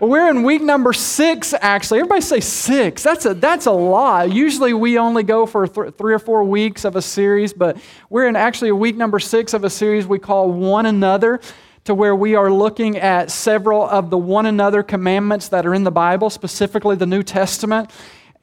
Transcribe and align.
Well, 0.00 0.10
we're 0.10 0.30
in 0.30 0.44
week 0.44 0.62
number 0.62 0.92
six, 0.92 1.52
actually. 1.60 1.98
Everybody 1.98 2.20
say 2.20 2.38
six. 2.38 3.02
That's 3.02 3.26
a, 3.26 3.34
that's 3.34 3.66
a 3.66 3.72
lot. 3.72 4.30
Usually 4.30 4.72
we 4.72 4.96
only 4.96 5.24
go 5.24 5.44
for 5.44 5.66
th- 5.66 5.94
three 5.94 6.14
or 6.14 6.20
four 6.20 6.44
weeks 6.44 6.84
of 6.84 6.94
a 6.94 7.02
series, 7.02 7.52
but 7.52 7.76
we're 8.08 8.28
in 8.28 8.36
actually 8.36 8.70
week 8.70 8.94
number 8.94 9.18
six 9.18 9.54
of 9.54 9.64
a 9.64 9.70
series 9.70 10.06
we 10.06 10.20
call 10.20 10.52
One 10.52 10.86
Another, 10.86 11.40
to 11.82 11.96
where 11.96 12.14
we 12.14 12.36
are 12.36 12.48
looking 12.48 12.96
at 12.96 13.32
several 13.32 13.88
of 13.88 14.08
the 14.08 14.18
one 14.18 14.46
another 14.46 14.84
commandments 14.84 15.48
that 15.48 15.66
are 15.66 15.74
in 15.74 15.82
the 15.82 15.90
Bible, 15.90 16.30
specifically 16.30 16.94
the 16.94 17.06
New 17.06 17.24
Testament. 17.24 17.90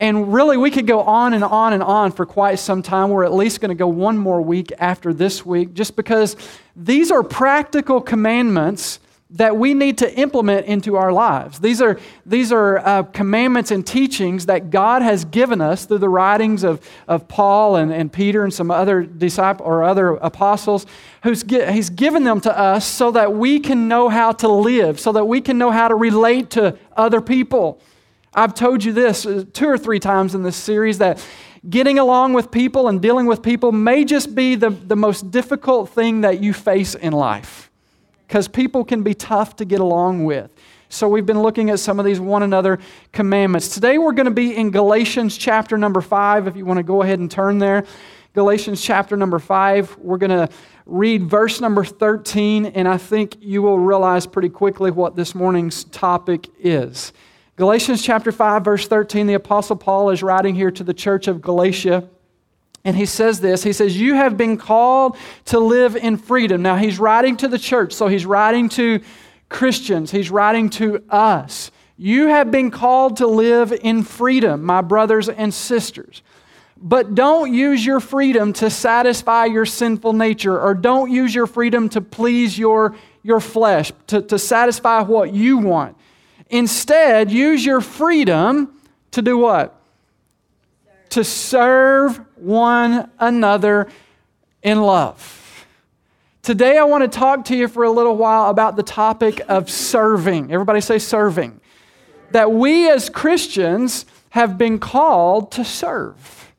And 0.02 0.34
really, 0.34 0.58
we 0.58 0.72
could 0.72 0.88
go 0.88 1.04
on 1.04 1.34
and 1.34 1.44
on 1.46 1.72
and 1.72 1.82
on 1.82 2.12
for 2.12 2.26
quite 2.26 2.60
some 2.60 2.82
time. 2.82 3.12
We're 3.12 3.24
at 3.24 3.34
least 3.34 3.62
going 3.62 3.70
to 3.70 3.76
go 3.76 3.88
one 3.88 4.18
more 4.18 4.42
week 4.42 4.74
after 4.78 5.14
this 5.14 5.46
week, 5.46 5.74
just 5.74 5.96
because 5.96 6.36
these 6.76 7.12
are 7.12 7.24
practical 7.24 8.02
commandments 8.02 9.00
that 9.36 9.58
we 9.58 9.74
need 9.74 9.98
to 9.98 10.14
implement 10.18 10.66
into 10.66 10.96
our 10.96 11.12
lives. 11.12 11.60
These 11.60 11.82
are, 11.82 12.00
these 12.26 12.54
are 12.54 12.80
uh, 12.80 13.04
commandments 13.04 13.70
and 13.70 13.86
teachings 13.86 14.46
that 14.46 14.70
God 14.70 15.02
has 15.02 15.26
given 15.26 15.60
us 15.60 15.86
through 15.86 15.98
the 15.98 16.10
writings 16.10 16.64
of, 16.64 16.80
of 17.06 17.28
Paul 17.28 17.76
and, 17.76 17.92
and 17.92 18.12
Peter 18.12 18.46
and 18.46 18.54
some 18.54 18.72
other 18.72 19.04
disciples 19.04 19.68
or 19.68 19.84
other 19.84 20.12
apostles. 20.16 20.86
Who's, 21.24 21.44
he's 21.44 21.90
given 21.90 22.24
them 22.24 22.40
to 22.42 22.58
us 22.58 22.88
so 22.88 23.12
that 23.12 23.34
we 23.34 23.60
can 23.60 23.90
know 23.90 24.08
how 24.08 24.32
to 24.32 24.48
live, 24.48 25.02
so 25.02 25.12
that 25.12 25.26
we 25.26 25.42
can 25.42 25.58
know 25.58 25.72
how 25.72 25.90
to 25.90 25.96
relate 25.96 26.50
to 26.52 26.78
other 26.96 27.20
people. 27.20 27.82
I've 28.34 28.54
told 28.54 28.86
you 28.86 28.94
this 28.94 29.26
uh, 29.26 29.44
two 29.52 29.68
or 29.68 29.78
three 29.78 30.00
times 30.00 30.34
in 30.34 30.44
this 30.44 30.56
series 30.56 31.00
that 31.00 31.26
getting 31.70 32.00
along 32.00 32.34
with 32.34 32.52
people 32.52 32.88
and 32.88 33.02
dealing 33.02 33.26
with 33.26 33.42
people 33.42 33.74
may 33.74 34.06
just 34.06 34.34
be 34.34 34.56
the, 34.56 34.70
the 34.70 34.96
most 34.96 35.30
difficult 35.30 35.90
thing 35.90 36.22
that 36.22 36.42
you 36.42 36.54
face 36.54 36.96
in 36.96 37.12
life 37.12 37.70
because 38.28 38.48
people 38.48 38.84
can 38.84 39.04
be 39.04 39.14
tough 39.14 39.56
to 39.58 39.66
get 39.66 39.80
along 39.80 40.24
with. 40.24 40.50
So 40.90 41.08
we've 41.08 41.26
been 41.26 41.42
looking 41.42 41.70
at 41.70 41.80
some 41.80 42.00
of 42.00 42.06
these 42.06 42.20
one 42.20 42.44
another 42.44 42.80
commandments. 43.12 43.70
Today 43.70 43.98
we're 43.98 44.14
going 44.14 44.26
to 44.26 44.32
be 44.32 44.56
in 44.56 44.72
Galatians 44.72 45.38
chapter 45.38 45.78
number 45.78 46.02
5 46.02 46.48
if 46.48 46.56
you 46.56 46.66
want 46.66 46.78
to 46.78 46.84
go 46.84 47.02
ahead 47.02 47.20
and 47.20 47.30
turn 47.30 47.60
there. 47.60 47.86
Galatians 48.34 48.82
chapter 48.82 49.16
number 49.16 49.40
5, 49.40 49.98
we're 49.98 50.18
going 50.18 50.30
to 50.30 50.50
read 50.86 51.24
verse 51.24 51.62
number 51.62 51.84
13 51.84 52.68
and 52.68 52.88
I 52.88 52.98
think 52.98 53.38
you 53.40 53.62
will 53.62 53.80
realize 53.80 54.28
pretty 54.28 54.50
quickly 54.50 54.92
what 54.92 55.16
this 55.16 55.34
morning's 55.34 55.86
topic 55.86 56.50
is. 56.60 57.14
Galatians 57.56 58.04
chapter 58.04 58.32
5 58.32 58.64
verse 58.64 58.88
13 58.88 59.28
the 59.28 59.34
apostle 59.34 59.76
Paul 59.76 60.10
is 60.12 60.22
writing 60.22 60.54
here 60.54 60.72
to 60.72 60.84
the 60.84 60.94
church 60.94 61.28
of 61.28 61.42
Galatia. 61.42 62.08
And 62.86 62.96
he 62.96 63.08
says 63.08 63.42
this 63.42 63.64
He 63.64 63.74
says, 63.74 64.00
You 64.00 64.14
have 64.14 64.38
been 64.38 64.58
called 64.58 65.18
to 65.46 65.60
live 65.60 65.98
in 65.98 66.18
freedom. 66.18 66.62
Now, 66.62 66.78
he's 66.78 67.00
writing 67.00 67.36
to 67.38 67.48
the 67.50 67.60
church, 67.60 67.92
so 67.92 68.08
he's 68.08 68.26
writing 68.26 68.70
to 68.70 69.02
Christians, 69.50 70.12
he's 70.12 70.32
writing 70.32 70.70
to 70.72 71.04
us. 71.10 71.72
You 71.98 72.28
have 72.28 72.52
been 72.52 72.72
called 72.72 73.18
to 73.18 73.28
live 73.28 73.72
in 73.72 74.04
freedom, 74.04 74.64
my 74.64 74.82
brothers 74.82 75.30
and 75.30 75.54
sisters. 75.54 76.22
But 76.78 77.16
don't 77.16 77.54
use 77.54 77.86
your 77.86 78.02
freedom 78.02 78.52
to 78.54 78.70
satisfy 78.70 79.46
your 79.46 79.66
sinful 79.66 80.12
nature, 80.12 80.60
or 80.60 80.74
don't 80.74 81.10
use 81.10 81.34
your 81.34 81.48
freedom 81.48 81.88
to 81.90 82.02
please 82.02 82.60
your, 82.60 82.96
your 83.24 83.40
flesh, 83.40 83.94
to, 84.08 84.22
to 84.24 84.38
satisfy 84.38 85.04
what 85.04 85.34
you 85.34 85.58
want. 85.58 85.96
Instead, 86.50 87.32
use 87.32 87.66
your 87.66 87.80
freedom 87.80 88.78
to 89.12 89.22
do 89.22 89.38
what? 89.38 89.82
to 91.16 91.24
serve 91.24 92.20
one 92.36 93.10
another 93.20 93.88
in 94.62 94.82
love. 94.82 95.68
Today, 96.42 96.78
I 96.78 96.84
want 96.84 97.02
to 97.12 97.20
talk 97.20 97.46
to 97.46 97.56
you 97.56 97.68
for 97.68 97.84
a 97.84 97.92
little 97.92 98.18
while 98.18 98.50
about 98.50 98.76
the 98.76 98.84
topic 98.84 99.42
of 99.48 99.70
serving. 99.70 100.52
Everybody 100.52 100.80
say 100.82 101.00
serving. 101.00 101.60
That 102.32 102.52
we 102.52 102.90
as 102.90 103.10
Christians 103.10 104.06
have 104.30 104.58
been 104.58 104.78
called 104.80 105.52
to 105.54 105.66
serve, 105.66 106.54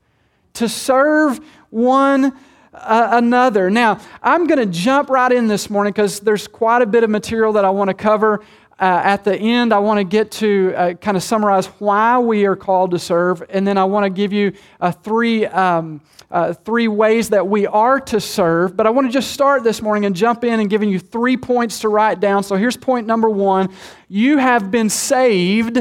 to 0.54 0.68
serve 0.68 1.40
one 1.70 2.32
uh, 2.72 3.08
another. 3.12 3.70
Now, 3.70 4.00
I'm 4.22 4.46
going 4.46 4.58
to 4.58 4.66
jump 4.66 5.08
right 5.08 5.30
in 5.30 5.46
this 5.46 5.70
morning 5.70 5.92
because 5.92 6.20
there's 6.20 6.48
quite 6.48 6.82
a 6.82 6.86
bit 6.86 7.04
of 7.04 7.10
material 7.10 7.52
that 7.54 7.64
I 7.64 7.70
want 7.70 7.88
to 7.88 7.94
cover. 7.94 8.42
Uh, 8.78 9.00
at 9.04 9.24
the 9.24 9.34
end, 9.34 9.72
I 9.72 9.78
want 9.78 9.98
to 9.98 10.04
get 10.04 10.30
to 10.32 10.74
uh, 10.76 10.94
kind 10.94 11.16
of 11.16 11.22
summarize 11.22 11.66
why 11.78 12.18
we 12.18 12.44
are 12.44 12.56
called 12.56 12.90
to 12.90 12.98
serve, 12.98 13.42
and 13.48 13.66
then 13.66 13.78
I 13.78 13.84
want 13.84 14.04
to 14.04 14.10
give 14.10 14.34
you 14.34 14.52
uh, 14.82 14.92
three, 14.92 15.46
um, 15.46 16.02
uh, 16.30 16.52
three 16.52 16.86
ways 16.86 17.30
that 17.30 17.48
we 17.48 17.66
are 17.66 17.98
to 18.00 18.20
serve. 18.20 18.76
But 18.76 18.86
I 18.86 18.90
want 18.90 19.06
to 19.06 19.12
just 19.12 19.32
start 19.32 19.64
this 19.64 19.80
morning 19.80 20.04
and 20.04 20.14
jump 20.14 20.44
in 20.44 20.60
and 20.60 20.68
giving 20.68 20.90
you 20.90 20.98
three 20.98 21.38
points 21.38 21.78
to 21.80 21.88
write 21.88 22.20
down. 22.20 22.42
So 22.42 22.56
here's 22.56 22.76
point 22.76 23.06
number 23.06 23.30
one 23.30 23.70
you 24.08 24.36
have 24.36 24.70
been 24.70 24.90
saved 24.90 25.78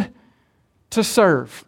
to 0.92 1.04
serve. 1.04 1.66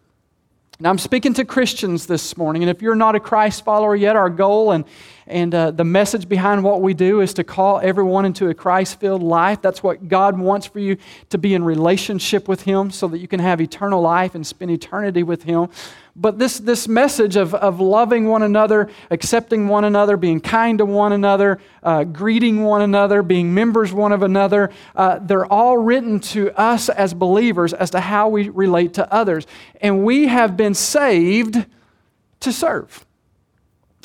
Now, 0.80 0.90
I'm 0.90 0.98
speaking 0.98 1.34
to 1.34 1.44
Christians 1.44 2.06
this 2.06 2.36
morning, 2.38 2.62
and 2.62 2.70
if 2.70 2.80
you're 2.80 2.94
not 2.94 3.16
a 3.16 3.20
Christ 3.20 3.64
follower 3.64 3.96
yet, 3.96 4.16
our 4.16 4.30
goal 4.30 4.70
and, 4.70 4.84
and 5.28 5.54
uh, 5.54 5.70
the 5.70 5.84
message 5.84 6.28
behind 6.28 6.64
what 6.64 6.80
we 6.80 6.94
do 6.94 7.20
is 7.20 7.34
to 7.34 7.44
call 7.44 7.80
everyone 7.82 8.24
into 8.24 8.48
a 8.48 8.54
Christ 8.54 8.98
filled 8.98 9.22
life. 9.22 9.60
That's 9.60 9.82
what 9.82 10.08
God 10.08 10.38
wants 10.38 10.66
for 10.66 10.78
you 10.78 10.96
to 11.30 11.38
be 11.38 11.54
in 11.54 11.62
relationship 11.62 12.48
with 12.48 12.62
Him 12.62 12.90
so 12.90 13.08
that 13.08 13.18
you 13.18 13.28
can 13.28 13.40
have 13.40 13.60
eternal 13.60 14.00
life 14.00 14.34
and 14.34 14.46
spend 14.46 14.70
eternity 14.70 15.22
with 15.22 15.42
Him. 15.42 15.68
But 16.16 16.38
this, 16.38 16.58
this 16.58 16.88
message 16.88 17.36
of, 17.36 17.54
of 17.54 17.78
loving 17.78 18.26
one 18.26 18.42
another, 18.42 18.90
accepting 19.10 19.68
one 19.68 19.84
another, 19.84 20.16
being 20.16 20.40
kind 20.40 20.78
to 20.78 20.84
one 20.84 21.12
another, 21.12 21.60
uh, 21.82 22.04
greeting 22.04 22.64
one 22.64 22.82
another, 22.82 23.22
being 23.22 23.54
members 23.54 23.92
one 23.92 24.10
of 24.10 24.22
another, 24.22 24.70
uh, 24.96 25.20
they're 25.20 25.46
all 25.46 25.78
written 25.78 26.18
to 26.20 26.50
us 26.58 26.88
as 26.88 27.14
believers 27.14 27.72
as 27.72 27.90
to 27.90 28.00
how 28.00 28.28
we 28.28 28.48
relate 28.48 28.94
to 28.94 29.12
others. 29.12 29.46
And 29.80 30.04
we 30.04 30.26
have 30.26 30.56
been 30.56 30.74
saved 30.74 31.64
to 32.40 32.52
serve. 32.52 33.04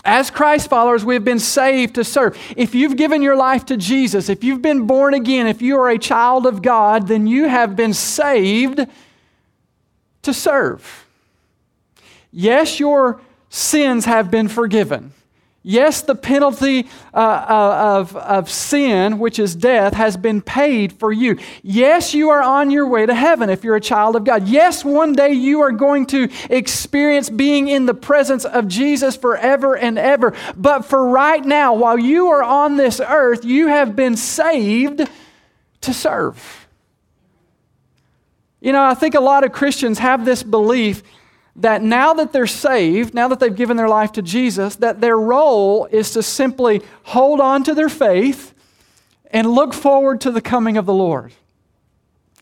As 0.06 0.30
Christ 0.30 0.70
followers, 0.70 1.06
we 1.06 1.14
have 1.14 1.24
been 1.24 1.40
saved 1.40 1.96
to 1.96 2.04
serve. 2.04 2.38
If 2.58 2.76
you've 2.76 2.98
given 2.98 3.22
your 3.22 3.38
life 3.38 3.66
to 3.68 3.78
Jesus, 3.78 4.28
if 4.28 4.44
you've 4.44 4.62
been 4.62 4.86
born 4.86 5.14
again, 5.14 5.48
if 5.48 5.62
you 5.62 5.80
are 5.80 5.90
a 5.90 5.98
child 5.98 6.46
of 6.46 6.62
God, 6.62 7.08
then 7.08 7.26
you 7.26 7.48
have 7.48 7.76
been 7.76 7.94
saved 7.94 8.86
to 10.24 10.34
serve. 10.34 11.06
Yes, 12.32 12.80
your 12.80 13.22
sins 13.50 14.06
have 14.06 14.30
been 14.30 14.50
forgiven. 14.50 15.14
Yes, 15.66 16.02
the 16.02 16.14
penalty 16.14 16.90
uh, 17.14 17.18
uh, 17.18 17.98
of, 18.00 18.18
of 18.18 18.52
sin, 18.52 19.18
which 19.18 19.40
is 19.40 19.56
death, 19.56 19.94
has 19.94 20.18
been 20.18 20.42
paid 20.42 20.92
for 20.92 21.14
you. 21.14 21.40
Yes, 21.62 22.14
you 22.14 22.32
are 22.32 22.44
on 22.44 22.70
your 22.70 22.86
way 22.86 23.06
to 23.06 23.16
heaven 23.16 23.50
if 23.50 23.64
you're 23.64 23.78
a 23.78 23.82
child 23.82 24.18
of 24.18 24.26
God. 24.26 24.46
Yes, 24.46 24.84
one 24.84 25.14
day 25.14 25.32
you 25.32 25.62
are 25.62 25.72
going 25.72 26.06
to 26.08 26.28
experience 26.50 27.30
being 27.30 27.70
in 27.70 27.86
the 27.86 27.94
presence 27.94 28.44
of 28.44 28.68
Jesus 28.68 29.16
forever 29.16 29.78
and 29.78 29.98
ever. 29.98 30.34
But 30.58 30.84
for 30.84 31.08
right 31.08 31.44
now, 31.44 31.74
while 31.76 31.98
you 31.98 32.28
are 32.28 32.44
on 32.44 32.76
this 32.76 33.00
earth, 33.00 33.46
you 33.46 33.68
have 33.68 33.96
been 33.96 34.18
saved 34.18 35.08
to 35.80 35.94
serve. 35.94 36.68
You 38.60 38.74
know, 38.74 38.84
I 38.84 38.96
think 38.96 39.16
a 39.16 39.22
lot 39.22 39.46
of 39.46 39.54
Christians 39.54 40.00
have 40.00 40.26
this 40.26 40.44
belief 40.44 41.04
that 41.56 41.82
now 41.82 42.14
that 42.16 42.34
they're 42.34 42.48
saved, 42.48 43.14
now 43.14 43.28
that 43.28 43.40
they've 43.40 43.56
given 43.56 43.78
their 43.78 43.90
life 43.90 44.12
to 44.14 44.22
Jesus, 44.22 44.76
that 44.78 45.02
their 45.02 45.18
role 45.18 45.86
is 45.86 46.12
to 46.12 46.24
simply 46.24 46.82
hold 47.04 47.40
on 47.40 47.64
to 47.64 47.76
their 47.76 47.90
faith 47.90 48.54
and 49.32 49.52
look 49.52 49.74
forward 49.74 50.22
to 50.22 50.32
the 50.32 50.42
coming 50.42 50.78
of 50.78 50.86
the 50.86 50.94
Lord. 50.94 51.34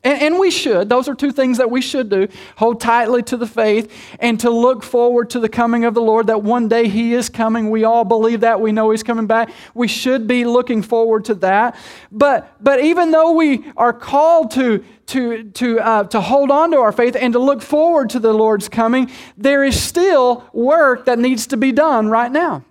And, 0.03 0.39
we 0.39 0.49
should. 0.49 0.89
Those 0.89 1.07
are 1.07 1.13
two 1.13 1.31
things 1.31 1.59
that 1.59 1.69
we 1.69 1.79
should 1.79 2.09
do 2.09 2.27
hold 2.55 2.81
tightly 2.81 3.21
to 3.23 3.37
the 3.37 3.45
faith 3.45 3.93
and 4.19 4.39
to 4.39 4.49
look 4.49 4.81
forward 4.81 5.29
to 5.31 5.39
the 5.39 5.49
coming 5.49 5.85
of 5.85 5.93
the 5.93 6.01
Lord, 6.01 6.25
that 6.27 6.41
one 6.41 6.67
day 6.67 6.87
He 6.87 7.13
is 7.13 7.29
coming. 7.29 7.69
We 7.69 7.83
all 7.83 8.03
believe 8.03 8.39
that. 8.39 8.59
We 8.59 8.71
know 8.71 8.89
He's 8.89 9.03
coming 9.03 9.27
back. 9.27 9.51
We 9.75 9.87
should 9.87 10.27
be 10.27 10.43
looking 10.43 10.81
forward 10.81 11.25
to 11.25 11.35
that. 11.35 11.75
But, 12.11 12.51
but 12.59 12.83
even 12.83 13.11
though 13.11 13.33
we 13.33 13.71
are 13.77 13.93
called 13.93 14.49
to, 14.51 14.83
to, 15.07 15.43
to, 15.51 15.79
uh, 15.79 16.03
to 16.05 16.19
hold 16.19 16.49
on 16.49 16.71
to 16.71 16.77
our 16.77 16.91
faith 16.91 17.15
and 17.15 17.33
to 17.33 17.39
look 17.39 17.61
forward 17.61 18.09
to 18.11 18.19
the 18.19 18.33
Lord's 18.33 18.69
coming, 18.69 19.11
there 19.37 19.63
is 19.63 19.79
still 19.79 20.49
work 20.51 21.05
that 21.05 21.19
needs 21.19 21.45
to 21.47 21.57
be 21.57 21.71
done 21.71 22.07
right 22.07 22.31
now. 22.31 22.63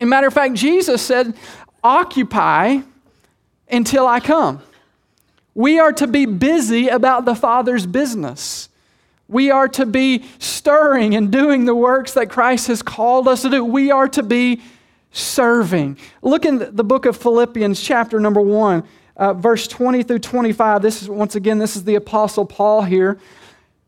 As 0.00 0.06
a 0.06 0.06
matter 0.06 0.28
of 0.28 0.32
fact, 0.32 0.54
Jesus 0.54 1.02
said, 1.02 1.34
Occupy 1.82 2.78
until 3.68 4.06
I 4.06 4.20
come. 4.20 4.62
We 5.54 5.78
are 5.78 5.92
to 5.92 6.06
be 6.06 6.26
busy 6.26 6.88
about 6.88 7.24
the 7.24 7.34
Father's 7.34 7.86
business. 7.86 8.68
We 9.28 9.50
are 9.50 9.68
to 9.68 9.86
be 9.86 10.24
stirring 10.38 11.14
and 11.14 11.30
doing 11.30 11.64
the 11.64 11.74
works 11.74 12.12
that 12.14 12.28
Christ 12.28 12.66
has 12.66 12.82
called 12.82 13.28
us 13.28 13.42
to 13.42 13.50
do. 13.50 13.64
We 13.64 13.90
are 13.90 14.08
to 14.08 14.22
be 14.22 14.60
serving. 15.12 15.96
Look 16.22 16.44
in 16.44 16.74
the 16.74 16.84
book 16.84 17.06
of 17.06 17.16
Philippians, 17.16 17.80
chapter 17.80 18.20
number 18.20 18.40
one, 18.40 18.84
uh, 19.16 19.32
verse 19.32 19.66
20 19.68 20.02
through 20.02 20.18
25. 20.18 20.82
This 20.82 21.02
is, 21.02 21.08
once 21.08 21.36
again, 21.36 21.58
this 21.58 21.76
is 21.76 21.84
the 21.84 21.94
Apostle 21.94 22.44
Paul 22.44 22.82
here. 22.82 23.18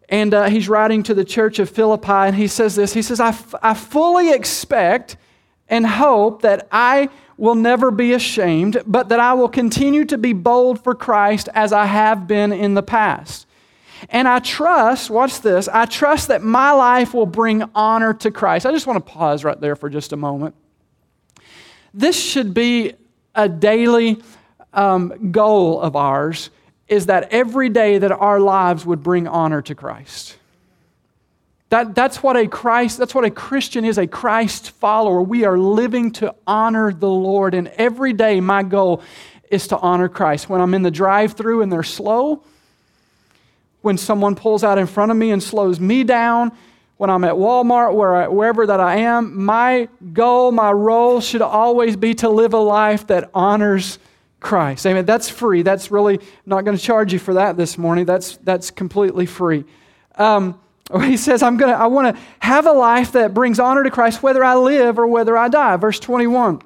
And 0.08 0.32
uh, 0.32 0.48
he's 0.48 0.68
writing 0.68 1.02
to 1.02 1.14
the 1.14 1.24
church 1.24 1.58
of 1.58 1.68
Philippi, 1.68 2.12
and 2.12 2.36
he 2.36 2.46
says 2.46 2.76
this 2.76 2.94
He 2.94 3.02
says, 3.02 3.18
I, 3.18 3.30
f- 3.30 3.56
I 3.60 3.74
fully 3.74 4.32
expect 4.32 5.16
and 5.68 5.84
hope 5.84 6.42
that 6.42 6.68
I 6.70 7.10
will 7.37 7.55
never 7.55 7.91
be 7.91 8.12
ashamed, 8.12 8.83
but 8.87 9.11
that 9.11 9.21
I 9.21 9.35
will 9.35 9.49
continue 9.49 10.05
to 10.06 10.19
be 10.19 10.33
bold 10.33 10.83
for 10.83 10.94
Christ 10.94 11.49
as 11.55 11.73
I 11.73 11.87
have 11.87 12.27
been 12.27 12.53
in 12.53 12.75
the 12.75 12.83
past. 12.83 13.47
And 14.11 14.29
I 14.29 14.38
trust, 14.38 15.11
watch 15.11 15.41
this, 15.41 15.69
I 15.69 15.87
trust 15.87 16.29
that 16.29 16.43
my 16.43 16.73
life 16.73 17.15
will 17.15 17.27
bring 17.27 17.65
honor 17.75 18.15
to 18.15 18.31
Christ. 18.31 18.67
I 18.67 18.73
just 18.73 18.87
want 18.87 19.05
to 19.05 19.12
pause 19.12 19.44
right 19.44 19.61
there 19.61 19.77
for 19.77 19.88
just 19.88 20.12
a 20.12 20.17
moment. 20.17 20.55
This 21.93 22.19
should 22.23 22.53
be 22.53 22.94
a 23.35 23.49
daily 23.49 24.23
um, 24.73 25.31
goal 25.33 25.81
of 25.81 25.97
ours 25.97 26.50
is 26.88 27.06
that 27.06 27.33
every 27.33 27.69
day 27.69 27.99
that 27.99 28.12
our 28.12 28.38
lives 28.38 28.87
would 28.87 29.03
bring 29.03 29.27
honor 29.27 29.62
to 29.62 29.75
Christ. 29.75 30.37
That, 31.68 31.94
that's 31.94 32.22
what 32.22 32.36
a 32.36 32.46
Christ, 32.46 32.96
that's 32.96 33.14
what 33.14 33.24
a 33.24 33.30
Christian 33.30 33.84
is, 33.84 33.98
a 33.98 34.06
Christ 34.06 34.70
follower. 34.70 35.20
We 35.20 35.44
are 35.44 35.58
living 35.58 36.12
to 36.12 36.34
honor 36.46 36.92
the 36.92 37.10
Lord. 37.10 37.54
And 37.54 37.68
every 37.68 38.12
day 38.12 38.40
my 38.40 38.62
goal 38.62 39.02
is 39.50 39.66
to 39.68 39.78
honor 39.78 40.08
Christ. 40.08 40.48
When 40.48 40.60
I'm 40.60 40.74
in 40.74 40.82
the 40.82 40.90
drive-through 40.90 41.62
and 41.62 41.72
they're 41.72 41.82
slow, 41.82 42.42
when 43.82 43.98
someone 43.98 44.36
pulls 44.36 44.62
out 44.62 44.78
in 44.78 44.86
front 44.86 45.10
of 45.10 45.16
me 45.16 45.32
and 45.32 45.42
slows 45.42 45.80
me 45.80 46.04
down, 46.04 46.52
when 46.98 47.10
I'm 47.10 47.24
at 47.24 47.34
Walmart, 47.34 47.94
where 47.94 48.30
wherever 48.30 48.66
that 48.66 48.80
I 48.80 48.96
am, 48.98 49.44
my 49.44 49.88
goal, 50.12 50.50
my 50.50 50.72
role 50.72 51.20
should 51.20 51.42
always 51.42 51.94
be 51.94 52.14
to 52.14 52.28
live 52.28 52.54
a 52.54 52.58
life 52.58 53.08
that 53.08 53.30
honors 53.34 53.98
Christ. 54.40 54.86
Amen. 54.86 55.04
That's 55.04 55.28
free. 55.28 55.62
That's 55.62 55.90
really 55.90 56.20
not 56.46 56.64
going 56.64 56.76
to 56.76 56.82
charge 56.82 57.12
you 57.12 57.18
for 57.18 57.34
that 57.34 57.56
this 57.56 57.76
morning. 57.76 58.06
That's 58.06 58.38
that's 58.38 58.70
completely 58.70 59.26
free. 59.26 59.64
Um, 60.16 60.58
he 61.03 61.17
says, 61.17 61.43
"I'm 61.43 61.59
to. 61.59 61.67
I 61.67 61.87
want 61.87 62.15
to 62.15 62.23
have 62.41 62.67
a 62.67 62.73
life 62.73 63.12
that 63.12 63.35
brings 63.35 63.59
honor 63.59 63.83
to 63.83 63.91
Christ, 63.91 64.23
whether 64.23 64.44
I 64.44 64.55
live 64.55 64.99
or 64.99 65.06
whether 65.06 65.37
I 65.37 65.49
die." 65.49 65.77
Verse 65.77 65.99
21. 65.99 66.61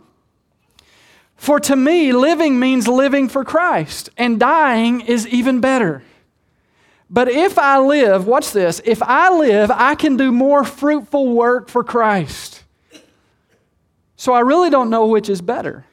For 1.37 1.59
to 1.61 1.75
me, 1.75 2.13
living 2.13 2.59
means 2.59 2.87
living 2.87 3.29
for 3.29 3.45
Christ, 3.45 4.11
and 4.19 4.39
dying 4.39 5.01
is 5.01 5.27
even 5.27 5.61
better. 5.61 6.03
But 7.09 7.29
if 7.29 7.59
I 7.59 7.79
live, 7.79 8.27
watch 8.27 8.53
this, 8.53 8.81
if 8.85 9.03
I 9.03 9.35
live, 9.35 9.71
I 9.71 9.95
can 9.95 10.17
do 10.17 10.31
more 10.31 10.65
fruitful 10.65 11.35
work 11.35 11.69
for 11.69 11.83
Christ. 11.83 12.63
So 14.17 14.35
I 14.35 14.41
really 14.41 14.69
don't 14.69 14.91
know 14.91 15.07
which 15.07 15.31
is 15.31 15.41
better. 15.41 15.87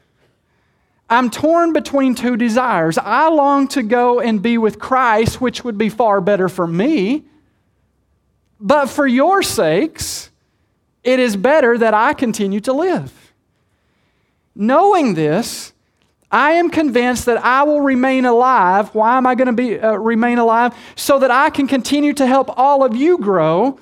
I'm 1.09 1.29
torn 1.29 1.71
between 1.71 2.13
two 2.13 2.35
desires. 2.35 2.97
I 2.97 3.29
long 3.29 3.69
to 3.69 3.81
go 3.81 4.19
and 4.19 4.41
be 4.41 4.57
with 4.57 4.79
Christ, 4.79 5.39
which 5.39 5.63
would 5.63 5.77
be 5.77 5.87
far 5.87 6.19
better 6.19 6.49
for 6.49 6.67
me. 6.67 7.23
But 8.59 8.87
for 8.87 9.05
your 9.05 9.43
sakes, 9.43 10.29
it 11.03 11.19
is 11.19 11.37
better 11.37 11.77
that 11.77 11.93
I 11.93 12.13
continue 12.13 12.59
to 12.61 12.73
live. 12.73 13.13
Knowing 14.55 15.13
this, 15.13 15.73
I 16.31 16.53
am 16.53 16.69
convinced 16.69 17.25
that 17.27 17.43
I 17.43 17.63
will 17.63 17.81
remain 17.81 18.25
alive. 18.25 18.93
Why 18.93 19.17
am 19.17 19.25
I 19.25 19.35
going 19.35 19.47
to 19.47 19.53
be 19.53 19.79
uh, 19.79 19.93
remain 19.93 20.39
alive? 20.39 20.75
So 20.95 21.19
that 21.19 21.31
I 21.31 21.49
can 21.49 21.67
continue 21.67 22.13
to 22.13 22.25
help 22.25 22.49
all 22.57 22.83
of 22.83 22.95
you 22.95 23.17
grow 23.17 23.79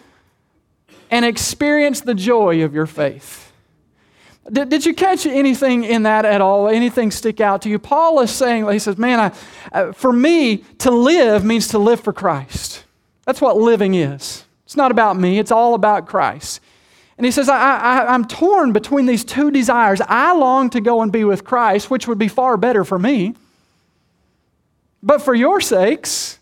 and 1.09 1.25
experience 1.25 2.01
the 2.01 2.13
joy 2.13 2.63
of 2.63 2.73
your 2.73 2.85
faith. 2.85 3.51
Did, 4.51 4.69
did 4.69 4.85
you 4.85 4.93
catch 4.93 5.25
anything 5.25 5.83
in 5.83 6.03
that 6.03 6.25
at 6.25 6.41
all? 6.41 6.67
Anything 6.67 7.09
stick 7.09 7.41
out 7.41 7.63
to 7.63 7.69
you? 7.69 7.79
Paul 7.79 8.19
is 8.19 8.29
saying, 8.29 8.69
he 8.69 8.77
says, 8.77 8.97
Man, 8.97 9.19
I, 9.19 9.31
uh, 9.71 9.91
for 9.91 10.13
me, 10.13 10.57
to 10.79 10.91
live 10.91 11.43
means 11.43 11.69
to 11.69 11.79
live 11.79 12.01
for 12.01 12.13
Christ. 12.13 12.83
That's 13.25 13.41
what 13.41 13.57
living 13.57 13.95
is. 13.95 14.43
It's 14.65 14.75
not 14.75 14.91
about 14.91 15.17
me, 15.17 15.39
it's 15.39 15.51
all 15.51 15.73
about 15.73 16.07
Christ. 16.07 16.59
And 17.17 17.23
he 17.23 17.31
says, 17.31 17.47
I, 17.47 18.05
I'm 18.07 18.25
torn 18.25 18.73
between 18.73 19.05
these 19.05 19.23
two 19.23 19.49
desires. 19.49 20.01
I 20.01 20.33
long 20.33 20.69
to 20.71 20.81
go 20.81 21.01
and 21.01 21.11
be 21.11 21.23
with 21.23 21.45
Christ, 21.45 21.89
which 21.89 22.07
would 22.07 22.17
be 22.17 22.27
far 22.27 22.57
better 22.57 22.83
for 22.83 22.99
me. 22.99 23.35
But 25.01 25.21
for 25.21 25.33
your 25.33 25.61
sakes, 25.61 26.39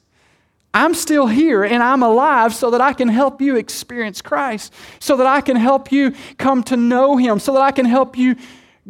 I'm 0.74 0.96
still 0.96 1.28
here 1.28 1.64
and 1.64 1.84
I'm 1.84 2.02
alive 2.02 2.56
so 2.56 2.72
that 2.72 2.82
I 2.82 2.94
can 2.94 3.10
help 3.10 3.42
you 3.42 3.58
experience 3.58 4.22
Christ, 4.22 4.74
so 5.00 5.18
that 5.18 5.28
I 5.28 5.42
can 5.42 5.58
help 5.58 5.92
you 5.92 6.16
come 6.38 6.64
to 6.64 6.78
know 6.78 7.18
Him, 7.18 7.40
so 7.40 7.54
that 7.54 7.62
I 7.62 7.72
can 7.72 7.86
help 7.86 8.18
you 8.18 8.38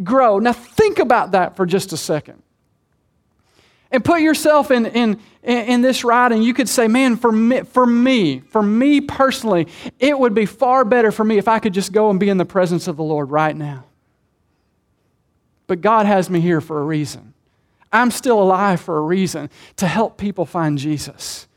grow. 0.03 0.39
Now, 0.39 0.53
think 0.53 0.99
about 0.99 1.31
that 1.31 1.57
for 1.57 1.65
just 1.65 1.91
a 1.91 1.97
second. 1.97 2.42
And 3.93 4.03
put 4.03 4.21
yourself 4.21 4.71
in, 4.71 4.87
in, 4.87 5.19
in 5.43 5.81
this 5.81 6.03
writing. 6.03 6.41
You 6.41 6.53
could 6.53 6.67
say, 6.67 6.87
man, 6.87 7.15
for 7.15 7.31
me, 7.31 7.61
for 7.61 7.85
me, 7.85 8.39
for 8.39 8.61
me 8.61 8.99
personally, 8.99 9.67
it 9.99 10.17
would 10.17 10.33
be 10.33 10.47
far 10.47 10.83
better 10.83 11.11
for 11.11 11.23
me 11.23 11.37
if 11.37 11.47
I 11.47 11.59
could 11.59 11.73
just 11.73 11.93
go 11.93 12.09
and 12.09 12.19
be 12.19 12.27
in 12.27 12.37
the 12.37 12.45
presence 12.45 12.87
of 12.87 12.97
the 12.97 13.03
Lord 13.03 13.29
right 13.29 13.55
now. 13.55 13.85
But 15.67 15.81
God 15.81 16.07
has 16.07 16.29
me 16.29 16.41
here 16.41 16.59
for 16.59 16.81
a 16.81 16.83
reason. 16.83 17.33
I'm 17.91 18.09
still 18.09 18.41
alive 18.41 18.81
for 18.81 18.97
a 18.97 19.01
reason 19.01 19.51
to 19.77 19.87
help 19.87 20.17
people 20.17 20.45
find 20.45 20.77
Jesus 20.77 21.47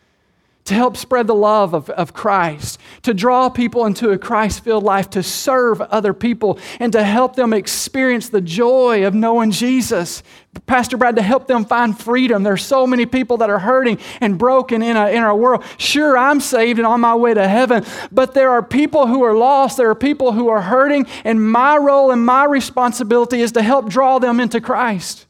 to 0.66 0.74
help 0.74 0.96
spread 0.96 1.28
the 1.28 1.34
love 1.34 1.74
of, 1.74 1.88
of 1.90 2.12
Christ, 2.12 2.80
to 3.02 3.14
draw 3.14 3.48
people 3.48 3.86
into 3.86 4.10
a 4.10 4.18
Christ 4.18 4.64
filled 4.64 4.82
life, 4.82 5.08
to 5.10 5.22
serve 5.22 5.80
other 5.80 6.12
people, 6.12 6.58
and 6.80 6.92
to 6.92 7.04
help 7.04 7.36
them 7.36 7.52
experience 7.52 8.28
the 8.28 8.40
joy 8.40 9.06
of 9.06 9.14
knowing 9.14 9.52
Jesus. 9.52 10.24
Pastor 10.66 10.96
Brad, 10.96 11.16
to 11.16 11.22
help 11.22 11.46
them 11.46 11.64
find 11.64 11.96
freedom. 11.98 12.42
There's 12.42 12.64
so 12.64 12.84
many 12.84 13.06
people 13.06 13.36
that 13.38 13.50
are 13.50 13.60
hurting 13.60 13.98
and 14.20 14.38
broken 14.38 14.82
in, 14.82 14.96
a, 14.96 15.08
in 15.08 15.22
our 15.22 15.36
world. 15.36 15.62
Sure, 15.78 16.18
I'm 16.18 16.40
saved 16.40 16.80
and 16.80 16.86
on 16.86 17.00
my 17.00 17.14
way 17.14 17.32
to 17.32 17.46
heaven, 17.46 17.84
but 18.10 18.34
there 18.34 18.50
are 18.50 18.62
people 18.62 19.06
who 19.06 19.22
are 19.22 19.36
lost. 19.36 19.76
There 19.76 19.90
are 19.90 19.94
people 19.94 20.32
who 20.32 20.48
are 20.48 20.62
hurting, 20.62 21.06
and 21.24 21.50
my 21.50 21.76
role 21.76 22.10
and 22.10 22.26
my 22.26 22.44
responsibility 22.44 23.40
is 23.40 23.52
to 23.52 23.62
help 23.62 23.88
draw 23.88 24.18
them 24.18 24.40
into 24.40 24.60
Christ. 24.60 25.26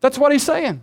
That's 0.00 0.18
what 0.18 0.30
he's 0.30 0.42
saying. 0.42 0.82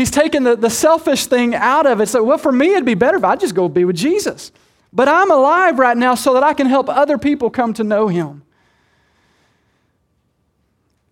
He's 0.00 0.10
taken 0.10 0.44
the, 0.44 0.56
the 0.56 0.70
selfish 0.70 1.26
thing 1.26 1.54
out 1.54 1.84
of 1.84 2.00
it. 2.00 2.06
So, 2.06 2.24
well, 2.24 2.38
for 2.38 2.50
me, 2.50 2.72
it'd 2.72 2.86
be 2.86 2.94
better 2.94 3.18
if 3.18 3.24
I 3.24 3.36
just 3.36 3.54
go 3.54 3.68
be 3.68 3.84
with 3.84 3.96
Jesus. 3.96 4.50
But 4.94 5.08
I'm 5.08 5.30
alive 5.30 5.78
right 5.78 5.96
now 5.96 6.14
so 6.14 6.32
that 6.32 6.42
I 6.42 6.54
can 6.54 6.66
help 6.66 6.88
other 6.88 7.18
people 7.18 7.50
come 7.50 7.74
to 7.74 7.84
know 7.84 8.08
him. 8.08 8.42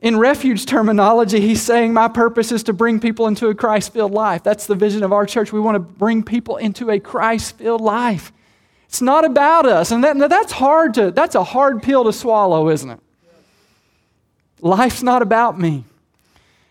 In 0.00 0.19
refuge 0.19 0.64
terminology, 0.64 1.38
he's 1.38 1.61
saying, 1.61 1.93
My 1.93 2.08
purpose 2.08 2.50
is 2.50 2.62
to 2.62 2.73
bring 2.73 2.99
people 2.99 3.26
into 3.26 3.49
a 3.49 3.55
Christ 3.55 3.93
filled 3.93 4.12
life. 4.12 4.43
That's 4.43 4.64
the 4.64 4.75
vision 4.75 5.02
of 5.02 5.12
our 5.12 5.26
church. 5.26 5.52
We 5.52 5.61
want 5.61 5.75
to 5.75 5.81
bring 5.81 6.23
people 6.23 6.56
into 6.56 6.88
a 6.90 6.99
Christ 6.99 7.58
filled 7.58 7.82
life. 7.82 8.32
It's 8.87 9.02
not 9.02 9.26
about 9.26 9.67
us. 9.67 9.90
And 9.90 10.02
that, 10.02 10.17
that's 10.31 10.52
hard 10.52 10.94
to, 10.94 11.11
that's 11.11 11.35
a 11.35 11.44
hard 11.44 11.82
pill 11.82 12.05
to 12.05 12.12
swallow, 12.14 12.70
isn't 12.70 12.88
it? 12.88 13.00
Life's 14.62 15.02
not 15.02 15.20
about 15.20 15.61
me. 15.61 15.85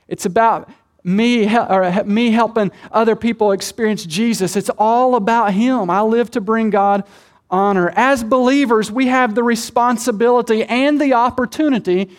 It's 0.07 0.25
about 0.25 0.67
me, 1.03 1.47
or 1.55 2.03
me 2.03 2.31
helping 2.31 2.71
other 2.91 3.15
people 3.15 3.51
experience 3.51 4.05
Jesus. 4.05 4.55
It's 4.55 4.71
all 4.77 5.15
about 5.15 5.53
Him. 5.53 5.89
I 5.89 6.01
live 6.01 6.31
to 6.31 6.41
bring 6.41 6.69
God 6.69 7.03
honor. 7.49 7.93
As 7.95 8.23
believers, 8.23 8.91
we 8.91 9.07
have 9.07 9.35
the 9.35 9.43
responsibility 9.43 10.63
and 10.63 10.99
the 10.99 11.13
opportunity 11.13 12.09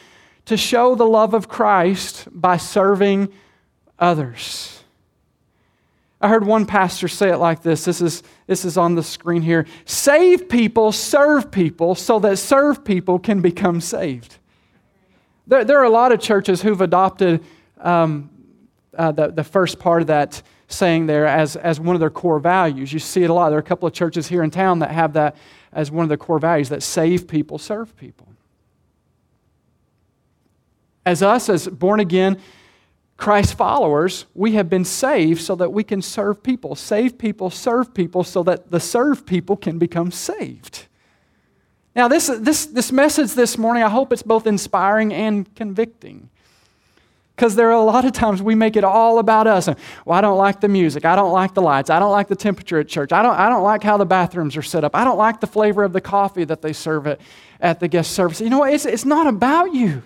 to 0.46 0.56
show 0.56 0.94
the 0.94 1.04
love 1.04 1.34
of 1.34 1.48
Christ 1.48 2.26
by 2.32 2.56
serving 2.56 3.28
others. 3.98 4.82
I 6.20 6.28
heard 6.28 6.44
one 6.44 6.66
pastor 6.66 7.06
say 7.06 7.30
it 7.30 7.36
like 7.36 7.62
this. 7.62 7.84
This 7.84 8.00
is, 8.00 8.22
this 8.46 8.64
is 8.64 8.76
on 8.76 8.94
the 8.94 9.02
screen 9.02 9.42
here. 9.42 9.66
Save 9.84 10.48
people, 10.48 10.90
serve 10.90 11.50
people, 11.50 11.94
so 11.94 12.18
that 12.20 12.38
serve 12.38 12.84
people 12.84 13.18
can 13.18 13.40
become 13.40 13.80
saved. 13.80 14.36
There, 15.46 15.64
there 15.64 15.78
are 15.78 15.84
a 15.84 15.90
lot 15.90 16.10
of 16.10 16.20
churches 16.20 16.62
who've 16.62 16.80
adopted 16.80 17.44
um, 17.80 18.30
uh, 18.98 19.12
the, 19.12 19.28
the 19.28 19.44
first 19.44 19.78
part 19.78 20.02
of 20.02 20.08
that 20.08 20.42
saying 20.66 21.06
there 21.06 21.26
as, 21.26 21.56
as 21.56 21.80
one 21.80 21.96
of 21.96 22.00
their 22.00 22.10
core 22.10 22.38
values. 22.38 22.92
You 22.92 22.98
see 22.98 23.22
it 23.22 23.30
a 23.30 23.32
lot. 23.32 23.48
There 23.48 23.58
are 23.58 23.60
a 23.60 23.64
couple 23.64 23.88
of 23.88 23.94
churches 23.94 24.28
here 24.28 24.42
in 24.42 24.50
town 24.50 24.80
that 24.80 24.90
have 24.90 25.14
that 25.14 25.36
as 25.72 25.90
one 25.90 26.02
of 26.02 26.08
their 26.08 26.18
core 26.18 26.38
values 26.38 26.68
that 26.68 26.82
save 26.82 27.26
people, 27.26 27.58
serve 27.58 27.96
people. 27.96 28.26
As 31.06 31.22
us, 31.22 31.48
as 31.48 31.66
born 31.66 32.00
again 32.00 32.38
Christ 33.16 33.54
followers, 33.54 34.26
we 34.34 34.52
have 34.52 34.68
been 34.68 34.84
saved 34.84 35.40
so 35.40 35.56
that 35.56 35.72
we 35.72 35.82
can 35.82 36.02
serve 36.02 36.42
people. 36.42 36.76
Save 36.76 37.18
people, 37.18 37.50
serve 37.50 37.92
people, 37.92 38.22
so 38.22 38.42
that 38.44 38.70
the 38.70 38.78
served 38.78 39.26
people 39.26 39.56
can 39.56 39.78
become 39.78 40.12
saved. 40.12 40.86
Now, 41.96 42.06
this, 42.06 42.28
this, 42.28 42.66
this 42.66 42.92
message 42.92 43.32
this 43.32 43.58
morning, 43.58 43.82
I 43.82 43.88
hope 43.88 44.12
it's 44.12 44.22
both 44.22 44.46
inspiring 44.46 45.12
and 45.12 45.52
convicting. 45.56 46.30
Because 47.38 47.54
there 47.54 47.68
are 47.68 47.80
a 47.80 47.84
lot 47.84 48.04
of 48.04 48.10
times 48.10 48.42
we 48.42 48.56
make 48.56 48.74
it 48.74 48.82
all 48.82 49.20
about 49.20 49.46
us. 49.46 49.68
And, 49.68 49.76
well, 50.04 50.18
I 50.18 50.20
don't 50.20 50.38
like 50.38 50.60
the 50.60 50.66
music. 50.66 51.04
I 51.04 51.14
don't 51.14 51.30
like 51.30 51.54
the 51.54 51.62
lights. 51.62 51.88
I 51.88 52.00
don't 52.00 52.10
like 52.10 52.26
the 52.26 52.34
temperature 52.34 52.80
at 52.80 52.88
church. 52.88 53.12
I 53.12 53.22
don't, 53.22 53.36
I 53.36 53.48
don't 53.48 53.62
like 53.62 53.84
how 53.84 53.96
the 53.96 54.04
bathrooms 54.04 54.56
are 54.56 54.62
set 54.62 54.82
up. 54.82 54.96
I 54.96 55.04
don't 55.04 55.18
like 55.18 55.38
the 55.38 55.46
flavor 55.46 55.84
of 55.84 55.92
the 55.92 56.00
coffee 56.00 56.42
that 56.42 56.62
they 56.62 56.72
serve 56.72 57.06
at, 57.06 57.20
at 57.60 57.78
the 57.78 57.86
guest 57.86 58.10
service. 58.10 58.40
You 58.40 58.50
know 58.50 58.58
what? 58.58 58.74
It's, 58.74 58.86
it's 58.86 59.04
not 59.04 59.28
about 59.28 59.72
you. 59.72 60.02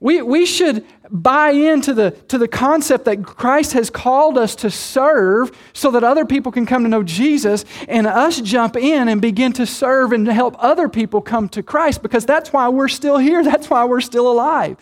We, 0.00 0.20
we 0.20 0.44
should 0.44 0.84
buy 1.10 1.52
into 1.52 1.94
the, 1.94 2.10
to 2.28 2.36
the 2.36 2.48
concept 2.48 3.06
that 3.06 3.24
Christ 3.24 3.72
has 3.72 3.88
called 3.88 4.36
us 4.36 4.54
to 4.56 4.70
serve 4.70 5.56
so 5.72 5.90
that 5.92 6.04
other 6.04 6.26
people 6.26 6.52
can 6.52 6.66
come 6.66 6.82
to 6.82 6.90
know 6.90 7.02
Jesus 7.02 7.64
and 7.88 8.06
us 8.06 8.38
jump 8.42 8.76
in 8.76 9.08
and 9.08 9.22
begin 9.22 9.54
to 9.54 9.64
serve 9.64 10.12
and 10.12 10.28
help 10.28 10.56
other 10.58 10.90
people 10.90 11.22
come 11.22 11.48
to 11.48 11.62
Christ 11.62 12.02
because 12.02 12.26
that's 12.26 12.52
why 12.52 12.68
we're 12.68 12.88
still 12.88 13.16
here. 13.16 13.42
That's 13.42 13.70
why 13.70 13.86
we're 13.86 14.02
still 14.02 14.30
alive 14.30 14.76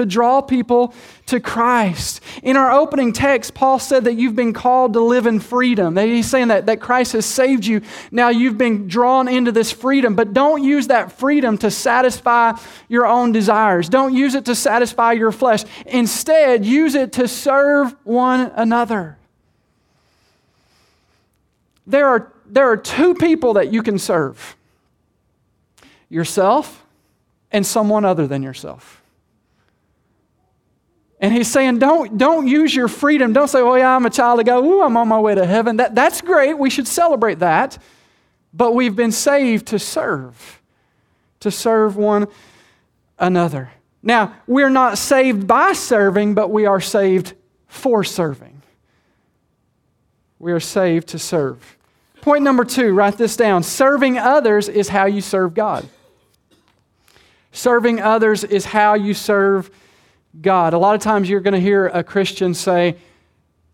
to 0.00 0.06
draw 0.06 0.40
people 0.40 0.94
to 1.26 1.38
Christ. 1.38 2.20
In 2.42 2.56
our 2.56 2.72
opening 2.72 3.12
text, 3.12 3.52
Paul 3.52 3.78
said 3.78 4.04
that 4.04 4.14
you've 4.14 4.34
been 4.34 4.54
called 4.54 4.94
to 4.94 5.00
live 5.00 5.26
in 5.26 5.40
freedom. 5.40 5.96
He's 5.96 6.28
saying 6.28 6.48
that, 6.48 6.66
that 6.66 6.80
Christ 6.80 7.12
has 7.12 7.26
saved 7.26 7.66
you. 7.66 7.82
Now 8.10 8.30
you've 8.30 8.56
been 8.56 8.88
drawn 8.88 9.28
into 9.28 9.52
this 9.52 9.70
freedom, 9.70 10.16
but 10.16 10.32
don't 10.32 10.64
use 10.64 10.86
that 10.86 11.12
freedom 11.12 11.58
to 11.58 11.70
satisfy 11.70 12.52
your 12.88 13.06
own 13.06 13.32
desires. 13.32 13.90
Don't 13.90 14.14
use 14.14 14.34
it 14.34 14.46
to 14.46 14.54
satisfy 14.54 15.12
your 15.12 15.32
flesh. 15.32 15.64
Instead, 15.84 16.64
use 16.64 16.94
it 16.94 17.12
to 17.12 17.28
serve 17.28 17.94
one 18.04 18.52
another. 18.56 19.18
There 21.86 22.06
are, 22.06 22.32
there 22.46 22.70
are 22.70 22.76
two 22.78 23.14
people 23.14 23.54
that 23.54 23.70
you 23.70 23.82
can 23.82 23.98
serve 23.98 24.56
yourself 26.08 26.84
and 27.52 27.66
someone 27.66 28.06
other 28.06 28.26
than 28.26 28.42
yourself. 28.42 28.99
And 31.20 31.34
he's 31.34 31.50
saying, 31.50 31.78
don't, 31.78 32.16
don't 32.16 32.48
use 32.48 32.74
your 32.74 32.88
freedom. 32.88 33.34
Don't 33.34 33.48
say, 33.48 33.60
oh, 33.60 33.74
yeah, 33.74 33.94
I'm 33.94 34.06
a 34.06 34.10
child 34.10 34.40
of 34.40 34.46
God. 34.46 34.64
Ooh, 34.64 34.82
I'm 34.82 34.96
on 34.96 35.06
my 35.06 35.20
way 35.20 35.34
to 35.34 35.44
heaven. 35.44 35.76
That, 35.76 35.94
that's 35.94 36.22
great. 36.22 36.58
We 36.58 36.70
should 36.70 36.88
celebrate 36.88 37.40
that. 37.40 37.76
But 38.54 38.74
we've 38.74 38.96
been 38.96 39.12
saved 39.12 39.66
to 39.68 39.78
serve, 39.78 40.62
to 41.40 41.50
serve 41.50 41.96
one 41.96 42.26
another. 43.18 43.70
Now, 44.02 44.34
we're 44.46 44.70
not 44.70 44.96
saved 44.96 45.46
by 45.46 45.74
serving, 45.74 46.34
but 46.34 46.50
we 46.50 46.64
are 46.64 46.80
saved 46.80 47.34
for 47.68 48.02
serving. 48.02 48.62
We 50.38 50.52
are 50.52 50.60
saved 50.60 51.08
to 51.08 51.18
serve. 51.18 51.76
Point 52.22 52.42
number 52.44 52.64
two, 52.64 52.94
write 52.94 53.18
this 53.18 53.36
down. 53.36 53.62
Serving 53.62 54.16
others 54.18 54.68
is 54.70 54.88
how 54.88 55.04
you 55.04 55.20
serve 55.20 55.52
God. 55.52 55.86
Serving 57.52 58.00
others 58.00 58.42
is 58.42 58.64
how 58.64 58.94
you 58.94 59.12
serve 59.12 59.70
God. 60.40 60.74
A 60.74 60.78
lot 60.78 60.94
of 60.94 61.00
times 61.00 61.28
you're 61.28 61.40
going 61.40 61.54
to 61.54 61.60
hear 61.60 61.86
a 61.86 62.04
Christian 62.04 62.54
say, 62.54 62.96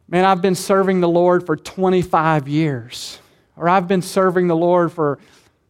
Man, 0.09 0.25
I've 0.25 0.41
been 0.41 0.55
serving 0.55 1.01
the 1.01 1.09
Lord 1.09 1.45
for 1.45 1.57
25 1.57 2.47
years, 2.47 3.19
or 3.57 3.69
I've 3.69 3.89
been 3.89 4.03
serving 4.03 4.47
the 4.47 4.55
Lord 4.55 4.93
for, 4.93 5.19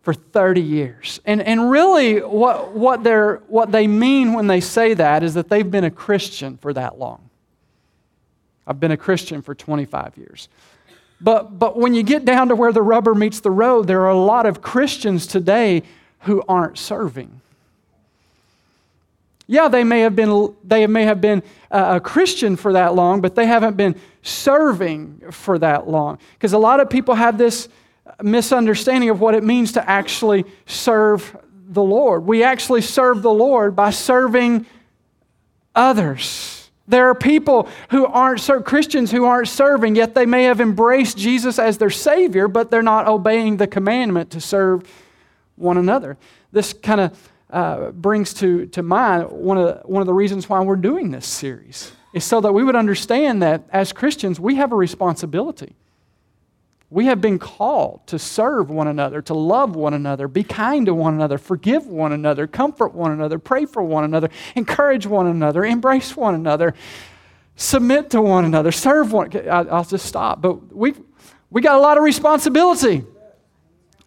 for 0.02 0.12
30 0.12 0.60
years. 0.60 1.20
And, 1.24 1.40
and 1.40 1.70
really, 1.70 2.18
what, 2.18 2.72
what, 2.72 3.02
they're, 3.02 3.36
what 3.48 3.72
they 3.72 3.86
mean 3.86 4.34
when 4.34 4.46
they 4.46 4.60
say 4.60 4.92
that 4.92 5.22
is 5.22 5.32
that 5.34 5.48
they've 5.48 5.70
been 5.70 5.84
a 5.84 5.90
Christian 5.90 6.58
for 6.58 6.74
that 6.74 6.98
long. 6.98 7.30
I've 8.66 8.78
been 8.78 8.90
a 8.90 8.96
Christian 8.96 9.40
for 9.40 9.54
25 9.54 10.18
years. 10.18 10.50
But, 11.18 11.58
but 11.58 11.78
when 11.78 11.94
you 11.94 12.02
get 12.02 12.26
down 12.26 12.48
to 12.48 12.56
where 12.56 12.72
the 12.72 12.82
rubber 12.82 13.14
meets 13.14 13.40
the 13.40 13.50
road, 13.50 13.86
there 13.86 14.02
are 14.02 14.10
a 14.10 14.18
lot 14.18 14.44
of 14.44 14.60
Christians 14.60 15.26
today 15.26 15.82
who 16.20 16.42
aren't 16.46 16.76
serving. 16.76 17.40
Yeah, 19.46 19.68
they 19.68 19.84
may 19.84 20.00
have 20.00 20.16
been, 20.16 20.54
they 20.64 20.86
may 20.86 21.04
have 21.04 21.20
been 21.20 21.42
uh, 21.70 21.94
a 21.96 22.00
Christian 22.00 22.56
for 22.56 22.72
that 22.72 22.94
long, 22.94 23.20
but 23.20 23.34
they 23.34 23.46
haven't 23.46 23.76
been 23.76 23.94
serving 24.22 25.22
for 25.30 25.58
that 25.58 25.88
long. 25.88 26.18
Because 26.34 26.52
a 26.52 26.58
lot 26.58 26.80
of 26.80 26.90
people 26.90 27.14
have 27.14 27.38
this 27.38 27.68
misunderstanding 28.22 29.10
of 29.10 29.20
what 29.20 29.34
it 29.34 29.44
means 29.44 29.72
to 29.72 29.88
actually 29.88 30.44
serve 30.66 31.36
the 31.68 31.82
Lord. 31.82 32.26
We 32.26 32.42
actually 32.42 32.82
serve 32.82 33.22
the 33.22 33.32
Lord 33.32 33.76
by 33.76 33.90
serving 33.90 34.66
others. 35.74 36.70
There 36.88 37.08
are 37.08 37.14
people 37.14 37.68
who 37.90 38.06
aren't 38.06 38.40
Christians 38.64 39.10
who 39.10 39.24
aren't 39.24 39.48
serving, 39.48 39.96
yet 39.96 40.14
they 40.14 40.26
may 40.26 40.44
have 40.44 40.60
embraced 40.60 41.18
Jesus 41.18 41.58
as 41.58 41.78
their 41.78 41.90
Savior, 41.90 42.46
but 42.48 42.70
they're 42.70 42.82
not 42.82 43.08
obeying 43.08 43.56
the 43.56 43.66
commandment 43.66 44.30
to 44.30 44.40
serve 44.40 44.88
one 45.56 45.76
another. 45.76 46.16
This 46.52 46.72
kind 46.72 47.00
of 47.00 47.30
uh, 47.50 47.90
brings 47.90 48.34
to, 48.34 48.66
to 48.66 48.82
mind 48.82 49.30
one 49.30 49.58
of, 49.58 49.66
the, 49.66 49.88
one 49.88 50.00
of 50.00 50.06
the 50.06 50.14
reasons 50.14 50.48
why 50.48 50.60
we're 50.60 50.76
doing 50.76 51.10
this 51.10 51.26
series 51.26 51.92
is 52.12 52.24
so 52.24 52.40
that 52.40 52.52
we 52.52 52.64
would 52.64 52.76
understand 52.76 53.42
that 53.42 53.64
as 53.70 53.92
Christians, 53.92 54.40
we 54.40 54.56
have 54.56 54.72
a 54.72 54.76
responsibility. 54.76 55.76
We 56.88 57.06
have 57.06 57.20
been 57.20 57.38
called 57.38 58.06
to 58.06 58.18
serve 58.18 58.70
one 58.70 58.86
another, 58.86 59.20
to 59.22 59.34
love 59.34 59.74
one 59.74 59.92
another, 59.92 60.28
be 60.28 60.44
kind 60.44 60.86
to 60.86 60.94
one 60.94 61.14
another, 61.14 61.36
forgive 61.36 61.86
one 61.86 62.12
another, 62.12 62.46
comfort 62.46 62.94
one 62.94 63.10
another, 63.10 63.38
pray 63.38 63.66
for 63.66 63.82
one 63.82 64.04
another, 64.04 64.30
encourage 64.54 65.06
one 65.06 65.26
another, 65.26 65.64
embrace 65.64 66.16
one 66.16 66.34
another, 66.34 66.74
submit 67.56 68.10
to 68.10 68.22
one 68.22 68.44
another, 68.44 68.70
serve 68.70 69.12
one. 69.12 69.30
I'll 69.48 69.84
just 69.84 70.06
stop. 70.06 70.40
But 70.40 70.74
we 70.74 70.94
we 71.50 71.60
got 71.60 71.76
a 71.76 71.80
lot 71.80 71.96
of 71.96 72.04
responsibility 72.04 73.04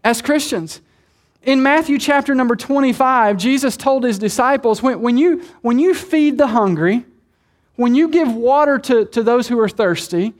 as 0.04 0.22
Christians. 0.22 0.82
In 1.44 1.64
Matthew 1.64 1.98
chapter 2.00 2.36
number 2.36 2.56
25, 2.56 3.38
Jesus 3.38 3.78
told 3.78 4.04
his 4.04 4.20
disciples 4.20 4.84
when, 4.84 5.02
when, 5.02 5.18
you, 5.18 5.44
when 5.62 5.80
you 5.80 5.94
feed 5.94 6.38
the 6.38 6.48
hungry, 6.48 7.06
when 7.76 7.96
you 7.96 8.10
give 8.10 8.34
water 8.34 8.78
to, 8.80 9.06
to 9.06 9.24
those 9.24 9.48
who 9.48 9.60
are 9.60 9.70
thirsty, 9.70 10.34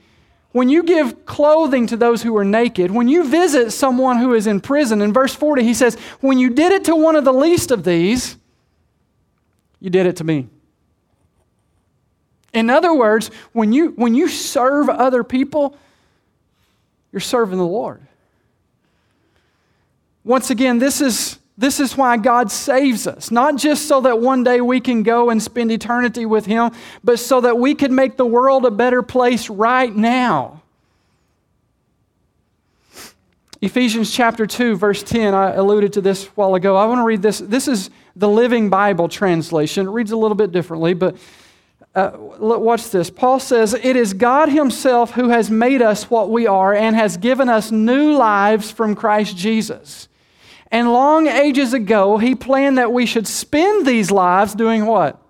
when 0.52 0.68
you 0.68 0.82
give 0.82 1.24
clothing 1.26 1.86
to 1.86 1.96
those 1.96 2.22
who 2.22 2.36
are 2.36 2.44
naked, 2.44 2.90
when 2.90 3.08
you 3.08 3.24
visit 3.24 3.70
someone 3.70 4.18
who 4.18 4.34
is 4.34 4.46
in 4.46 4.60
prison, 4.60 5.00
in 5.00 5.12
verse 5.12 5.34
40, 5.34 5.62
he 5.62 5.74
says, 5.74 5.94
When 6.20 6.38
you 6.38 6.50
did 6.50 6.72
it 6.72 6.84
to 6.84 6.96
one 6.96 7.16
of 7.16 7.24
the 7.24 7.32
least 7.32 7.70
of 7.70 7.84
these, 7.84 8.36
you 9.78 9.90
did 9.90 10.06
it 10.06 10.16
to 10.16 10.24
me. 10.24 10.48
In 12.52 12.68
other 12.68 12.92
words, 12.92 13.30
when 13.52 13.72
you, 13.72 13.90
when 13.90 14.14
you 14.14 14.28
serve 14.28 14.88
other 14.88 15.22
people, 15.22 15.76
you're 17.12 17.20
serving 17.20 17.58
the 17.58 17.64
Lord. 17.64 18.02
Once 20.24 20.50
again, 20.50 20.78
this 20.78 21.00
is, 21.00 21.38
this 21.56 21.80
is 21.80 21.96
why 21.96 22.16
God 22.16 22.50
saves 22.50 23.06
us. 23.06 23.30
Not 23.30 23.56
just 23.56 23.88
so 23.88 24.00
that 24.02 24.20
one 24.20 24.44
day 24.44 24.60
we 24.60 24.80
can 24.80 25.02
go 25.02 25.30
and 25.30 25.42
spend 25.42 25.72
eternity 25.72 26.26
with 26.26 26.46
Him, 26.46 26.72
but 27.02 27.18
so 27.18 27.40
that 27.40 27.58
we 27.58 27.74
can 27.74 27.94
make 27.94 28.16
the 28.16 28.26
world 28.26 28.66
a 28.66 28.70
better 28.70 29.02
place 29.02 29.48
right 29.48 29.94
now. 29.94 30.60
Ephesians 33.62 34.10
chapter 34.10 34.46
2, 34.46 34.76
verse 34.76 35.02
10, 35.02 35.34
I 35.34 35.52
alluded 35.52 35.92
to 35.94 36.00
this 36.00 36.26
a 36.26 36.30
while 36.30 36.54
ago. 36.54 36.76
I 36.76 36.86
want 36.86 36.98
to 37.00 37.04
read 37.04 37.20
this. 37.20 37.38
This 37.40 37.68
is 37.68 37.90
the 38.16 38.28
Living 38.28 38.70
Bible 38.70 39.08
translation. 39.08 39.86
It 39.86 39.90
reads 39.90 40.12
a 40.12 40.16
little 40.16 40.34
bit 40.34 40.50
differently, 40.50 40.94
but 40.94 41.16
uh, 41.94 42.12
watch 42.16 42.88
this. 42.90 43.10
Paul 43.10 43.38
says, 43.38 43.74
It 43.74 43.96
is 43.96 44.14
God 44.14 44.48
Himself 44.48 45.10
who 45.10 45.28
has 45.28 45.50
made 45.50 45.82
us 45.82 46.08
what 46.08 46.30
we 46.30 46.46
are 46.46 46.72
and 46.72 46.96
has 46.96 47.18
given 47.18 47.50
us 47.50 47.70
new 47.70 48.12
lives 48.12 48.70
from 48.70 48.94
Christ 48.94 49.36
Jesus. 49.36 50.08
And 50.70 50.92
long 50.92 51.26
ages 51.26 51.72
ago, 51.74 52.18
he 52.18 52.34
planned 52.34 52.78
that 52.78 52.92
we 52.92 53.04
should 53.04 53.26
spend 53.26 53.86
these 53.86 54.10
lives 54.10 54.54
doing 54.54 54.86
what? 54.86 55.20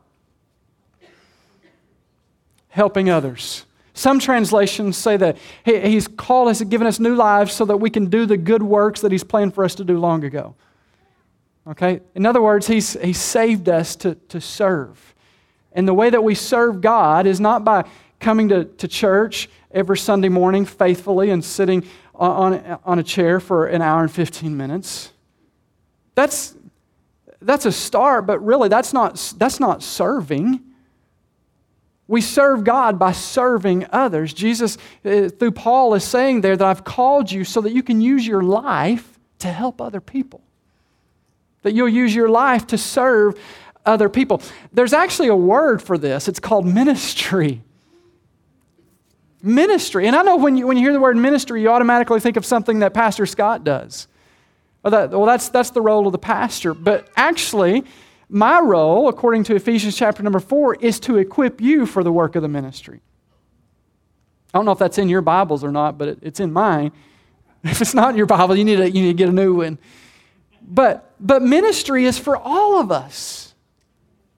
Helping 2.68 3.08
others. 3.08 3.64
Some 3.94 4.18
translations 4.18 4.96
say 4.96 5.16
that 5.16 5.36
he's 5.64 6.08
called 6.08 6.48
us 6.48 6.60
and 6.60 6.70
given 6.70 6.86
us 6.86 7.00
new 7.00 7.14
lives 7.14 7.52
so 7.52 7.64
that 7.64 7.78
we 7.78 7.90
can 7.90 8.06
do 8.06 8.26
the 8.26 8.36
good 8.36 8.62
works 8.62 9.00
that 9.00 9.12
he's 9.12 9.24
planned 9.24 9.54
for 9.54 9.64
us 9.64 9.74
to 9.76 9.84
do 9.84 9.98
long 9.98 10.24
ago. 10.24 10.54
Okay? 11.66 12.00
In 12.14 12.26
other 12.26 12.40
words, 12.40 12.66
he's, 12.66 12.94
he 13.00 13.12
saved 13.12 13.68
us 13.68 13.96
to, 13.96 14.14
to 14.14 14.40
serve. 14.40 15.14
And 15.72 15.86
the 15.86 15.94
way 15.94 16.10
that 16.10 16.22
we 16.22 16.34
serve 16.34 16.80
God 16.80 17.26
is 17.26 17.40
not 17.40 17.64
by 17.64 17.84
coming 18.18 18.48
to, 18.48 18.64
to 18.64 18.88
church 18.88 19.48
every 19.70 19.98
Sunday 19.98 20.28
morning 20.28 20.64
faithfully 20.64 21.30
and 21.30 21.44
sitting 21.44 21.84
on, 22.14 22.78
on 22.84 22.98
a 22.98 23.02
chair 23.02 23.40
for 23.40 23.66
an 23.66 23.82
hour 23.82 24.02
and 24.02 24.10
15 24.10 24.56
minutes. 24.56 25.12
That's, 26.20 26.54
that's 27.40 27.64
a 27.64 27.72
start, 27.72 28.26
but 28.26 28.44
really 28.44 28.68
that's 28.68 28.92
not, 28.92 29.14
that's 29.38 29.58
not 29.58 29.82
serving. 29.82 30.60
We 32.08 32.20
serve 32.20 32.62
God 32.62 32.98
by 32.98 33.12
serving 33.12 33.86
others. 33.90 34.34
Jesus, 34.34 34.76
uh, 35.02 35.30
through 35.30 35.52
Paul, 35.52 35.94
is 35.94 36.04
saying 36.04 36.42
there 36.42 36.58
that 36.58 36.66
I've 36.66 36.84
called 36.84 37.32
you 37.32 37.42
so 37.42 37.62
that 37.62 37.72
you 37.72 37.82
can 37.82 38.02
use 38.02 38.26
your 38.26 38.42
life 38.42 39.18
to 39.38 39.48
help 39.48 39.80
other 39.80 40.02
people. 40.02 40.42
That 41.62 41.72
you'll 41.72 41.88
use 41.88 42.14
your 42.14 42.28
life 42.28 42.66
to 42.66 42.76
serve 42.76 43.40
other 43.86 44.10
people. 44.10 44.42
There's 44.74 44.92
actually 44.92 45.28
a 45.28 45.36
word 45.36 45.80
for 45.80 45.96
this, 45.96 46.28
it's 46.28 46.38
called 46.38 46.66
ministry. 46.66 47.62
Ministry. 49.42 50.06
And 50.06 50.14
I 50.14 50.20
know 50.20 50.36
when 50.36 50.58
you, 50.58 50.66
when 50.66 50.76
you 50.76 50.82
hear 50.82 50.92
the 50.92 51.00
word 51.00 51.16
ministry, 51.16 51.62
you 51.62 51.70
automatically 51.70 52.20
think 52.20 52.36
of 52.36 52.44
something 52.44 52.80
that 52.80 52.92
Pastor 52.92 53.24
Scott 53.24 53.64
does. 53.64 54.06
Well, 54.82 54.90
that, 54.92 55.10
well, 55.10 55.26
that's, 55.26 55.48
that's 55.48 55.70
the 55.70 55.82
role 55.82 56.06
of 56.06 56.12
the 56.12 56.18
pastor. 56.18 56.74
But 56.74 57.08
actually, 57.16 57.84
my 58.28 58.60
role, 58.60 59.08
according 59.08 59.44
to 59.44 59.54
Ephesians 59.54 59.96
chapter 59.96 60.22
number 60.22 60.40
four, 60.40 60.74
is 60.76 61.00
to 61.00 61.18
equip 61.18 61.60
you 61.60 61.84
for 61.84 62.02
the 62.02 62.12
work 62.12 62.36
of 62.36 62.42
the 62.42 62.48
ministry. 62.48 63.00
I 64.52 64.58
don't 64.58 64.64
know 64.64 64.72
if 64.72 64.78
that's 64.78 64.98
in 64.98 65.08
your 65.08 65.20
Bibles 65.20 65.62
or 65.62 65.70
not, 65.70 65.98
but 65.98 66.08
it, 66.08 66.18
it's 66.22 66.40
in 66.40 66.52
mine. 66.52 66.92
If 67.62 67.82
it's 67.82 67.92
not 67.92 68.08
in 68.08 68.16
your 68.16 68.24
Bible, 68.24 68.56
you 68.56 68.64
need 68.64 68.76
to, 68.76 68.90
you 68.90 69.02
need 69.02 69.08
to 69.08 69.14
get 69.14 69.28
a 69.28 69.32
new 69.32 69.56
one. 69.56 69.78
But, 70.62 71.12
but 71.20 71.42
ministry 71.42 72.06
is 72.06 72.18
for 72.18 72.34
all 72.34 72.80
of 72.80 72.90
us. 72.90 73.54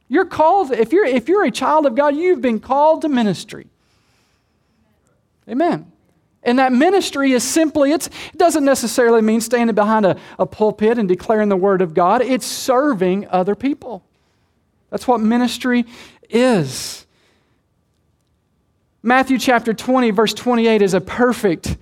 You're 0.09 0.25
called, 0.25 0.73
if 0.73 0.93
you're, 0.93 1.05
if 1.05 1.29
you're 1.29 1.45
a 1.45 1.51
child 1.53 1.87
of 1.87 1.95
God, 1.95 2.17
you've 2.17 2.41
been 2.41 2.59
called 2.59 3.03
to 3.03 3.09
ministry. 3.09 3.69
Amen. 5.49 5.92
And 6.43 6.59
that 6.59 6.73
ministry 6.73 7.33
is 7.33 7.45
simply, 7.45 7.93
it 7.93 8.09
doesn't 8.37 8.65
necessarily 8.65 9.23
mean 9.23 9.41
standing 9.41 9.75
behind 9.75 10.05
a, 10.05 10.17
a 10.39 10.47
pulpit 10.47 10.99
and 10.99 11.09
declaring 11.09 11.49
the 11.49 11.57
word 11.57 11.83
of 11.83 11.95
God. 11.95 12.21
It's 12.21 12.47
serving 12.47 13.29
other 13.29 13.55
people. 13.55 14.05
That's 14.91 15.07
what 15.07 15.21
ministry 15.21 15.87
is. 16.29 17.07
Matthew 19.03 19.39
chapter 19.39 19.73
20, 19.73 20.11
verse 20.11 20.35
28 20.35 20.83
is 20.83 20.95
a 20.95 21.01
perfect 21.01 21.77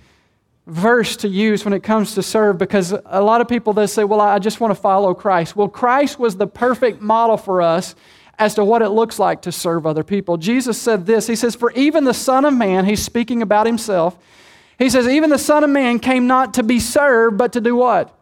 verse 0.67 1.17
to 1.17 1.27
use 1.27 1.65
when 1.65 1.73
it 1.73 1.83
comes 1.83 2.15
to 2.15 2.23
serve 2.23 2.57
because 2.57 2.93
a 3.05 3.21
lot 3.21 3.41
of 3.41 3.47
people 3.47 3.73
they 3.73 3.87
say, 3.87 4.03
Well, 4.03 4.21
I 4.21 4.39
just 4.39 4.59
want 4.59 4.73
to 4.73 4.79
follow 4.79 5.13
Christ. 5.13 5.55
Well, 5.55 5.67
Christ 5.67 6.19
was 6.19 6.37
the 6.37 6.47
perfect 6.47 7.01
model 7.01 7.37
for 7.37 7.61
us 7.61 7.95
as 8.39 8.55
to 8.55 8.65
what 8.65 8.81
it 8.81 8.89
looks 8.89 9.19
like 9.19 9.43
to 9.43 9.51
serve 9.51 9.85
other 9.85 10.03
people. 10.03 10.37
Jesus 10.37 10.81
said 10.81 11.05
this 11.05 11.27
He 11.27 11.35
says, 11.35 11.55
For 11.55 11.71
even 11.71 12.05
the 12.05 12.13
Son 12.13 12.45
of 12.45 12.53
Man, 12.53 12.85
he's 12.85 13.03
speaking 13.03 13.41
about 13.41 13.65
himself, 13.65 14.17
he 14.77 14.89
says, 14.89 15.07
Even 15.07 15.29
the 15.29 15.37
Son 15.37 15.63
of 15.63 15.69
Man 15.69 15.99
came 15.99 16.27
not 16.27 16.55
to 16.55 16.63
be 16.63 16.79
served, 16.79 17.37
but 17.37 17.53
to 17.53 17.61
do 17.61 17.75
what? 17.75 18.17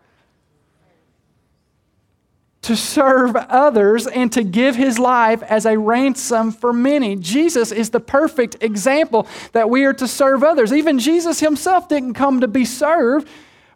To 2.64 2.76
serve 2.76 3.36
others 3.36 4.06
and 4.06 4.32
to 4.34 4.44
give 4.44 4.76
his 4.76 5.00
life 5.00 5.42
as 5.44 5.66
a 5.66 5.78
ransom 5.78 6.52
for 6.52 6.74
many. 6.74 7.16
Jesus 7.16 7.72
is 7.72 7.90
the 7.90 8.00
perfect 8.00 8.58
example 8.62 9.28
that 9.54 9.70
we 9.70 9.86
are 9.86 9.94
to 9.94 10.08
serve 10.08 10.44
others. 10.44 10.74
Even 10.74 11.00
Jesus 11.00 11.40
himself 11.40 11.88
didn't 11.88 12.14
come 12.14 12.42
to 12.42 12.48
be 12.48 12.66
served, 12.66 13.28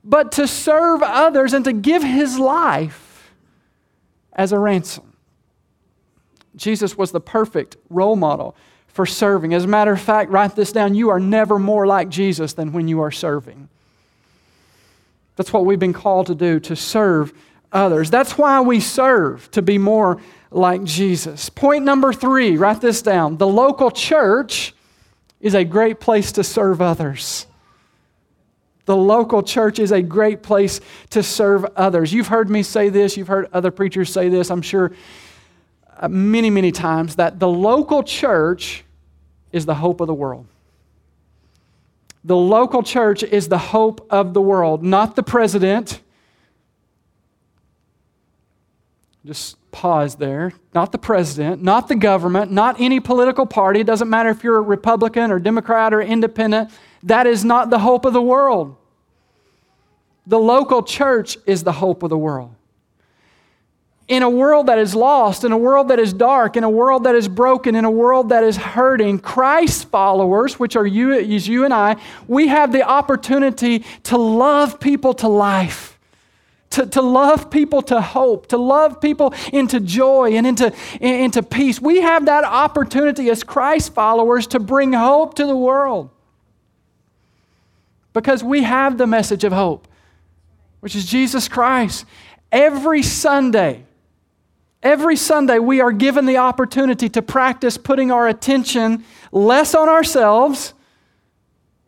but 0.03 0.33
to 0.33 0.47
serve 0.47 1.01
others 1.01 1.53
and 1.53 1.63
to 1.65 1.73
give 1.73 2.03
his 2.03 2.37
life 2.37 3.31
as 4.33 4.51
a 4.51 4.59
ransom. 4.59 5.13
Jesus 6.55 6.97
was 6.97 7.11
the 7.11 7.21
perfect 7.21 7.77
role 7.89 8.15
model 8.15 8.55
for 8.93 9.05
serving. 9.05 9.53
As 9.53 9.65
a 9.65 9.67
matter 9.67 9.91
of 9.91 9.99
fact, 9.99 10.31
write 10.31 10.55
this 10.55 10.71
down 10.71 10.95
you 10.95 11.09
are 11.09 11.19
never 11.19 11.59
more 11.59 11.85
like 11.85 12.09
Jesus 12.09 12.53
than 12.53 12.71
when 12.71 12.87
you 12.87 13.01
are 13.01 13.11
serving. 13.11 13.67
That's 15.35 15.51
what 15.51 15.65
we've 15.65 15.79
been 15.79 15.93
called 15.93 16.27
to 16.27 16.35
do, 16.35 16.59
to 16.61 16.75
serve 16.75 17.33
others. 17.71 18.11
That's 18.11 18.37
why 18.37 18.61
we 18.61 18.79
serve, 18.79 19.49
to 19.51 19.63
be 19.63 19.79
more 19.79 20.21
like 20.51 20.83
Jesus. 20.83 21.49
Point 21.49 21.83
number 21.83 22.13
three, 22.13 22.55
write 22.55 22.81
this 22.81 23.01
down. 23.01 23.37
The 23.37 23.47
local 23.47 23.89
church 23.89 24.75
is 25.41 25.55
a 25.55 25.63
great 25.63 25.99
place 25.99 26.31
to 26.33 26.43
serve 26.43 26.79
others. 26.79 27.47
The 28.85 28.95
local 28.95 29.41
church 29.41 29.79
is 29.79 29.91
a 29.91 30.03
great 30.03 30.43
place 30.43 30.81
to 31.09 31.23
serve 31.23 31.65
others. 31.75 32.13
You've 32.13 32.27
heard 32.27 32.49
me 32.49 32.61
say 32.61 32.89
this, 32.89 33.17
you've 33.17 33.27
heard 33.27 33.49
other 33.53 33.71
preachers 33.71 34.13
say 34.13 34.29
this, 34.29 34.51
I'm 34.51 34.61
sure 34.61 34.91
Uh, 36.03 36.09
many, 36.09 36.49
many 36.49 36.69
times 36.69 37.15
that 37.15 37.39
the 37.39 37.47
local 37.47 38.03
church 38.03 38.83
is 39.53 39.65
the 39.65 39.75
hope 39.75 40.01
of 40.01 40.07
the 40.07 40.13
world. 40.13 40.45
The 42.25 42.35
local 42.35 42.83
church 42.83 43.23
is 43.23 43.47
the 43.47 43.57
hope 43.57 44.05
of 44.09 44.33
the 44.33 44.41
world, 44.41 44.83
not 44.83 45.15
the 45.15 45.23
president. 45.23 46.01
Just 49.25 49.55
pause 49.71 50.15
there. 50.15 50.51
Not 50.73 50.91
the 50.91 50.97
president, 50.97 51.63
not 51.63 51.87
the 51.87 51.95
government, 51.95 52.51
not 52.51 52.81
any 52.81 52.99
political 52.99 53.45
party. 53.45 53.79
It 53.79 53.87
doesn't 53.87 54.09
matter 54.09 54.27
if 54.27 54.43
you're 54.43 54.57
a 54.57 54.61
Republican 54.61 55.31
or 55.31 55.39
Democrat 55.39 55.93
or 55.93 56.01
independent. 56.01 56.69
That 57.03 57.27
is 57.27 57.45
not 57.45 57.69
the 57.69 57.79
hope 57.79 58.03
of 58.03 58.11
the 58.11 58.21
world. 58.21 58.75
The 60.27 60.39
local 60.39 60.83
church 60.83 61.37
is 61.45 61.63
the 61.63 61.71
hope 61.71 62.03
of 62.03 62.09
the 62.09 62.17
world 62.17 62.53
in 64.07 64.21
a 64.21 64.29
world 64.29 64.67
that 64.67 64.77
is 64.77 64.93
lost, 64.93 65.43
in 65.43 65.51
a 65.51 65.57
world 65.57 65.87
that 65.87 65.99
is 65.99 66.11
dark, 66.11 66.57
in 66.57 66.63
a 66.63 66.69
world 66.69 67.05
that 67.05 67.15
is 67.15 67.27
broken, 67.27 67.75
in 67.75 67.85
a 67.85 67.91
world 67.91 68.29
that 68.29 68.43
is 68.43 68.57
hurting, 68.57 69.19
Christ 69.19 69.89
followers, 69.89 70.59
which 70.59 70.75
are 70.75 70.85
you, 70.85 71.13
is 71.13 71.47
you 71.47 71.63
and 71.63 71.73
I, 71.73 71.95
we 72.27 72.47
have 72.47 72.73
the 72.73 72.83
opportunity 72.83 73.85
to 74.03 74.17
love 74.17 74.79
people 74.79 75.13
to 75.15 75.27
life. 75.27 75.91
To, 76.71 76.87
to 76.87 77.03
love 77.03 77.51
people 77.51 77.83
to 77.83 78.01
hope, 78.01 78.47
to 78.47 78.57
love 78.57 78.99
people 78.99 79.31
into 79.53 79.79
joy 79.79 80.31
and 80.33 80.47
into, 80.47 80.73
into 80.99 81.43
peace. 81.43 81.79
We 81.79 82.01
have 82.01 82.25
that 82.25 82.43
opportunity 82.43 83.29
as 83.29 83.43
Christ 83.43 83.93
followers 83.93 84.47
to 84.47 84.59
bring 84.59 84.91
hope 84.91 85.35
to 85.35 85.45
the 85.45 85.55
world. 85.55 86.09
Because 88.11 88.43
we 88.43 88.63
have 88.63 88.97
the 88.97 89.05
message 89.05 89.43
of 89.43 89.53
hope, 89.53 89.87
which 90.79 90.95
is 90.95 91.05
Jesus 91.05 91.47
Christ. 91.47 92.05
Every 92.51 93.03
Sunday, 93.03 93.85
Every 94.83 95.15
Sunday, 95.15 95.59
we 95.59 95.79
are 95.79 95.93
given 95.93 96.25
the 96.25 96.37
opportunity 96.37 97.07
to 97.09 97.21
practice 97.21 97.77
putting 97.77 98.11
our 98.11 98.27
attention 98.27 99.05
less 99.31 99.73
on 99.73 99.87
ourselves 99.87 100.73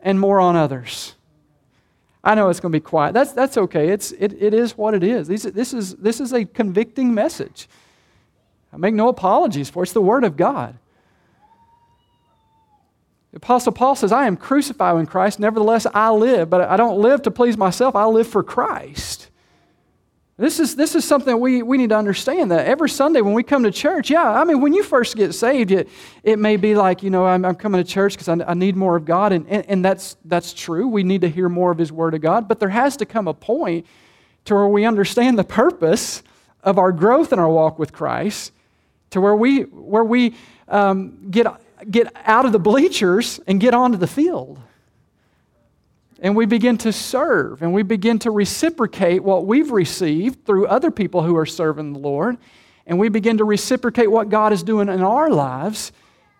and 0.00 0.18
more 0.18 0.40
on 0.40 0.56
others. 0.56 1.14
I 2.24 2.34
know 2.34 2.48
it's 2.48 2.58
going 2.58 2.72
to 2.72 2.76
be 2.76 2.82
quiet. 2.82 3.12
That's, 3.12 3.32
that's 3.32 3.58
okay. 3.58 3.90
It's, 3.90 4.12
it, 4.12 4.32
it 4.42 4.54
is 4.54 4.78
what 4.78 4.94
it 4.94 5.04
is. 5.04 5.28
This, 5.28 5.42
this, 5.42 5.74
is. 5.74 5.94
this 5.96 6.20
is 6.20 6.32
a 6.32 6.46
convicting 6.46 7.12
message. 7.12 7.68
I 8.72 8.78
make 8.78 8.94
no 8.94 9.08
apologies 9.08 9.68
for 9.68 9.82
it. 9.82 9.84
It's 9.84 9.92
the 9.92 10.00
Word 10.00 10.24
of 10.24 10.36
God. 10.36 10.78
The 13.32 13.36
Apostle 13.36 13.72
Paul 13.72 13.94
says, 13.94 14.10
I 14.10 14.26
am 14.26 14.38
crucified 14.38 14.98
in 14.98 15.06
Christ, 15.06 15.38
nevertheless 15.38 15.86
I 15.92 16.10
live, 16.10 16.48
but 16.48 16.62
I 16.62 16.78
don't 16.78 16.98
live 16.98 17.20
to 17.22 17.30
please 17.30 17.58
myself, 17.58 17.94
I 17.94 18.06
live 18.06 18.26
for 18.26 18.42
Christ. 18.42 19.25
This 20.38 20.60
is, 20.60 20.76
this 20.76 20.94
is 20.94 21.02
something 21.06 21.40
we, 21.40 21.62
we 21.62 21.78
need 21.78 21.88
to 21.88 21.96
understand 21.96 22.50
that 22.50 22.66
every 22.66 22.90
Sunday 22.90 23.22
when 23.22 23.32
we 23.32 23.42
come 23.42 23.62
to 23.62 23.70
church, 23.70 24.10
yeah, 24.10 24.30
I 24.30 24.44
mean, 24.44 24.60
when 24.60 24.74
you 24.74 24.82
first 24.82 25.16
get 25.16 25.32
saved, 25.32 25.70
it, 25.70 25.88
it 26.22 26.38
may 26.38 26.58
be 26.58 26.74
like, 26.74 27.02
you 27.02 27.08
know, 27.08 27.24
I'm, 27.24 27.42
I'm 27.42 27.54
coming 27.54 27.82
to 27.82 27.90
church 27.90 28.12
because 28.12 28.28
I, 28.28 28.34
I 28.46 28.52
need 28.52 28.76
more 28.76 28.96
of 28.96 29.06
God, 29.06 29.32
and, 29.32 29.48
and, 29.48 29.64
and 29.66 29.82
that's, 29.82 30.18
that's 30.26 30.52
true. 30.52 30.88
We 30.88 31.04
need 31.04 31.22
to 31.22 31.30
hear 31.30 31.48
more 31.48 31.70
of 31.70 31.78
His 31.78 31.90
Word 31.90 32.12
of 32.12 32.20
God, 32.20 32.48
but 32.48 32.60
there 32.60 32.68
has 32.68 32.98
to 32.98 33.06
come 33.06 33.28
a 33.28 33.32
point 33.32 33.86
to 34.44 34.54
where 34.54 34.68
we 34.68 34.84
understand 34.84 35.38
the 35.38 35.44
purpose 35.44 36.22
of 36.62 36.76
our 36.76 36.92
growth 36.92 37.32
in 37.32 37.38
our 37.38 37.48
walk 37.48 37.78
with 37.78 37.94
Christ, 37.94 38.52
to 39.10 39.22
where 39.22 39.34
we, 39.34 39.62
where 39.62 40.04
we 40.04 40.34
um, 40.68 41.30
get, 41.30 41.46
get 41.90 42.12
out 42.26 42.44
of 42.44 42.52
the 42.52 42.58
bleachers 42.58 43.40
and 43.46 43.58
get 43.58 43.72
onto 43.72 43.96
the 43.96 44.06
field 44.06 44.58
and 46.20 46.34
we 46.34 46.46
begin 46.46 46.78
to 46.78 46.92
serve 46.92 47.62
and 47.62 47.72
we 47.72 47.82
begin 47.82 48.18
to 48.20 48.30
reciprocate 48.30 49.22
what 49.22 49.46
we've 49.46 49.70
received 49.70 50.44
through 50.46 50.66
other 50.66 50.90
people 50.90 51.22
who 51.22 51.36
are 51.36 51.46
serving 51.46 51.92
the 51.92 51.98
Lord. 51.98 52.38
And 52.86 52.98
we 52.98 53.08
begin 53.08 53.38
to 53.38 53.44
reciprocate 53.44 54.10
what 54.10 54.28
God 54.28 54.52
is 54.52 54.62
doing 54.62 54.88
in 54.88 55.02
our 55.02 55.28
lives. 55.28 55.92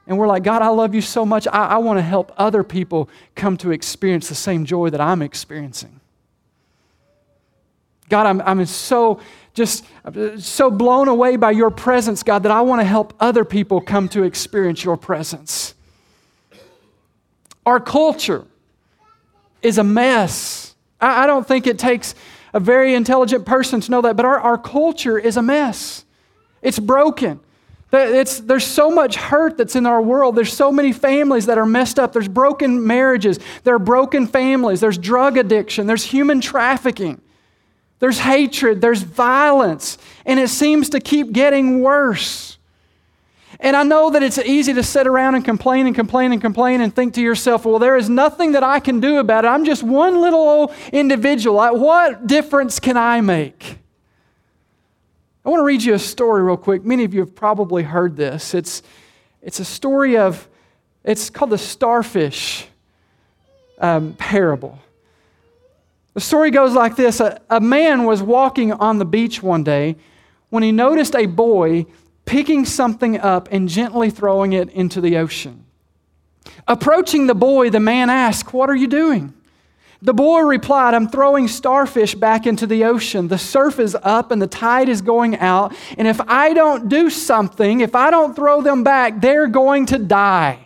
And 0.07 0.17
we're 0.17 0.29
like, 0.29 0.45
God, 0.45 0.63
I 0.63 0.69
love 0.69 0.95
you 0.95 1.01
so 1.01 1.27
much. 1.27 1.47
I, 1.49 1.67
I 1.67 1.77
want 1.79 1.99
to 1.99 2.03
help 2.03 2.33
other 2.37 2.63
people 2.63 3.11
come 3.35 3.57
to 3.59 3.73
experience 3.73 4.29
the 4.29 4.37
same 4.37 4.65
joy 4.65 4.91
that 4.91 5.01
I'm 5.01 5.23
experiencing. 5.23 6.01
God, 8.09 8.27
I'm, 8.27 8.41
I'm 8.43 8.65
so 8.67 9.21
just 9.53 9.85
so 10.39 10.71
blown 10.71 11.09
away 11.09 11.37
by 11.37 11.51
your 11.51 11.71
presence, 11.71 12.23
God, 12.23 12.43
that 12.45 12.53
I 12.53 12.61
want 12.61 12.81
to 12.81 12.85
help 12.85 13.15
other 13.19 13.45
people 13.45 13.81
come 13.81 14.09
to 14.11 14.23
experience 14.23 14.85
your 14.85 14.97
presence. 14.97 15.75
Our 17.65 17.81
culture 17.81 18.45
is 19.67 19.79
a 19.79 19.85
mess. 19.85 20.75
I, 21.01 21.25
I 21.25 21.27
don't 21.27 21.47
think 21.47 21.67
it 21.67 21.79
takes 21.79 22.15
a 22.55 22.61
very 22.61 22.95
intelligent 22.95 23.45
person 23.45 23.81
to 23.81 23.91
know 23.91 24.01
that, 24.03 24.17
but 24.17 24.25
our, 24.25 24.41
our 24.41 24.57
culture 24.57 25.19
is 25.19 25.37
a 25.37 25.43
mess. 25.43 26.05
It's 26.63 26.79
broken. 26.79 27.41
It's, 27.93 28.41
there's 28.41 28.65
so 28.65 28.91
much 28.91 29.17
hurt 29.17 29.57
that's 29.57 29.77
in 29.77 29.87
our 29.87 30.03
world. 30.03 30.37
There's 30.37 30.53
so 30.53 30.73
many 30.73 30.93
families 30.93 31.47
that 31.47 31.59
are 31.59 31.67
messed 31.67 31.99
up. 31.99 32.13
There's 32.13 32.29
broken 32.29 32.87
marriages. 32.87 33.39
There 33.65 33.75
are 33.75 33.79
broken 33.79 34.27
families. 34.27 34.81
There's 34.81 34.99
drug 34.99 35.39
addiction. 35.39 35.87
There's 35.87 36.05
human 36.05 36.41
trafficking. 36.41 37.21
There's 37.99 38.19
hatred. 38.19 38.81
There's 38.81 39.03
violence. 39.03 39.99
And 40.25 40.41
it 40.41 40.49
seems 40.49 40.91
to 40.91 41.01
keep 41.01 41.33
getting 41.33 41.81
worse. 41.81 42.59
And 43.61 43.75
I 43.77 43.83
know 43.83 44.11
that 44.11 44.23
it's 44.23 44.39
easy 44.39 44.75
to 44.75 44.83
sit 44.83 45.07
around 45.07 45.35
and 45.35 45.45
complain 45.45 45.87
and 45.87 45.95
complain 45.95 46.33
and 46.33 46.41
complain 46.41 46.81
and 46.81 46.95
think 46.95 47.15
to 47.15 47.23
yourself, 47.23 47.65
well, 47.65 47.79
there 47.79 47.97
is 47.97 48.11
nothing 48.11 48.53
that 48.53 48.63
I 48.63 48.81
can 48.81 49.01
do 49.01 49.19
about 49.19 49.45
it. 49.45 49.49
I'm 49.49 49.65
just 49.65 49.83
one 49.83 50.21
little 50.21 50.41
old 50.41 50.75
individual. 50.93 51.57
What 51.79 52.27
difference 52.27 52.79
can 52.79 52.97
I 52.97 53.21
make? 53.21 53.79
I 55.45 55.49
want 55.49 55.61
to 55.61 55.65
read 55.65 55.83
you 55.83 55.95
a 55.95 55.99
story 55.99 56.43
real 56.43 56.57
quick. 56.57 56.85
Many 56.85 57.05
of 57.05 57.15
you 57.15 57.21
have 57.21 57.35
probably 57.35 57.83
heard 57.83 58.17
this. 58.17 58.53
It's, 58.53 58.83
it's 59.41 59.61
a 59.61 59.65
story 59.65 60.17
of, 60.17 60.49
it's 61.05 61.31
called 61.31 61.51
the 61.51 61.59
starfish 61.59 62.67
um, 63.79 64.15
parable. 64.15 64.79
The 66.15 66.21
story 66.21 66.51
goes 66.51 66.73
like 66.73 66.97
this 66.97 67.21
a, 67.21 67.41
a 67.49 67.61
man 67.61 68.05
was 68.05 68.23
walking 68.23 68.73
on 68.73 68.99
the 68.99 69.05
beach 69.05 69.43
one 69.43 69.63
day 69.63 69.97
when 70.49 70.63
he 70.63 70.73
noticed 70.73 71.15
a 71.15 71.27
boy 71.27 71.87
picking 72.27 72.67
something 72.67 73.19
up 73.19 73.49
and 73.51 73.69
gently 73.69 74.11
throwing 74.11 74.53
it 74.53 74.69
into 74.71 75.01
the 75.01 75.17
ocean. 75.17 75.65
Approaching 76.69 77.27
the 77.27 77.35
boy, 77.35 77.71
the 77.71 77.81
man 77.81 78.11
asked, 78.11 78.53
What 78.53 78.69
are 78.69 78.77
you 78.77 78.87
doing? 78.87 79.33
The 80.03 80.13
boy 80.13 80.41
replied, 80.41 80.95
I'm 80.95 81.09
throwing 81.09 81.49
starfish 81.49 82.15
back 82.15 82.47
into 82.47 82.67
the 82.67 82.85
ocean. 82.85 83.29
The 83.29 83.39
surf 83.39 83.81
is 83.81 83.97
up 84.03 84.31
and 84.31 84.43
the 84.43 84.47
tide 84.47 84.89
is 84.89 85.01
going 85.01 85.39
out. 85.39 85.75
And 85.97 86.07
if 86.07 86.21
I 86.21 86.53
don't 86.53 86.89
do 86.89 87.09
something, 87.09 87.81
if 87.81 87.95
I 87.95 88.11
don't 88.11 88.37
throw 88.37 88.61
them 88.61 88.85
back, 88.85 89.21
they're 89.21 89.47
going 89.47 89.87
to 89.87 89.99
die. 89.99 90.66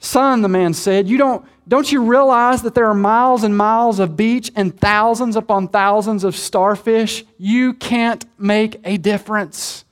Son, 0.00 0.40
the 0.40 0.48
man 0.48 0.72
said, 0.72 1.06
you 1.06 1.18
don't, 1.18 1.44
don't 1.68 1.92
you 1.92 2.02
realize 2.02 2.62
that 2.62 2.74
there 2.74 2.86
are 2.86 2.94
miles 2.94 3.44
and 3.44 3.54
miles 3.56 3.98
of 3.98 4.16
beach 4.16 4.50
and 4.56 4.78
thousands 4.80 5.36
upon 5.36 5.68
thousands 5.68 6.24
of 6.24 6.34
starfish? 6.34 7.22
You 7.38 7.74
can't 7.74 8.24
make 8.38 8.80
a 8.82 8.96
difference. 8.96 9.84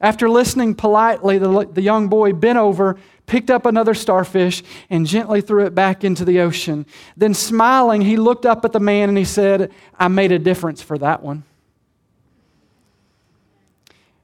After 0.00 0.28
listening 0.28 0.74
politely, 0.74 1.38
the, 1.38 1.68
the 1.72 1.82
young 1.82 2.08
boy 2.08 2.32
bent 2.32 2.58
over, 2.58 2.98
picked 3.26 3.48
up 3.48 3.64
another 3.64 3.94
starfish, 3.94 4.64
and 4.90 5.06
gently 5.06 5.40
threw 5.40 5.64
it 5.64 5.74
back 5.74 6.02
into 6.02 6.24
the 6.24 6.40
ocean. 6.40 6.84
Then, 7.16 7.32
smiling, 7.32 8.00
he 8.00 8.16
looked 8.16 8.44
up 8.44 8.64
at 8.64 8.72
the 8.72 8.80
man 8.80 9.08
and 9.08 9.16
he 9.16 9.24
said, 9.24 9.70
I 9.98 10.08
made 10.08 10.32
a 10.32 10.38
difference 10.38 10.82
for 10.82 10.98
that 10.98 11.22
one. 11.22 11.44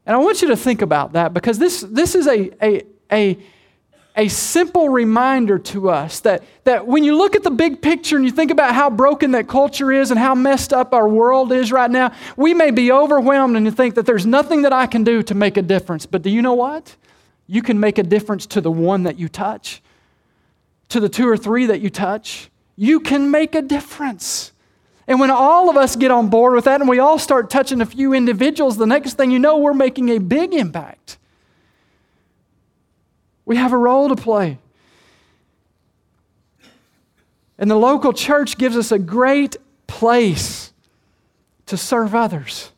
And 0.05 0.17
I 0.17 0.19
want 0.19 0.43
you 0.43 0.49
to 0.49 0.57
think 0.57 0.83
about 0.83 1.13
that 1.13 1.33
because 1.33 1.59
this, 1.59 1.83
this 1.83 2.17
is 2.17 2.27
a, 2.27 2.51
a, 2.65 2.83
a 3.13 3.39
a 4.17 4.29
simple 4.29 4.89
reminder 4.89 5.59
to 5.59 5.91
us 5.91 6.21
that, 6.21 6.43
that 6.65 6.87
when 6.87 7.05
you 7.05 7.17
look 7.17 7.37
at 7.37 7.43
the 7.43 7.51
big 7.51 7.83
picture 7.83 8.17
and 8.17 8.25
you 8.25 8.31
think 8.31 8.51
about 8.51 8.75
how 8.75 8.89
broken 8.89 9.33
that 9.33 9.47
culture 9.47 9.93
is 9.93 10.11
and 10.11 10.19
how 10.19 10.35
messed 10.35 10.73
up 10.73 10.95
our 10.95 11.07
world 11.07 11.53
is 11.53 11.71
right 11.71 11.91
now, 11.91 12.13
we 12.37 12.55
may 12.55 12.71
be 12.71 12.91
overwhelmed 12.91 13.57
and 13.57 13.67
you 13.67 13.73
think 13.73 13.95
that 13.95 14.07
there's 14.07 14.25
nothing 14.25 14.63
that 14.63 14.73
I 14.73 14.87
can 14.87 15.05
do 15.05 15.23
to 15.25 15.35
make 15.35 15.59
a 15.59 15.63
difference. 15.63 16.07
But 16.07 16.23
do 16.23 16.31
you 16.31 16.41
know 16.41 16.55
what? 16.55 16.97
You 17.47 17.61
can 17.61 17.79
make 17.79 17.99
a 17.99 18.03
difference 18.03 18.47
to 18.47 18.61
the 18.63 18.71
one 18.71 19.03
that 19.03 19.19
you 19.19 19.29
touch, 19.29 19.83
to 20.89 20.99
the 20.99 21.11
two 21.11 21.29
or 21.29 21.37
three 21.37 21.67
that 21.67 21.83
you 21.83 21.91
touch. 21.91 22.51
You 22.75 23.01
can 23.01 23.31
make 23.31 23.55
a 23.55 23.63
difference. 23.63 24.53
And 25.07 25.21
when 25.21 25.31
all 25.31 25.69
of 25.69 25.77
us 25.77 25.95
get 25.95 26.11
on 26.11 26.31
board 26.31 26.55
with 26.55 26.65
that 26.65 26.81
and 26.81 26.89
we 26.89 26.99
all 26.99 27.19
start 27.19 27.51
touching 27.51 27.83
a 27.83 27.87
few 27.87 28.15
individuals, 28.15 28.79
the 28.79 28.87
next 28.87 29.15
thing 29.15 29.31
you 29.31 29.39
know, 29.39 29.59
we're 29.59 29.75
making 29.75 30.09
a 30.09 30.19
big 30.19 30.55
impact. 30.55 31.19
We 33.47 33.57
have 33.57 33.73
a 33.73 33.79
role 33.79 34.11
to 34.11 34.17
play. 34.17 34.59
And 37.59 37.71
the 37.71 37.77
local 37.77 38.13
church 38.13 38.59
gives 38.59 38.77
us 38.77 38.93
a 38.93 38.99
great 38.99 39.57
place 39.87 40.73
to 41.67 41.77
serve 41.77 42.15
others. 42.15 42.73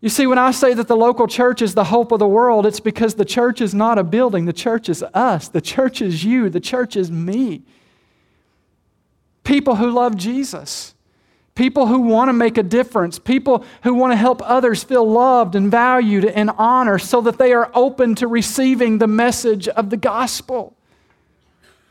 You 0.00 0.08
see, 0.08 0.26
when 0.26 0.38
I 0.38 0.50
say 0.50 0.74
that 0.74 0.88
the 0.88 0.96
local 0.96 1.26
church 1.26 1.62
is 1.62 1.74
the 1.74 1.84
hope 1.84 2.12
of 2.12 2.18
the 2.18 2.28
world, 2.28 2.66
it's 2.66 2.80
because 2.80 3.14
the 3.14 3.24
church 3.24 3.60
is 3.60 3.72
not 3.72 3.98
a 3.98 4.04
building. 4.04 4.44
The 4.44 4.52
church 4.52 4.88
is 4.88 5.02
us. 5.14 5.48
The 5.48 5.60
church 5.60 6.02
is 6.02 6.24
you. 6.24 6.50
The 6.50 6.60
church 6.60 6.96
is 6.96 7.10
me. 7.10 7.62
People 9.44 9.76
who 9.76 9.90
love 9.90 10.16
Jesus 10.16 10.91
people 11.54 11.86
who 11.86 12.00
want 12.00 12.28
to 12.28 12.32
make 12.32 12.56
a 12.56 12.62
difference, 12.62 13.18
people 13.18 13.64
who 13.82 13.94
want 13.94 14.12
to 14.12 14.16
help 14.16 14.40
others 14.44 14.82
feel 14.82 15.08
loved 15.08 15.54
and 15.54 15.70
valued 15.70 16.24
and 16.24 16.50
honored 16.50 17.02
so 17.02 17.20
that 17.20 17.38
they 17.38 17.52
are 17.52 17.70
open 17.74 18.14
to 18.16 18.26
receiving 18.26 18.98
the 18.98 19.06
message 19.06 19.68
of 19.68 19.90
the 19.90 19.96
gospel. 19.96 20.74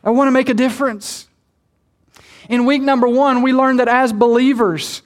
I 0.03 0.09
want 0.09 0.27
to 0.27 0.31
make 0.31 0.49
a 0.49 0.53
difference. 0.53 1.27
In 2.49 2.65
week 2.65 2.81
number 2.81 3.07
1, 3.07 3.43
we 3.43 3.53
learned 3.53 3.79
that 3.79 3.87
as 3.87 4.11
believers, 4.11 5.03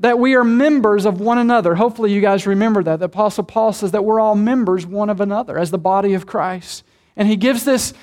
that 0.00 0.18
we 0.18 0.34
are 0.34 0.44
members 0.44 1.06
of 1.06 1.20
one 1.20 1.38
another. 1.38 1.76
Hopefully, 1.76 2.12
you 2.12 2.20
guys 2.20 2.46
remember 2.46 2.82
that. 2.82 2.98
The 2.98 3.06
Apostle 3.06 3.44
Paul 3.44 3.72
says 3.72 3.92
that 3.92 4.04
we're 4.04 4.18
all 4.18 4.34
members 4.34 4.84
one 4.84 5.08
of 5.08 5.20
another 5.20 5.56
as 5.56 5.70
the 5.70 5.78
body 5.78 6.14
of 6.14 6.26
Christ. 6.26 6.82
And 7.16 7.28
he 7.28 7.36
gives 7.36 7.64
this, 7.64 7.94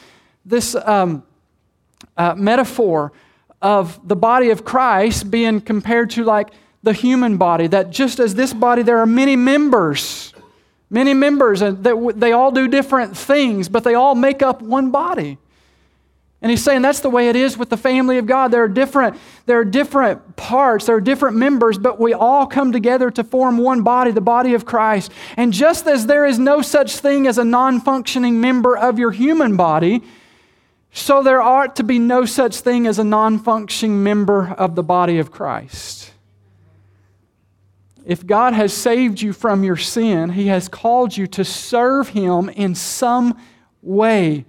this 0.45 0.73
um, 0.73 1.23
uh, 2.15 2.33
metaphor 2.35 3.11
of 3.61 4.05
the 4.07 4.15
body 4.15 4.49
of 4.49 4.65
Christ 4.65 5.29
being 5.29 5.61
compared 5.61 6.09
to 6.11 6.23
like 6.23 6.49
the 6.83 6.93
human 6.93 7.37
body, 7.37 7.67
that 7.67 7.91
just 7.91 8.19
as 8.19 8.35
this 8.35 8.53
body, 8.53 8.81
there 8.81 8.97
are 8.99 9.05
many 9.05 9.35
members, 9.35 10.33
many 10.89 11.13
members, 11.13 11.61
and 11.61 11.83
that 11.83 12.13
they 12.15 12.31
all 12.31 12.51
do 12.51 12.67
different 12.67 13.15
things, 13.15 13.69
but 13.69 13.83
they 13.83 13.93
all 13.93 14.15
make 14.15 14.41
up 14.41 14.61
one 14.61 14.89
body. 14.89 15.37
And 16.41 16.49
he's 16.49 16.63
saying 16.63 16.81
that's 16.81 17.01
the 17.01 17.09
way 17.09 17.29
it 17.29 17.35
is 17.35 17.55
with 17.55 17.69
the 17.69 17.77
family 17.77 18.17
of 18.17 18.25
God. 18.25 18.49
There 18.49 18.63
are 18.63 18.67
different, 18.67 19.17
there 19.45 19.59
are 19.59 19.65
different 19.65 20.35
parts, 20.35 20.87
there 20.87 20.95
are 20.95 21.01
different 21.01 21.37
members, 21.37 21.77
but 21.77 21.99
we 21.99 22.13
all 22.15 22.47
come 22.47 22.71
together 22.71 23.11
to 23.11 23.23
form 23.23 23.59
one 23.59 23.83
body, 23.83 24.09
the 24.09 24.21
body 24.21 24.55
of 24.55 24.65
Christ. 24.65 25.11
And 25.37 25.53
just 25.53 25.85
as 25.85 26.07
there 26.07 26.25
is 26.25 26.39
no 26.39 26.63
such 26.63 26.97
thing 26.97 27.27
as 27.27 27.37
a 27.37 27.45
non 27.45 27.79
functioning 27.79 28.41
member 28.41 28.75
of 28.75 28.97
your 28.97 29.11
human 29.11 29.55
body, 29.55 30.01
so 30.93 31.23
there 31.23 31.41
ought 31.41 31.77
to 31.77 31.83
be 31.83 31.99
no 31.99 32.25
such 32.25 32.57
thing 32.57 32.85
as 32.85 32.99
a 32.99 33.03
non 33.03 33.39
functioning 33.39 34.03
member 34.03 34.49
of 34.57 34.75
the 34.75 34.83
body 34.83 35.19
of 35.19 35.31
Christ. 35.31 36.11
If 38.05 38.25
God 38.25 38.53
has 38.53 38.73
saved 38.73 39.21
you 39.21 39.31
from 39.31 39.63
your 39.63 39.77
sin, 39.77 40.29
He 40.31 40.47
has 40.47 40.67
called 40.67 41.15
you 41.15 41.27
to 41.27 41.45
serve 41.45 42.09
Him 42.09 42.49
in 42.49 42.75
some 42.75 43.39
way, 43.81 44.45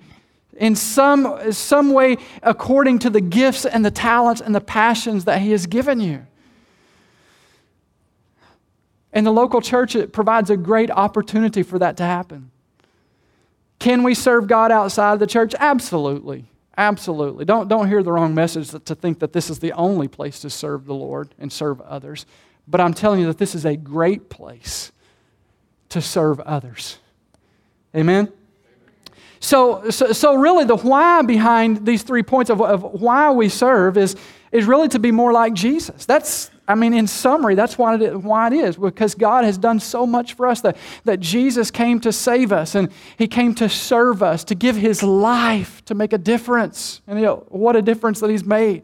in 0.56 0.74
some, 0.74 1.52
some 1.52 1.92
way 1.92 2.16
according 2.42 3.00
to 3.00 3.10
the 3.10 3.20
gifts 3.20 3.64
and 3.64 3.84
the 3.84 3.90
talents 3.90 4.40
and 4.40 4.54
the 4.54 4.60
passions 4.60 5.26
that 5.26 5.42
He 5.42 5.52
has 5.52 5.66
given 5.66 6.00
you. 6.00 6.26
And 9.12 9.26
the 9.26 9.30
local 9.30 9.60
church 9.60 9.94
provides 10.12 10.48
a 10.48 10.56
great 10.56 10.90
opportunity 10.90 11.62
for 11.62 11.78
that 11.78 11.98
to 11.98 12.04
happen. 12.04 12.51
Can 13.82 14.04
we 14.04 14.14
serve 14.14 14.46
God 14.46 14.70
outside 14.70 15.14
of 15.14 15.18
the 15.18 15.26
church? 15.26 15.56
Absolutely. 15.58 16.44
Absolutely. 16.78 17.44
Don't, 17.44 17.66
don't 17.66 17.88
hear 17.88 18.04
the 18.04 18.12
wrong 18.12 18.32
message 18.32 18.70
to 18.70 18.94
think 18.94 19.18
that 19.18 19.32
this 19.32 19.50
is 19.50 19.58
the 19.58 19.72
only 19.72 20.06
place 20.06 20.38
to 20.42 20.50
serve 20.50 20.86
the 20.86 20.94
Lord 20.94 21.34
and 21.36 21.52
serve 21.52 21.80
others. 21.80 22.24
But 22.68 22.80
I'm 22.80 22.94
telling 22.94 23.18
you 23.18 23.26
that 23.26 23.38
this 23.38 23.56
is 23.56 23.64
a 23.64 23.76
great 23.76 24.30
place 24.30 24.92
to 25.88 26.00
serve 26.00 26.38
others. 26.38 26.98
Amen? 27.92 28.32
So, 29.40 29.90
so, 29.90 30.12
so 30.12 30.36
really, 30.36 30.64
the 30.64 30.76
why 30.76 31.22
behind 31.22 31.84
these 31.84 32.04
three 32.04 32.22
points 32.22 32.50
of, 32.50 32.62
of 32.62 32.84
why 32.84 33.32
we 33.32 33.48
serve 33.48 33.98
is, 33.98 34.14
is 34.52 34.66
really 34.66 34.88
to 34.88 34.98
be 34.98 35.10
more 35.10 35.32
like 35.32 35.54
Jesus. 35.54 36.04
That's, 36.04 36.50
I 36.68 36.74
mean, 36.74 36.92
in 36.92 37.06
summary, 37.06 37.54
that's 37.54 37.78
why 37.78 37.94
it, 37.94 38.02
is, 38.02 38.16
why 38.16 38.48
it 38.48 38.52
is, 38.52 38.76
because 38.76 39.14
God 39.14 39.44
has 39.44 39.56
done 39.56 39.80
so 39.80 40.06
much 40.06 40.34
for 40.34 40.46
us 40.46 40.60
that, 40.60 40.76
that 41.04 41.20
Jesus 41.20 41.70
came 41.70 41.98
to 42.00 42.12
save 42.12 42.52
us 42.52 42.74
and 42.74 42.92
He 43.16 43.26
came 43.26 43.54
to 43.56 43.68
serve 43.68 44.22
us, 44.22 44.44
to 44.44 44.54
give 44.54 44.76
His 44.76 45.02
life, 45.02 45.82
to 45.86 45.94
make 45.94 46.12
a 46.12 46.18
difference. 46.18 47.00
And 47.06 47.18
you 47.18 47.24
know, 47.24 47.46
what 47.48 47.76
a 47.76 47.82
difference 47.82 48.20
that 48.20 48.28
He's 48.28 48.44
made. 48.44 48.82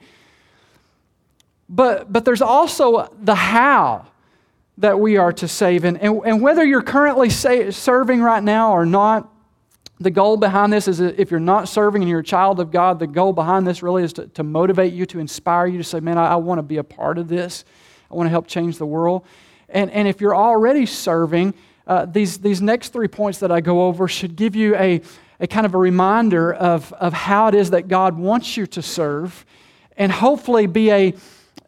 But, 1.69 2.11
but 2.11 2.25
there's 2.25 2.43
also 2.43 3.15
the 3.21 3.35
how 3.35 4.07
that 4.79 4.99
we 4.99 5.19
are 5.19 5.33
to 5.35 5.47
save. 5.47 5.85
And, 5.85 6.01
and, 6.01 6.23
and 6.25 6.41
whether 6.41 6.65
you're 6.65 6.83
currently 6.83 7.29
sa- 7.29 7.71
serving 7.71 8.23
right 8.23 8.43
now 8.43 8.73
or 8.73 8.87
not, 8.87 9.31
the 10.01 10.11
goal 10.11 10.37
behind 10.37 10.73
this 10.73 10.87
is 10.87 11.01
if 11.01 11.31
you're 11.31 11.41
not 11.41 11.69
serving 11.69 12.03
and 12.03 12.09
you're 12.09 12.21
a 12.21 12.25
child 12.25 12.61
of 12.61 12.71
God, 12.71 12.99
the 12.99 13.07
goal 13.07 13.33
behind 13.33 13.67
this 13.67 13.83
really 13.83 14.05
is 14.05 14.13
to, 14.15 14.27
to 14.29 14.43
motivate 14.43 14.93
you, 14.93 15.07
to 15.07 15.19
inspire 15.19 15.67
you 15.67 15.79
to 15.79 15.85
say, 15.85 15.99
man, 16.01 16.19
I, 16.19 16.33
I 16.33 16.37
want 16.37 16.59
to 16.59 16.63
be 16.63 16.77
a 16.77 16.85
part 16.85 17.19
of 17.19 17.29
this. 17.29 17.65
I 18.11 18.15
want 18.15 18.27
to 18.27 18.31
help 18.31 18.47
change 18.47 18.79
the 18.79 18.87
world. 18.87 19.25
And, 19.69 19.91
and 19.91 20.07
if 20.07 20.21
you're 20.21 20.37
already 20.37 20.87
serving, 20.87 21.55
uh, 21.87 22.07
these, 22.07 22.39
these 22.39 22.63
next 22.63 22.93
three 22.93 23.09
points 23.09 23.41
that 23.41 23.51
I 23.51 23.61
go 23.61 23.87
over 23.87 24.07
should 24.07 24.37
give 24.37 24.55
you 24.55 24.77
a, 24.77 25.01
a 25.41 25.47
kind 25.47 25.67
of 25.67 25.75
a 25.75 25.79
reminder 25.79 26.53
of, 26.53 26.93
of 26.95 27.13
how 27.13 27.49
it 27.49 27.55
is 27.55 27.71
that 27.71 27.89
God 27.89 28.17
wants 28.17 28.57
you 28.57 28.67
to 28.69 28.83
serve 28.83 29.45
and 29.97 30.13
hopefully 30.13 30.67
be 30.67 30.91
a, 30.91 31.15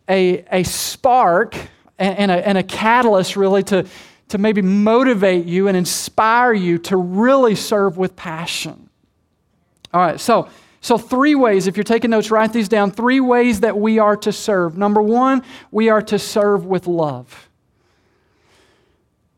a, 0.09 0.45
a 0.61 0.63
spark 0.63 1.57
and, 1.99 2.17
and, 2.17 2.31
a, 2.31 2.49
and 2.49 2.59
a 2.59 2.63
catalyst 2.63 3.37
really 3.37 3.63
to, 3.65 3.87
to 4.31 4.39
maybe 4.39 4.63
motivate 4.63 5.47
you 5.47 5.69
and 5.69 5.77
inspire 5.77 6.53
you 6.53 6.79
to 6.79 6.97
really 6.97 7.55
serve 7.55 7.99
with 7.99 8.17
passion. 8.17 8.89
All 9.93 10.01
right, 10.01 10.21
so 10.21 10.49
so 10.81 10.97
three 10.97 11.35
ways 11.35 11.67
if 11.67 11.77
you're 11.77 11.85
taking 11.85 12.11
notes 12.11 12.31
write 12.31 12.53
these 12.53 12.69
down 12.69 12.91
three 12.91 13.21
ways 13.21 13.61
that 13.61 13.77
we 13.77 13.99
are 13.99 14.17
to 14.19 14.33
serve. 14.33 14.79
Number 14.79 15.03
1, 15.03 15.43
we 15.71 15.91
are 15.91 16.01
to 16.03 16.19
serve 16.19 16.65
with 16.65 16.87
love. 16.87 17.51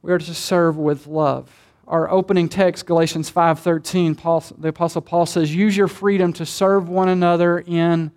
We 0.02 0.12
are 0.12 0.18
to 0.18 0.34
serve 0.34 0.76
with 0.76 1.06
love. 1.06 1.50
Our 1.88 2.10
opening 2.10 2.48
text 2.48 2.86
Galatians 2.86 3.30
5:13 3.30 4.14
Paul 4.14 4.44
the 4.56 4.68
apostle 4.68 5.00
Paul 5.00 5.26
says 5.26 5.54
use 5.54 5.76
your 5.76 5.88
freedom 5.88 6.32
to 6.34 6.46
serve 6.46 6.88
one 6.88 7.08
another 7.08 7.58
in 7.58 8.12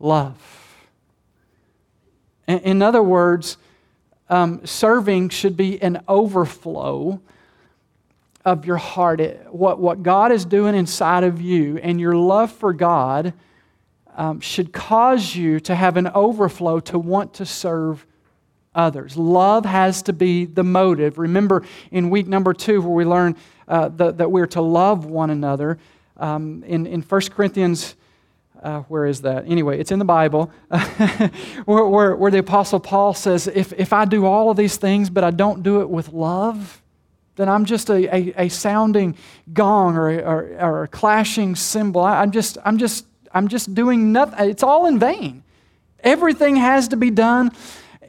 love. 0.00 0.76
In 2.48 2.82
other 2.82 3.02
words, 3.02 3.58
um, 4.32 4.64
serving 4.64 5.28
should 5.28 5.58
be 5.58 5.80
an 5.82 6.02
overflow 6.08 7.20
of 8.46 8.64
your 8.64 8.78
heart. 8.78 9.20
It, 9.20 9.46
what, 9.50 9.78
what 9.78 10.02
God 10.02 10.32
is 10.32 10.46
doing 10.46 10.74
inside 10.74 11.22
of 11.22 11.42
you 11.42 11.76
and 11.76 12.00
your 12.00 12.16
love 12.16 12.50
for 12.50 12.72
God 12.72 13.34
um, 14.16 14.40
should 14.40 14.72
cause 14.72 15.36
you 15.36 15.60
to 15.60 15.74
have 15.74 15.98
an 15.98 16.06
overflow 16.08 16.80
to 16.80 16.98
want 16.98 17.34
to 17.34 17.46
serve 17.46 18.06
others. 18.74 19.18
Love 19.18 19.66
has 19.66 20.00
to 20.04 20.14
be 20.14 20.46
the 20.46 20.64
motive. 20.64 21.18
Remember 21.18 21.62
in 21.90 22.08
week 22.08 22.26
number 22.26 22.54
two, 22.54 22.80
where 22.80 22.90
we 22.90 23.04
learn 23.04 23.36
uh, 23.68 23.88
the, 23.88 24.12
that 24.12 24.30
we're 24.30 24.46
to 24.46 24.62
love 24.62 25.04
one 25.04 25.28
another, 25.28 25.78
um, 26.16 26.64
in, 26.66 26.86
in 26.86 27.02
1 27.02 27.20
Corinthians 27.28 27.96
uh, 28.62 28.80
where 28.82 29.06
is 29.06 29.22
that? 29.22 29.44
Anyway, 29.46 29.78
it's 29.78 29.90
in 29.90 29.98
the 29.98 30.04
Bible 30.04 30.52
where, 31.64 31.86
where, 31.86 32.16
where, 32.16 32.30
the 32.30 32.38
Apostle 32.38 32.80
Paul 32.80 33.12
says, 33.12 33.48
if, 33.48 33.72
if 33.72 33.92
I 33.92 34.04
do 34.04 34.24
all 34.24 34.50
of 34.50 34.56
these 34.56 34.76
things, 34.76 35.10
but 35.10 35.24
I 35.24 35.30
don't 35.30 35.62
do 35.62 35.80
it 35.80 35.90
with 35.90 36.12
love, 36.12 36.80
then 37.36 37.48
I'm 37.48 37.64
just 37.64 37.90
a, 37.90 38.14
a, 38.14 38.44
a 38.44 38.48
sounding 38.48 39.16
gong 39.52 39.96
or, 39.96 40.10
or, 40.20 40.58
or, 40.60 40.82
a 40.84 40.88
clashing 40.88 41.56
cymbal. 41.56 42.02
I, 42.02 42.20
I'm, 42.20 42.30
just, 42.30 42.58
I'm, 42.64 42.78
just, 42.78 43.06
I'm 43.32 43.48
just 43.48 43.74
doing 43.74 44.12
nothing. 44.12 44.48
It's 44.48 44.62
all 44.62 44.86
in 44.86 44.98
vain. 44.98 45.42
Everything 46.00 46.56
has 46.56 46.88
to 46.88 46.96
be 46.96 47.10
done 47.10 47.50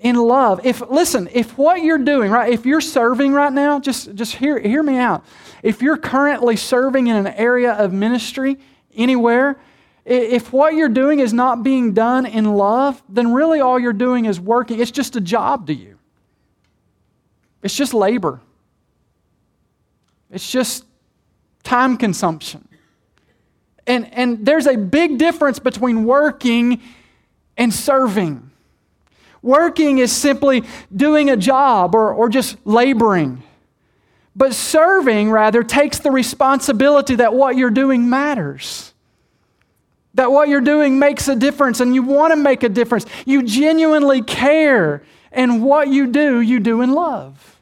in 0.01 0.17
love. 0.17 0.65
If 0.65 0.81
listen, 0.81 1.29
if 1.31 1.57
what 1.57 1.81
you're 1.81 1.97
doing, 1.97 2.29
right, 2.29 2.51
if 2.51 2.65
you're 2.65 2.81
serving 2.81 3.33
right 3.33 3.53
now, 3.53 3.79
just, 3.79 4.13
just 4.15 4.35
hear, 4.35 4.59
hear 4.59 4.83
me 4.83 4.97
out. 4.97 5.23
If 5.63 5.81
you're 5.81 5.97
currently 5.97 6.57
serving 6.57 7.07
in 7.07 7.15
an 7.15 7.27
area 7.27 7.71
of 7.71 7.93
ministry 7.93 8.57
anywhere, 8.95 9.57
if 10.05 10.51
what 10.51 10.73
you're 10.73 10.89
doing 10.89 11.19
is 11.19 11.33
not 11.33 11.63
being 11.63 11.93
done 11.93 12.25
in 12.25 12.53
love, 12.53 13.01
then 13.07 13.33
really 13.33 13.61
all 13.61 13.79
you're 13.79 13.93
doing 13.93 14.25
is 14.25 14.39
working. 14.39 14.79
It's 14.79 14.91
just 14.91 15.15
a 15.15 15.21
job 15.21 15.67
to 15.67 15.73
you. 15.73 15.97
It's 17.61 17.75
just 17.75 17.93
labor. 17.93 18.41
It's 20.29 20.51
just 20.51 20.85
time 21.63 21.95
consumption. 21.95 22.67
And, 23.87 24.13
and 24.13 24.45
there's 24.45 24.67
a 24.67 24.77
big 24.77 25.17
difference 25.17 25.59
between 25.59 26.03
working 26.05 26.81
and 27.57 27.73
serving. 27.73 28.51
Working 29.41 29.97
is 29.99 30.11
simply 30.11 30.63
doing 30.93 31.29
a 31.29 31.37
job 31.37 31.95
or, 31.95 32.13
or 32.13 32.29
just 32.29 32.57
laboring. 32.65 33.43
But 34.35 34.53
serving, 34.53 35.29
rather, 35.29 35.63
takes 35.63 35.99
the 35.99 36.11
responsibility 36.11 37.15
that 37.15 37.33
what 37.33 37.55
you're 37.55 37.69
doing 37.69 38.09
matters. 38.09 38.92
That 40.15 40.31
what 40.31 40.47
you're 40.47 40.61
doing 40.61 40.99
makes 40.99 41.27
a 41.27 41.35
difference 41.35 41.79
and 41.79 41.95
you 41.95 42.03
want 42.03 42.31
to 42.31 42.35
make 42.35 42.63
a 42.63 42.69
difference. 42.69 43.05
You 43.25 43.43
genuinely 43.43 44.21
care, 44.21 45.03
and 45.31 45.63
what 45.63 45.87
you 45.87 46.07
do, 46.07 46.39
you 46.39 46.59
do 46.59 46.81
in 46.81 46.91
love. 46.91 47.53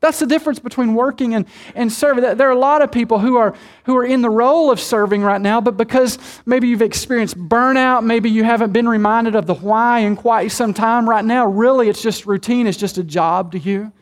That's 0.00 0.20
the 0.20 0.26
difference 0.26 0.60
between 0.60 0.94
working 0.94 1.34
and, 1.34 1.44
and 1.74 1.92
serving. 1.92 2.22
There 2.36 2.48
are 2.48 2.52
a 2.52 2.58
lot 2.58 2.82
of 2.82 2.92
people 2.92 3.18
who 3.18 3.36
are, 3.36 3.54
who 3.84 3.96
are 3.96 4.04
in 4.04 4.22
the 4.22 4.30
role 4.30 4.70
of 4.70 4.78
serving 4.78 5.22
right 5.22 5.40
now, 5.40 5.60
but 5.60 5.76
because 5.76 6.18
maybe 6.46 6.68
you've 6.68 6.82
experienced 6.82 7.36
burnout, 7.36 8.04
maybe 8.04 8.30
you 8.30 8.44
haven't 8.44 8.72
been 8.72 8.88
reminded 8.88 9.34
of 9.34 9.46
the 9.46 9.54
why 9.54 10.00
in 10.00 10.14
quite 10.14 10.52
some 10.52 10.72
time 10.72 11.08
right 11.08 11.24
now, 11.24 11.46
really 11.46 11.88
it's 11.88 12.00
just 12.00 12.26
routine, 12.26 12.68
it's 12.68 12.78
just 12.78 12.96
a 12.98 13.02
job 13.02 13.50
to 13.52 13.58
you. 13.58 13.92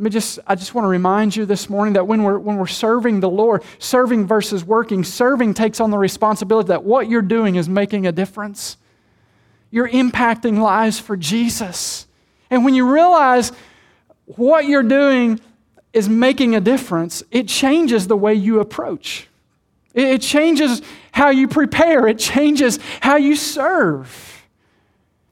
Let 0.00 0.04
me 0.04 0.10
just, 0.12 0.38
I 0.46 0.54
just 0.54 0.74
want 0.74 0.86
to 0.86 0.88
remind 0.88 1.36
you 1.36 1.44
this 1.44 1.68
morning 1.68 1.92
that 1.92 2.06
when 2.06 2.22
we're, 2.22 2.38
when 2.38 2.56
we're 2.56 2.66
serving 2.66 3.20
the 3.20 3.28
Lord, 3.28 3.62
serving 3.78 4.26
versus 4.26 4.64
working, 4.64 5.04
serving 5.04 5.52
takes 5.52 5.78
on 5.78 5.90
the 5.90 5.98
responsibility 5.98 6.68
that 6.68 6.84
what 6.84 7.10
you're 7.10 7.20
doing 7.20 7.56
is 7.56 7.68
making 7.68 8.06
a 8.06 8.12
difference. 8.12 8.78
You're 9.70 9.90
impacting 9.90 10.58
lives 10.58 10.98
for 10.98 11.18
Jesus. 11.18 12.06
And 12.48 12.64
when 12.64 12.72
you 12.72 12.90
realize 12.90 13.52
what 14.24 14.64
you're 14.64 14.82
doing 14.82 15.38
is 15.92 16.08
making 16.08 16.54
a 16.54 16.62
difference, 16.62 17.22
it 17.30 17.46
changes 17.46 18.06
the 18.06 18.16
way 18.16 18.32
you 18.32 18.60
approach. 18.60 19.28
It 19.92 20.22
changes 20.22 20.80
how 21.12 21.28
you 21.28 21.46
prepare, 21.46 22.08
it 22.08 22.18
changes 22.18 22.78
how 23.02 23.16
you 23.16 23.36
serve. 23.36 24.29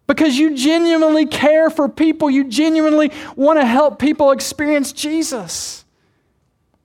Because 0.09 0.39
you 0.39 0.57
genuinely 0.57 1.27
care 1.27 1.69
for 1.69 1.89
people, 1.89 2.31
you 2.31 2.45
genuinely 2.45 3.13
want 3.37 3.61
to 3.61 3.67
help 3.67 3.99
people 3.99 4.33
experience 4.33 4.91
Jesus. 4.91 5.85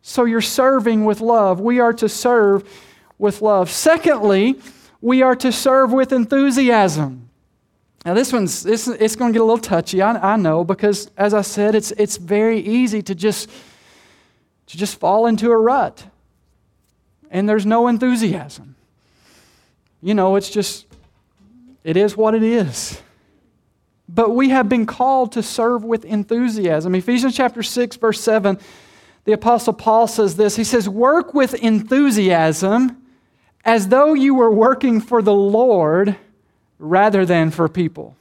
So 0.01 0.25
you're 0.25 0.41
serving 0.41 1.05
with 1.05 1.21
love. 1.21 1.62
We 1.62 1.79
are 1.79 1.93
to 1.93 2.09
serve 2.09 2.69
with 3.17 3.41
love. 3.41 3.71
Secondly, 3.71 4.59
we 4.99 5.21
are 5.21 5.38
to 5.38 5.53
serve 5.53 5.93
with 5.93 6.12
enthusiasm. 6.12 7.29
Now, 8.05 8.13
this 8.13 8.33
one's 8.33 8.62
this, 8.62 8.89
it's 8.89 9.15
going 9.15 9.31
to 9.31 9.38
get 9.38 9.41
a 9.41 9.45
little 9.45 9.57
touchy, 9.57 10.01
I, 10.01 10.33
I 10.33 10.36
know, 10.36 10.65
because 10.65 11.09
as 11.15 11.33
I 11.33 11.41
said, 11.41 11.73
it's, 11.73 11.91
it's 11.91 12.17
very 12.17 12.59
easy 12.59 13.01
to 13.03 13.15
just, 13.15 13.49
to 14.67 14.77
just 14.77 14.99
fall 14.99 15.27
into 15.27 15.49
a 15.49 15.57
rut. 15.57 16.05
And 17.31 17.47
there's 17.47 17.65
no 17.65 17.88
enthusiasm. 17.88 18.75
You 20.01 20.13
know, 20.13 20.36
it's 20.36 20.49
just, 20.49 20.86
it 21.86 21.95
is 21.95 22.17
what 22.17 22.36
it 22.36 22.43
is. 22.43 23.01
But 24.07 24.31
we 24.31 24.49
have 24.49 24.67
been 24.67 24.85
called 24.85 25.31
to 25.33 25.43
serve 25.43 25.83
with 25.83 26.05
enthusiasm. 26.05 26.93
Ephesians 26.95 27.35
chapter 27.35 27.63
6, 27.63 27.95
verse 27.97 28.21
7, 28.21 28.59
the 29.25 29.31
Apostle 29.33 29.73
Paul 29.73 30.07
says 30.07 30.35
this 30.35 30.55
He 30.55 30.63
says, 30.63 30.89
Work 30.89 31.33
with 31.33 31.53
enthusiasm 31.55 32.97
as 33.65 33.87
though 33.87 34.13
you 34.13 34.35
were 34.35 34.51
working 34.51 34.99
for 34.99 35.21
the 35.21 35.33
Lord 35.33 36.17
rather 36.79 37.25
than 37.25 37.49
for 37.49 37.69
people. 37.69 38.15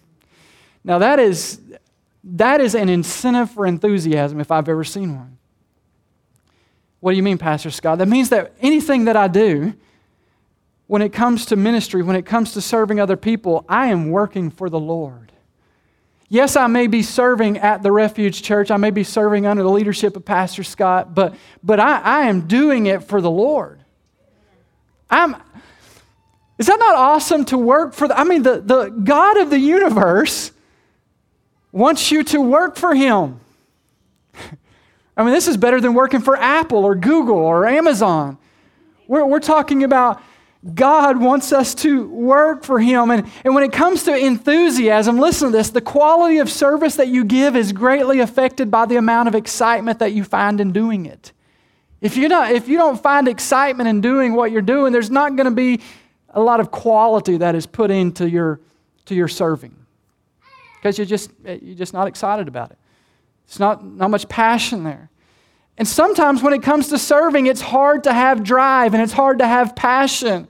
Now, 0.84 0.98
that 0.98 1.18
is, 1.18 1.60
that 2.24 2.60
is 2.60 2.74
an 2.74 2.88
incentive 2.88 3.50
for 3.50 3.66
enthusiasm 3.66 4.40
if 4.40 4.50
I've 4.50 4.68
ever 4.68 4.84
seen 4.84 5.16
one. 5.16 5.38
What 7.00 7.12
do 7.12 7.16
you 7.16 7.22
mean, 7.24 7.38
Pastor 7.38 7.70
Scott? 7.70 7.98
That 7.98 8.06
means 8.06 8.28
that 8.28 8.52
anything 8.60 9.06
that 9.06 9.16
I 9.16 9.26
do, 9.26 9.74
when 10.86 11.02
it 11.02 11.12
comes 11.12 11.46
to 11.46 11.56
ministry, 11.56 12.02
when 12.02 12.14
it 12.14 12.24
comes 12.24 12.52
to 12.52 12.60
serving 12.60 13.00
other 13.00 13.16
people, 13.16 13.64
I 13.68 13.88
am 13.88 14.10
working 14.10 14.50
for 14.50 14.70
the 14.70 14.78
Lord. 14.78 15.31
Yes, 16.32 16.56
I 16.56 16.66
may 16.66 16.86
be 16.86 17.02
serving 17.02 17.58
at 17.58 17.82
the 17.82 17.92
Refuge 17.92 18.40
Church, 18.40 18.70
I 18.70 18.78
may 18.78 18.88
be 18.88 19.04
serving 19.04 19.44
under 19.44 19.62
the 19.62 19.68
leadership 19.68 20.16
of 20.16 20.24
Pastor 20.24 20.64
Scott, 20.64 21.14
but, 21.14 21.34
but 21.62 21.78
I, 21.78 22.00
I 22.00 22.20
am 22.28 22.48
doing 22.48 22.86
it 22.86 23.04
for 23.04 23.20
the 23.20 23.30
Lord. 23.30 23.84
I'm, 25.10 25.36
is 26.56 26.68
that 26.68 26.78
not 26.78 26.94
awesome 26.94 27.44
to 27.44 27.58
work 27.58 27.92
for? 27.92 28.08
The, 28.08 28.18
I 28.18 28.24
mean, 28.24 28.44
the, 28.44 28.62
the 28.62 28.88
God 28.88 29.36
of 29.42 29.50
the 29.50 29.58
universe 29.58 30.52
wants 31.70 32.10
you 32.10 32.24
to 32.24 32.40
work 32.40 32.76
for 32.76 32.94
Him. 32.94 33.38
I 35.18 35.24
mean, 35.24 35.34
this 35.34 35.48
is 35.48 35.58
better 35.58 35.82
than 35.82 35.92
working 35.92 36.22
for 36.22 36.34
Apple 36.34 36.86
or 36.86 36.94
Google 36.94 37.36
or 37.36 37.66
Amazon. 37.66 38.38
We're, 39.06 39.26
we're 39.26 39.40
talking 39.40 39.84
about 39.84 40.22
God 40.74 41.16
wants 41.18 41.52
us 41.52 41.74
to 41.76 42.08
work 42.08 42.62
for 42.62 42.78
Him. 42.78 43.10
And, 43.10 43.28
and 43.44 43.54
when 43.54 43.64
it 43.64 43.72
comes 43.72 44.04
to 44.04 44.16
enthusiasm, 44.16 45.18
listen 45.18 45.50
to 45.50 45.56
this 45.56 45.70
the 45.70 45.80
quality 45.80 46.38
of 46.38 46.48
service 46.48 46.96
that 46.96 47.08
you 47.08 47.24
give 47.24 47.56
is 47.56 47.72
greatly 47.72 48.20
affected 48.20 48.70
by 48.70 48.86
the 48.86 48.96
amount 48.96 49.28
of 49.28 49.34
excitement 49.34 49.98
that 49.98 50.12
you 50.12 50.22
find 50.22 50.60
in 50.60 50.72
doing 50.72 51.06
it. 51.06 51.32
If, 52.00 52.16
you're 52.16 52.28
not, 52.28 52.52
if 52.52 52.68
you 52.68 52.78
don't 52.78 53.00
find 53.00 53.28
excitement 53.28 53.88
in 53.88 54.00
doing 54.00 54.34
what 54.34 54.52
you're 54.52 54.62
doing, 54.62 54.92
there's 54.92 55.10
not 55.10 55.36
going 55.36 55.46
to 55.46 55.54
be 55.54 55.80
a 56.30 56.40
lot 56.40 56.60
of 56.60 56.70
quality 56.70 57.36
that 57.38 57.54
is 57.54 57.66
put 57.66 57.90
into 57.90 58.28
your, 58.28 58.60
to 59.06 59.14
your 59.14 59.28
serving 59.28 59.76
because 60.76 60.98
you're 60.98 61.06
just, 61.06 61.30
eh, 61.44 61.58
you're 61.62 61.76
just 61.76 61.92
not 61.92 62.08
excited 62.08 62.48
about 62.48 62.72
it. 62.72 62.78
It's 63.46 63.60
not, 63.60 63.84
not 63.84 64.10
much 64.10 64.28
passion 64.28 64.82
there. 64.82 65.10
And 65.78 65.88
sometimes 65.88 66.42
when 66.42 66.52
it 66.52 66.62
comes 66.62 66.88
to 66.88 66.98
serving, 66.98 67.46
it's 67.46 67.60
hard 67.60 68.04
to 68.04 68.12
have 68.12 68.44
drive 68.44 68.94
and 68.94 69.02
it's 69.02 69.12
hard 69.12 69.38
to 69.38 69.46
have 69.46 69.74
passion, 69.74 70.46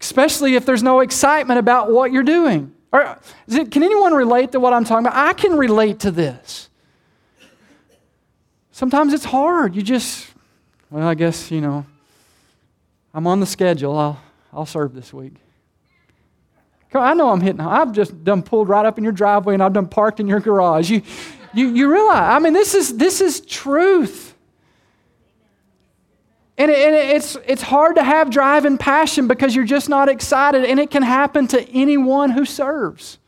especially 0.00 0.54
if 0.54 0.64
there's 0.64 0.82
no 0.82 1.00
excitement 1.00 1.58
about 1.58 1.90
what 1.90 2.12
you're 2.12 2.22
doing. 2.22 2.74
Or, 2.90 3.18
it, 3.46 3.70
can 3.70 3.82
anyone 3.82 4.14
relate 4.14 4.52
to 4.52 4.60
what 4.60 4.72
I'm 4.72 4.84
talking 4.84 5.06
about? 5.06 5.16
I 5.16 5.34
can 5.34 5.52
relate 5.56 6.00
to 6.00 6.10
this. 6.10 6.70
Sometimes 8.72 9.12
it's 9.12 9.24
hard. 9.24 9.74
You 9.76 9.82
just, 9.82 10.28
well, 10.90 11.06
I 11.06 11.14
guess, 11.14 11.50
you 11.50 11.60
know, 11.60 11.84
I'm 13.12 13.26
on 13.26 13.40
the 13.40 13.46
schedule. 13.46 13.96
I'll, 13.96 14.20
I'll 14.52 14.66
serve 14.66 14.94
this 14.94 15.12
week. 15.12 15.34
I 16.94 17.12
know 17.12 17.28
I'm 17.30 17.42
hitting. 17.42 17.60
I've 17.60 17.92
just 17.92 18.24
done 18.24 18.42
pulled 18.42 18.68
right 18.68 18.86
up 18.86 18.96
in 18.96 19.04
your 19.04 19.12
driveway 19.12 19.54
and 19.54 19.62
I've 19.62 19.74
done 19.74 19.88
parked 19.88 20.20
in 20.20 20.26
your 20.26 20.40
garage. 20.40 20.90
You, 20.90 21.02
you, 21.52 21.68
you 21.68 21.92
realize, 21.92 22.34
I 22.34 22.38
mean, 22.38 22.54
this 22.54 22.74
is, 22.74 22.96
this 22.96 23.20
is 23.20 23.40
truth. 23.42 24.34
And, 26.58 26.72
it, 26.72 26.78
and 26.78 26.94
it's, 26.94 27.36
it's 27.46 27.62
hard 27.62 27.94
to 27.96 28.02
have 28.02 28.30
drive 28.30 28.64
and 28.64 28.78
passion 28.78 29.28
because 29.28 29.54
you're 29.54 29.64
just 29.64 29.88
not 29.88 30.08
excited, 30.08 30.64
and 30.64 30.80
it 30.80 30.90
can 30.90 31.04
happen 31.04 31.46
to 31.48 31.68
anyone 31.70 32.30
who 32.30 32.44
serves. 32.44 33.18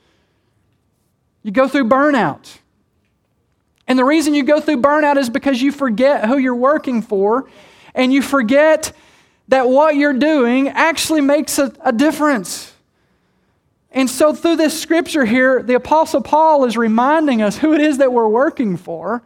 You 1.44 1.52
go 1.52 1.68
through 1.68 1.88
burnout. 1.88 2.58
And 3.86 3.96
the 3.96 4.04
reason 4.04 4.34
you 4.34 4.42
go 4.42 4.60
through 4.60 4.82
burnout 4.82 5.16
is 5.16 5.30
because 5.30 5.62
you 5.62 5.70
forget 5.70 6.26
who 6.26 6.38
you're 6.38 6.56
working 6.56 7.02
for, 7.02 7.48
and 7.94 8.12
you 8.12 8.20
forget 8.20 8.92
that 9.46 9.68
what 9.68 9.94
you're 9.94 10.12
doing 10.12 10.68
actually 10.68 11.20
makes 11.20 11.58
a, 11.60 11.72
a 11.84 11.92
difference. 11.92 12.72
And 13.92 14.10
so, 14.10 14.32
through 14.32 14.56
this 14.56 14.80
scripture 14.80 15.24
here, 15.24 15.62
the 15.62 15.74
Apostle 15.74 16.20
Paul 16.20 16.64
is 16.64 16.76
reminding 16.76 17.42
us 17.42 17.58
who 17.58 17.74
it 17.74 17.80
is 17.80 17.98
that 17.98 18.12
we're 18.12 18.28
working 18.28 18.76
for, 18.76 19.22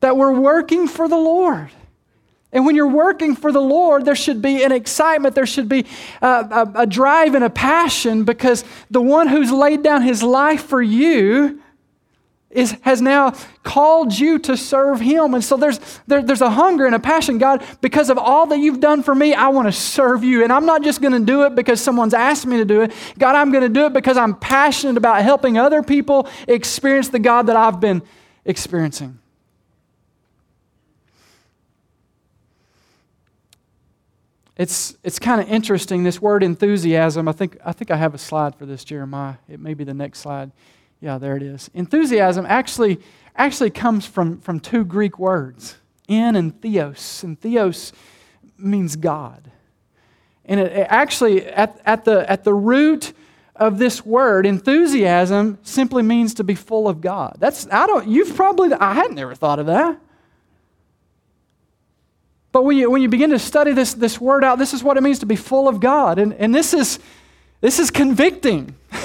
that 0.00 0.16
we're 0.16 0.32
working 0.32 0.88
for 0.88 1.08
the 1.08 1.16
Lord. 1.16 1.70
And 2.54 2.64
when 2.64 2.76
you're 2.76 2.86
working 2.86 3.34
for 3.34 3.52
the 3.52 3.60
Lord, 3.60 4.04
there 4.04 4.14
should 4.14 4.40
be 4.40 4.62
an 4.62 4.72
excitement, 4.72 5.34
there 5.34 5.44
should 5.44 5.68
be 5.68 5.84
a, 6.22 6.26
a, 6.26 6.72
a, 6.82 6.86
drive 6.86 7.34
and 7.34 7.44
a 7.44 7.50
passion 7.50 8.24
because 8.24 8.64
the 8.90 9.02
one 9.02 9.26
who's 9.26 9.50
laid 9.50 9.82
down 9.82 10.02
his 10.02 10.22
life 10.22 10.64
for 10.64 10.80
you 10.80 11.60
is, 12.54 12.76
has 12.82 13.02
now 13.02 13.32
called 13.64 14.16
you 14.16 14.38
to 14.38 14.56
serve 14.56 15.00
Him. 15.00 15.34
And 15.34 15.42
so 15.42 15.56
there's, 15.56 15.80
there, 16.06 16.22
there's 16.22 16.40
a 16.40 16.50
hunger 16.50 16.86
and 16.86 16.94
a 16.94 17.00
passion. 17.00 17.38
God, 17.38 17.64
because 17.80 18.10
of 18.10 18.16
all 18.16 18.46
that 18.46 18.58
you've 18.58 18.78
done 18.78 19.02
for 19.02 19.14
me, 19.14 19.34
I 19.34 19.48
want 19.48 19.66
to 19.66 19.72
serve 19.72 20.22
you. 20.22 20.44
And 20.44 20.52
I'm 20.52 20.64
not 20.64 20.84
just 20.84 21.02
going 21.02 21.12
to 21.12 21.20
do 21.20 21.42
it 21.42 21.56
because 21.56 21.80
someone's 21.80 22.14
asked 22.14 22.46
me 22.46 22.58
to 22.58 22.64
do 22.64 22.82
it. 22.82 22.92
God, 23.18 23.34
I'm 23.34 23.50
going 23.50 23.64
to 23.64 23.68
do 23.68 23.86
it 23.86 23.92
because 23.92 24.16
I'm 24.16 24.36
passionate 24.36 24.96
about 24.96 25.20
helping 25.22 25.58
other 25.58 25.82
people 25.82 26.28
experience 26.46 27.08
the 27.08 27.18
God 27.18 27.48
that 27.48 27.56
I've 27.56 27.80
been 27.80 28.02
experiencing. 28.44 29.18
It's, 34.56 34.96
it's 35.02 35.18
kind 35.18 35.40
of 35.40 35.48
interesting, 35.48 36.04
this 36.04 36.22
word 36.22 36.42
enthusiasm. 36.42 37.26
I 37.26 37.32
think, 37.32 37.58
I 37.64 37.72
think 37.72 37.90
I 37.90 37.96
have 37.96 38.14
a 38.14 38.18
slide 38.18 38.54
for 38.54 38.66
this, 38.66 38.84
Jeremiah. 38.84 39.34
It 39.48 39.58
may 39.58 39.74
be 39.74 39.82
the 39.82 39.94
next 39.94 40.20
slide. 40.20 40.52
Yeah, 41.00 41.18
there 41.18 41.36
it 41.36 41.42
is. 41.42 41.70
Enthusiasm 41.74 42.46
actually, 42.46 43.00
actually 43.34 43.70
comes 43.70 44.06
from, 44.06 44.40
from 44.40 44.60
two 44.60 44.84
Greek 44.84 45.18
words, 45.18 45.76
en 46.08 46.36
and 46.36 46.60
theos. 46.62 47.24
And 47.24 47.38
theos 47.38 47.92
means 48.56 48.94
God. 48.94 49.50
And 50.44 50.60
it, 50.60 50.72
it 50.72 50.86
actually, 50.88 51.46
at, 51.46 51.80
at, 51.84 52.04
the, 52.04 52.30
at 52.30 52.44
the 52.44 52.54
root 52.54 53.12
of 53.56 53.78
this 53.78 54.06
word, 54.06 54.46
enthusiasm 54.46 55.58
simply 55.62 56.02
means 56.02 56.34
to 56.34 56.44
be 56.44 56.54
full 56.54 56.86
of 56.86 57.00
God. 57.00 57.36
That's, 57.38 57.66
I 57.72 57.86
don't, 57.86 58.06
you've 58.06 58.36
probably, 58.36 58.72
I 58.72 58.94
hadn't 58.94 59.18
ever 59.18 59.34
thought 59.34 59.58
of 59.58 59.66
that. 59.66 59.98
But 62.54 62.64
when 62.64 62.76
you, 62.76 62.88
when 62.88 63.02
you 63.02 63.08
begin 63.08 63.30
to 63.30 63.38
study 63.40 63.72
this, 63.72 63.94
this 63.94 64.20
word 64.20 64.44
out, 64.44 64.60
this 64.60 64.72
is 64.72 64.84
what 64.84 64.96
it 64.96 65.02
means 65.02 65.18
to 65.18 65.26
be 65.26 65.34
full 65.34 65.66
of 65.66 65.80
God. 65.80 66.20
And, 66.20 66.32
and 66.34 66.54
this, 66.54 66.72
is, 66.72 67.00
this 67.60 67.80
is 67.80 67.90
convicting. 67.90 68.76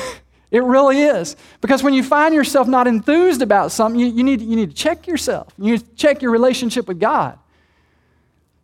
It 0.51 0.63
really 0.63 1.03
is. 1.03 1.35
Because 1.61 1.83
when 1.83 1.93
you 1.93 2.01
find 2.01 2.33
yourself 2.33 2.67
not 2.67 2.87
enthused 2.87 3.43
about 3.43 3.71
something, 3.71 3.99
you, 3.99 4.07
you, 4.07 4.23
need, 4.23 4.41
you 4.41 4.55
need 4.55 4.71
to 4.71 4.75
check 4.75 5.05
yourself. 5.05 5.53
You 5.59 5.73
need 5.73 5.81
to 5.81 5.95
check 5.95 6.23
your 6.23 6.31
relationship 6.31 6.87
with 6.87 6.99
God. 6.99 7.37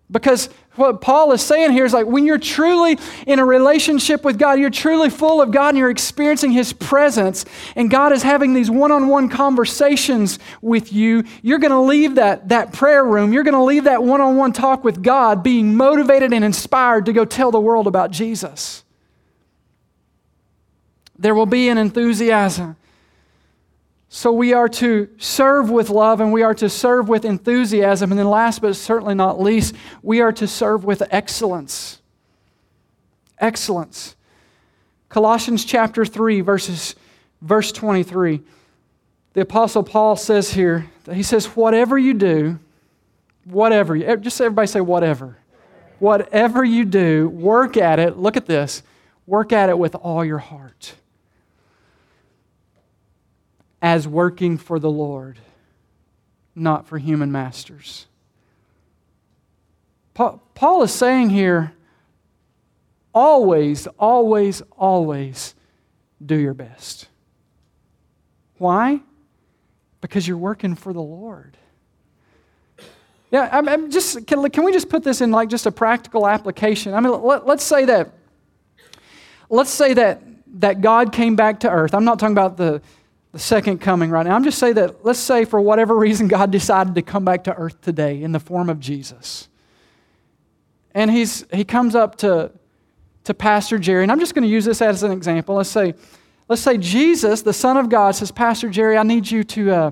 Because 0.10 0.50
what 0.75 1.01
Paul 1.01 1.31
is 1.31 1.41
saying 1.41 1.71
here 1.71 1.85
is 1.85 1.93
like 1.93 2.05
when 2.05 2.25
you're 2.25 2.38
truly 2.38 2.97
in 3.25 3.39
a 3.39 3.45
relationship 3.45 4.23
with 4.23 4.38
God, 4.38 4.59
you're 4.59 4.69
truly 4.69 5.09
full 5.09 5.41
of 5.41 5.51
God 5.51 5.69
and 5.69 5.77
you're 5.77 5.89
experiencing 5.89 6.51
His 6.51 6.73
presence, 6.73 7.45
and 7.75 7.89
God 7.89 8.11
is 8.11 8.23
having 8.23 8.53
these 8.53 8.69
one 8.69 8.91
on 8.91 9.07
one 9.07 9.29
conversations 9.29 10.39
with 10.61 10.91
you, 10.91 11.23
you're 11.41 11.59
going 11.59 11.71
to 11.71 11.79
leave 11.79 12.15
that, 12.15 12.49
that 12.49 12.73
prayer 12.73 13.03
room, 13.03 13.33
you're 13.33 13.43
going 13.43 13.53
to 13.53 13.63
leave 13.63 13.85
that 13.85 14.03
one 14.03 14.21
on 14.21 14.35
one 14.35 14.53
talk 14.53 14.83
with 14.83 15.01
God 15.01 15.43
being 15.43 15.75
motivated 15.75 16.33
and 16.33 16.43
inspired 16.43 17.05
to 17.05 17.13
go 17.13 17.25
tell 17.25 17.51
the 17.51 17.59
world 17.59 17.88
about 17.88 18.11
Jesus. 18.11 18.83
There 21.17 21.33
will 21.33 21.45
be 21.45 21.69
an 21.69 21.77
enthusiasm. 21.77 22.75
So 24.15 24.32
we 24.32 24.54
are 24.54 24.69
to 24.69 25.10
serve 25.17 25.69
with 25.69 25.89
love 25.89 26.21
and 26.21 26.32
we 26.32 26.41
are 26.41 26.54
to 26.54 26.69
serve 26.69 27.10
with 27.10 27.25
enthusiasm. 27.25 28.13
And 28.13 28.17
then, 28.17 28.30
last 28.30 28.62
but 28.62 28.73
certainly 28.78 29.13
not 29.13 29.41
least, 29.41 29.75
we 30.01 30.21
are 30.21 30.32
to 30.32 30.47
serve 30.47 30.86
with 30.86 31.04
excellence. 31.12 31.99
Excellence. 33.39 34.15
Colossians 35.10 35.65
chapter 35.65 36.06
3, 36.06 36.39
verses, 36.39 36.95
verse 37.41 37.73
23. 37.73 38.39
The 39.34 39.41
Apostle 39.41 39.84
Paul 39.84 40.15
says 40.15 40.54
here, 40.54 40.89
he 41.12 41.21
says, 41.21 41.47
Whatever 41.47 41.97
you 41.97 42.13
do, 42.13 42.58
whatever, 43.43 43.97
just 44.15 44.39
everybody 44.39 44.67
say, 44.67 44.80
whatever. 44.80 45.39
Whatever 45.99 46.63
you 46.63 46.86
do, 46.86 47.28
work 47.28 47.75
at 47.75 47.99
it. 47.99 48.17
Look 48.17 48.38
at 48.38 48.45
this 48.45 48.82
work 49.28 49.51
at 49.51 49.69
it 49.69 49.78
with 49.78 49.93
all 49.93 50.23
your 50.23 50.38
heart 50.38 50.93
as 53.86 54.08
working 54.08 54.58
for 54.58 54.80
the 54.80 54.89
Lord, 54.89 55.38
not 56.56 56.88
for 56.88 56.98
human 56.98 57.32
masters. 57.32 58.08
Paul 60.15 60.82
is 60.82 60.91
saying 60.91 61.30
here 61.30 61.71
always, 63.13 63.86
always, 64.00 64.63
always 64.76 65.54
do 66.26 66.36
your 66.36 66.56
best. 66.56 67.10
Why? 68.58 69.02
Because 70.02 70.28
you're 70.28 70.36
working 70.36 70.74
for 70.74 70.91
the 70.91 71.04
Lord. 71.04 71.56
Yeah, 73.30 73.50
I'm, 73.52 73.69
I'm 73.69 73.91
just 73.91 74.26
can, 74.26 74.50
can, 74.50 74.63
we 74.63 74.74
just 74.74 74.89
put 74.89 75.04
this 75.04 75.21
in 75.21 75.30
like 75.30 75.48
just 75.48 75.67
a 75.67 75.71
practical 75.71 76.28
application? 76.28 76.95
I 76.95 77.02
mean, 77.02 77.21
let, 77.21 77.45
let's 77.45 77.63
say 77.63 77.86
that 77.86 78.10
let's 79.48 79.69
say 79.69 79.93
that 79.93 80.24
that 80.56 80.82
God 80.82 81.12
came 81.12 81.36
back 81.36 81.60
to 81.60 81.69
earth. 81.69 81.93
I'm 81.93 82.06
not 82.06 82.17
talking 82.17 82.34
about 82.34 82.58
the 82.58 82.82
the 83.36 83.39
second 83.39 83.80
coming 83.80 84.10
right 84.10 84.26
now. 84.26 84.34
I'm 84.34 84.45
just 84.45 84.58
saying 84.58 84.76
that, 84.76 85.04
let's 85.04 85.19
say 85.19 85.43
for 85.43 85.60
whatever 85.60 85.93
reason, 85.93 86.30
God 86.30 86.52
decided 86.52 86.95
to 86.95 87.02
come 87.02 87.26
back 87.26 87.43
to 87.43 87.54
earth 87.54 87.82
today 87.82 88.24
in 88.24 88.32
the 88.32 88.39
form 88.39 88.69
of 88.69 88.80
Jesus. 88.80 89.50
And 90.93 91.12
he's, 91.12 91.45
he 91.52 91.65
comes 91.65 91.95
up 91.95 92.15
to, 92.19 92.54
to 93.26 93.34
Pastor 93.34 93.78
Jerry, 93.78 94.04
and 94.04 94.12
I'm 94.13 94.21
just 94.21 94.36
going 94.36 94.43
to 94.43 94.50
use 94.50 94.63
this 94.63 94.82
as 94.82 95.04
an 95.04 95.12
example. 95.12 95.56
Let's 95.56 95.69
say, 95.69 95.95
let's 96.48 96.62
say 96.62 96.78
Jesus, 96.78 97.41
the 97.41 97.52
Son 97.52 97.76
of 97.76 97.89
God, 97.89 98.15
says, 98.15 98.32
Pastor 98.32 98.69
Jerry, 98.69 98.98
I 98.98 99.04
need 99.04 99.30
you 99.30 99.43
to, 99.43 99.71
uh, 99.71 99.91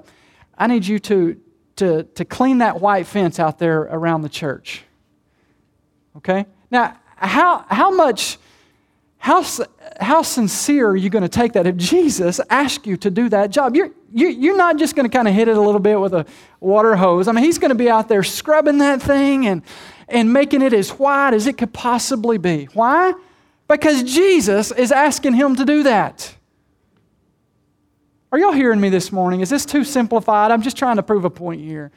I 0.57 0.67
need 0.67 0.85
you 0.85 0.97
to, 0.99 1.37
to, 1.75 2.03
to 2.03 2.23
clean 2.23 2.59
that 2.59 2.79
white 2.79 3.07
fence 3.07 3.41
out 3.41 3.59
there 3.59 3.81
around 3.81 4.21
the 4.21 4.29
church. 4.29 4.83
Okay? 6.15 6.45
Now, 6.71 6.97
how, 7.17 7.65
how 7.67 7.91
much 7.91 8.37
how, 9.23 9.41
how 10.01 10.21
sincere 10.21 10.89
are 10.89 10.97
you 10.97 11.09
going 11.09 11.21
to 11.21 11.29
take 11.29 11.53
that 11.53 11.65
if 11.65 11.77
Jesus 11.77 12.41
asks 12.49 12.85
you 12.85 12.97
to 12.97 13.09
do 13.09 13.29
that 13.29 13.51
job? 13.51 13.73
You're, 13.73 13.89
you, 14.11 14.27
you're 14.27 14.57
not 14.57 14.77
just 14.77 14.97
going 14.97 15.09
to 15.09 15.17
kind 15.17 15.29
of 15.29 15.33
hit 15.33 15.47
it 15.47 15.55
a 15.55 15.61
little 15.61 15.79
bit 15.79 15.97
with 15.97 16.13
a 16.13 16.25
water 16.59 16.97
hose. 16.97 17.29
I 17.29 17.31
mean, 17.31 17.45
he's 17.45 17.57
going 17.57 17.69
to 17.69 17.75
be 17.75 17.89
out 17.89 18.09
there 18.09 18.21
scrubbing 18.21 18.79
that 18.79 19.01
thing 19.01 19.47
and, 19.47 19.61
and 20.09 20.33
making 20.33 20.61
it 20.61 20.73
as 20.73 20.89
white 20.89 21.33
as 21.33 21.47
it 21.47 21.57
could 21.57 21.71
possibly 21.71 22.37
be. 22.37 22.65
Why? 22.73 23.13
Because 23.69 24.03
Jesus 24.03 24.73
is 24.73 24.91
asking 24.91 25.35
him 25.35 25.55
to 25.55 25.63
do 25.63 25.83
that. 25.83 26.35
Are 28.33 28.37
y'all 28.37 28.51
hearing 28.51 28.81
me 28.81 28.89
this 28.89 29.09
morning? 29.09 29.39
Is 29.39 29.49
this 29.49 29.65
too 29.65 29.85
simplified? 29.85 30.51
I'm 30.51 30.61
just 30.61 30.75
trying 30.75 30.97
to 30.97 31.03
prove 31.03 31.23
a 31.23 31.29
point 31.29 31.61
here. 31.61 31.93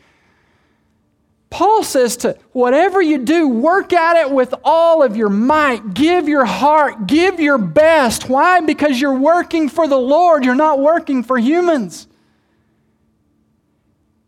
Paul 1.49 1.85
says 1.85 2.17
to 2.19 2.37
whatever 2.53 3.01
you 3.01 3.19
do, 3.19 3.49
work 3.49 3.93
at 3.93 4.17
it 4.17 4.31
with 4.31 4.53
all 4.65 5.03
of 5.03 5.17
your 5.17 5.29
might. 5.29 5.95
Give 5.95 6.29
your 6.29 6.45
heart, 6.45 7.07
give 7.07 7.39
your 7.39 7.59
best. 7.59 8.29
Why? 8.29 8.61
Because 8.61 9.01
you're 9.01 9.19
working 9.19 9.69
for 9.69 9.87
the 9.87 9.99
Lord, 9.99 10.45
you're 10.45 10.55
not 10.55 10.81
working 10.81 11.23
for 11.23 11.39
humans. 11.39 12.09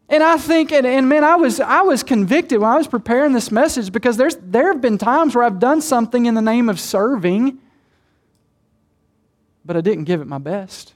And 0.09 0.23
I 0.23 0.39
think, 0.39 0.73
and, 0.73 0.87
and 0.87 1.07
man, 1.09 1.23
I 1.23 1.37
was, 1.37 1.61
I 1.61 1.83
was 1.83 2.03
convicted 2.03 2.61
when 2.61 2.71
I 2.71 2.79
was 2.79 2.87
preparing 2.87 3.35
this 3.35 3.51
message 3.51 3.93
because 3.93 4.17
there's, 4.17 4.37
there 4.37 4.69
have 4.69 4.81
been 4.81 4.97
times 4.97 5.35
where 5.35 5.45
I've 5.45 5.59
done 5.59 5.83
something 5.83 6.25
in 6.25 6.35
the 6.35 6.41
name 6.41 6.71
of 6.71 6.81
serving, 6.81 7.59
but 9.67 9.77
I 9.77 9.83
didn't 9.83 10.05
give 10.05 10.23
it 10.23 10.27
my 10.27 10.39
best. 10.39 10.95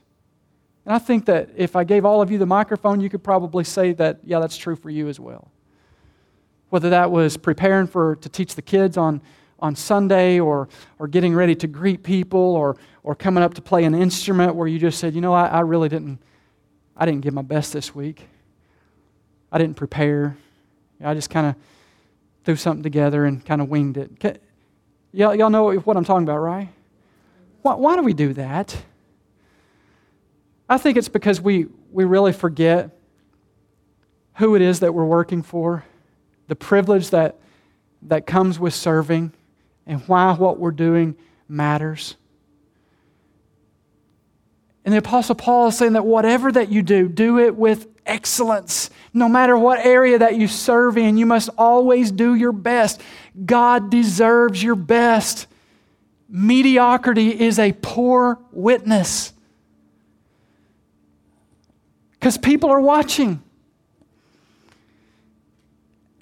And 0.85 0.95
I 0.95 0.99
think 0.99 1.25
that 1.25 1.49
if 1.55 1.75
I 1.75 1.83
gave 1.83 2.05
all 2.05 2.23
of 2.23 2.31
you 2.31 2.39
the 2.39 2.47
microphone, 2.47 3.01
you 3.01 3.09
could 3.09 3.23
probably 3.23 3.63
say 3.65 3.93
that, 3.93 4.21
yeah, 4.23 4.39
that's 4.39 4.57
true 4.57 4.75
for 4.75 4.89
you 4.89 5.09
as 5.09 5.19
well 5.19 5.51
whether 6.73 6.89
that 6.89 7.11
was 7.11 7.37
preparing 7.37 7.85
for 7.85 8.15
to 8.15 8.27
teach 8.27 8.55
the 8.55 8.61
kids 8.63 8.97
on, 8.97 9.21
on 9.59 9.75
Sunday 9.75 10.39
or, 10.39 10.67
or 10.97 11.07
getting 11.07 11.35
ready 11.35 11.53
to 11.53 11.67
greet 11.67 12.01
people 12.01 12.39
or, 12.39 12.75
or 13.03 13.13
coming 13.13 13.43
up 13.43 13.53
to 13.53 13.61
play 13.61 13.83
an 13.83 13.93
instrument 13.93 14.55
where 14.55 14.67
you 14.67 14.79
just 14.79 14.97
said, 14.97 15.13
you 15.13 15.21
know, 15.21 15.33
I, 15.33 15.45
I 15.45 15.59
really 15.59 15.87
didn't, 15.87 16.17
I 16.97 17.05
didn't 17.05 17.21
give 17.21 17.31
my 17.31 17.43
best 17.43 17.73
this 17.73 17.93
week. 17.93 18.27
I 19.51 19.59
didn't 19.59 19.75
prepare. 19.75 20.35
I 20.99 21.13
just 21.13 21.29
kind 21.29 21.45
of 21.45 21.55
threw 22.43 22.55
something 22.55 22.81
together 22.81 23.23
and 23.23 23.45
kind 23.45 23.61
of 23.61 23.69
winged 23.69 23.97
it. 23.97 24.41
Y'all, 25.11 25.35
y'all 25.35 25.51
know 25.51 25.75
what 25.75 25.95
I'm 25.95 26.05
talking 26.05 26.23
about, 26.23 26.39
right? 26.39 26.69
Why, 27.61 27.75
why 27.75 27.95
do 27.97 28.01
we 28.01 28.13
do 28.13 28.33
that? 28.33 28.75
I 30.67 30.79
think 30.79 30.97
it's 30.97 31.07
because 31.07 31.39
we, 31.39 31.67
we 31.91 32.03
really 32.03 32.33
forget 32.33 32.89
who 34.37 34.55
it 34.55 34.63
is 34.63 34.79
that 34.79 34.91
we're 34.95 35.05
working 35.05 35.43
for 35.43 35.85
the 36.47 36.55
privilege 36.55 37.09
that, 37.11 37.39
that 38.03 38.25
comes 38.25 38.59
with 38.59 38.73
serving, 38.73 39.31
and 39.85 40.01
why 40.01 40.33
what 40.33 40.59
we're 40.59 40.71
doing 40.71 41.15
matters. 41.47 42.15
And 44.85 44.93
the 44.93 44.97
Apostle 44.97 45.35
Paul 45.35 45.67
is 45.67 45.77
saying 45.77 45.93
that 45.93 46.05
whatever 46.05 46.51
that 46.51 46.69
you 46.69 46.81
do, 46.81 47.07
do 47.07 47.39
it 47.39 47.55
with 47.55 47.87
excellence. 48.05 48.89
No 49.13 49.29
matter 49.29 49.57
what 49.57 49.79
area 49.79 50.19
that 50.19 50.35
you 50.35 50.47
serve 50.47 50.97
in, 50.97 51.17
you 51.17 51.25
must 51.25 51.49
always 51.57 52.11
do 52.11 52.35
your 52.35 52.51
best. 52.51 53.01
God 53.45 53.89
deserves 53.89 54.61
your 54.61 54.75
best. 54.75 55.47
Mediocrity 56.27 57.39
is 57.39 57.59
a 57.59 57.71
poor 57.73 58.39
witness 58.51 59.33
because 62.13 62.37
people 62.37 62.71
are 62.71 62.79
watching. 62.79 63.42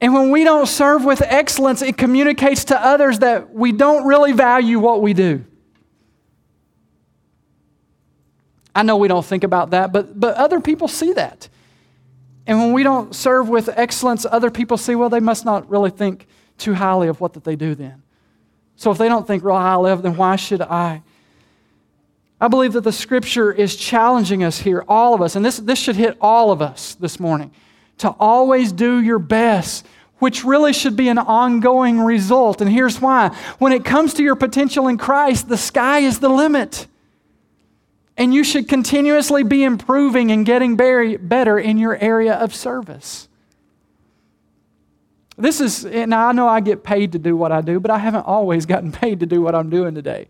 And 0.02 0.16
when 0.16 0.32
we 0.32 0.44
don't 0.44 0.66
serve 0.66 1.06
with 1.06 1.22
excellence, 1.22 1.84
it 1.84 1.96
communicates 1.96 2.66
to 2.66 2.80
others 2.86 3.20
that 3.20 3.54
we 3.54 3.72
don't 3.72 4.06
really 4.06 4.32
value 4.32 4.80
what 4.80 5.02
we 5.02 5.14
do. 5.14 5.46
I 8.74 8.82
know 8.84 8.98
we 8.98 9.08
don't 9.08 9.26
think 9.26 9.44
about 9.44 9.70
that, 9.72 9.92
but, 9.92 10.20
but 10.20 10.36
other 10.38 10.60
people 10.60 10.88
see 10.88 11.14
that. 11.14 11.48
And 12.48 12.58
when 12.58 12.74
we 12.74 12.82
don't 12.82 13.14
serve 13.14 13.48
with 13.48 13.70
excellence, 13.70 14.26
other 14.30 14.50
people 14.50 14.78
see, 14.78 14.96
well, 14.96 15.10
they 15.10 15.20
must 15.20 15.46
not 15.46 15.70
really 15.70 15.92
think 15.92 16.26
too 16.58 16.74
highly 16.74 17.08
of 17.08 17.22
what 17.22 17.34
that 17.34 17.44
they 17.44 17.56
do 17.56 17.76
then. 17.76 18.02
So 18.78 18.90
if 18.90 18.98
they 18.98 19.08
don't 19.08 19.28
think 19.28 19.44
real 19.44 19.58
highly 19.58 19.92
of, 19.92 20.02
then 20.02 20.16
why 20.18 20.36
should 20.36 20.62
I? 20.62 21.04
I 22.40 22.48
believe 22.48 22.74
that 22.74 22.82
the 22.82 22.92
scripture 22.92 23.52
is 23.52 23.76
challenging 23.76 24.44
us 24.44 24.60
here, 24.60 24.84
all 24.88 25.14
of 25.14 25.22
us, 25.22 25.36
and 25.36 25.46
this, 25.46 25.58
this 25.58 25.78
should 25.78 25.96
hit 25.96 26.18
all 26.20 26.52
of 26.52 26.60
us 26.60 26.96
this 26.96 27.20
morning, 27.20 27.52
to 28.02 28.10
always 28.20 28.72
do 28.72 29.00
your 29.00 29.20
best, 29.20 29.86
which 30.18 30.44
really 30.44 30.74
should 30.74 30.96
be 30.96 31.08
an 31.08 31.20
ongoing 31.20 32.00
result. 32.00 32.60
And 32.60 32.70
here's 32.70 33.00
why. 33.00 33.30
When 33.60 33.72
it 33.72 33.86
comes 33.86 34.16
to 34.16 34.24
your 34.24 34.36
potential 34.36 34.88
in 34.88 34.98
Christ, 34.98 35.48
the 35.48 35.58
sky 35.58 36.00
is 36.00 36.20
the 36.20 36.30
limit. 36.30 36.88
And 38.18 38.34
you 38.34 38.44
should 38.44 38.68
continuously 38.68 39.44
be 39.44 39.64
improving 39.64 40.32
and 40.32 40.46
getting 40.46 40.76
better 40.76 41.60
in 41.60 41.78
your 41.78 41.96
area 41.96 42.34
of 42.34 42.56
service. 42.56 43.28
This 45.38 45.62
is, 45.62 45.86
now 45.86 46.28
I 46.28 46.32
know 46.32 46.48
I 46.48 46.60
get 46.60 46.84
paid 46.84 47.12
to 47.12 47.20
do 47.20 47.36
what 47.38 47.52
I 47.52 47.62
do, 47.62 47.80
but 47.80 47.92
I 47.92 48.00
haven't 48.00 48.26
always 48.26 48.66
gotten 48.66 48.92
paid 49.04 49.20
to 49.20 49.28
do 49.28 49.42
what 49.42 49.54
I'm 49.54 49.70
doing 49.70 49.94
today. 49.94 50.28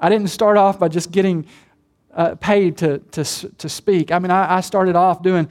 I 0.00 0.08
didn't 0.08 0.28
start 0.28 0.56
off 0.56 0.78
by 0.78 0.88
just 0.88 1.10
getting 1.10 1.46
uh, 2.14 2.36
paid 2.36 2.78
to, 2.78 2.98
to, 2.98 3.24
to 3.24 3.68
speak. 3.68 4.10
I 4.12 4.18
mean, 4.18 4.30
I, 4.30 4.56
I, 4.56 4.60
started 4.60 4.96
off 4.96 5.22
doing 5.22 5.48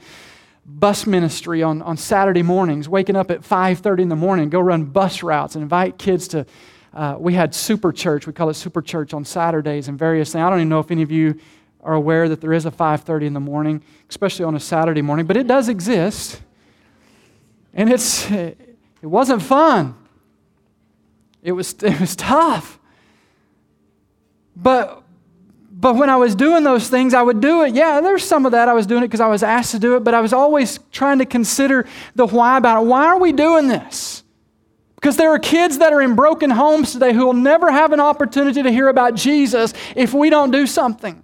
bus 0.64 1.06
ministry 1.06 1.62
on, 1.62 1.82
on 1.82 1.96
Saturday 1.96 2.42
mornings, 2.42 2.88
waking 2.88 3.16
up 3.16 3.30
at 3.30 3.42
5.30 3.42 4.00
in 4.00 4.08
the 4.08 4.16
morning, 4.16 4.48
go 4.48 4.60
run 4.60 4.84
bus 4.84 5.22
routes 5.22 5.54
and 5.54 5.62
invite 5.62 5.98
kids 5.98 6.28
to, 6.28 6.46
uh, 6.94 7.16
we 7.18 7.34
had 7.34 7.54
super 7.54 7.92
church, 7.92 8.26
we 8.26 8.32
call 8.32 8.48
it 8.48 8.54
super 8.54 8.80
church 8.80 9.12
on 9.12 9.24
Saturdays 9.24 9.88
and 9.88 9.98
various 9.98 10.32
things. 10.32 10.42
I 10.42 10.50
don't 10.50 10.58
even 10.58 10.68
know 10.68 10.80
if 10.80 10.90
any 10.90 11.02
of 11.02 11.10
you 11.10 11.38
are 11.82 11.94
aware 11.94 12.28
that 12.28 12.40
there 12.40 12.52
is 12.52 12.64
a 12.64 12.70
5.30 12.70 13.26
in 13.26 13.32
the 13.32 13.40
morning, 13.40 13.82
especially 14.08 14.44
on 14.44 14.54
a 14.54 14.60
Saturday 14.60 15.02
morning, 15.02 15.26
but 15.26 15.36
it 15.36 15.48
does 15.48 15.68
exist. 15.68 16.40
And 17.74 17.90
it's, 17.90 18.30
it 18.30 18.56
wasn't 19.02 19.42
fun. 19.42 19.96
It 21.42 21.52
was, 21.52 21.74
it 21.82 21.98
was 21.98 22.14
tough. 22.14 22.78
But, 24.54 25.01
but 25.82 25.96
when 25.96 26.08
I 26.08 26.14
was 26.14 26.36
doing 26.36 26.62
those 26.62 26.88
things, 26.88 27.12
I 27.12 27.22
would 27.22 27.40
do 27.40 27.62
it. 27.64 27.74
Yeah, 27.74 28.00
there's 28.00 28.22
some 28.22 28.46
of 28.46 28.52
that. 28.52 28.68
I 28.68 28.72
was 28.72 28.86
doing 28.86 29.02
it 29.02 29.08
because 29.08 29.20
I 29.20 29.26
was 29.26 29.42
asked 29.42 29.72
to 29.72 29.80
do 29.80 29.96
it, 29.96 30.04
but 30.04 30.14
I 30.14 30.20
was 30.20 30.32
always 30.32 30.78
trying 30.92 31.18
to 31.18 31.26
consider 31.26 31.86
the 32.14 32.24
why 32.24 32.56
about 32.56 32.84
it. 32.84 32.86
Why 32.86 33.06
are 33.06 33.18
we 33.18 33.32
doing 33.32 33.66
this? 33.66 34.22
Because 34.94 35.16
there 35.16 35.30
are 35.30 35.40
kids 35.40 35.78
that 35.78 35.92
are 35.92 36.00
in 36.00 36.14
broken 36.14 36.50
homes 36.50 36.92
today 36.92 37.12
who 37.12 37.26
will 37.26 37.32
never 37.32 37.68
have 37.72 37.90
an 37.90 37.98
opportunity 37.98 38.62
to 38.62 38.70
hear 38.70 38.86
about 38.86 39.16
Jesus 39.16 39.74
if 39.96 40.14
we 40.14 40.30
don't 40.30 40.52
do 40.52 40.68
something. 40.68 41.20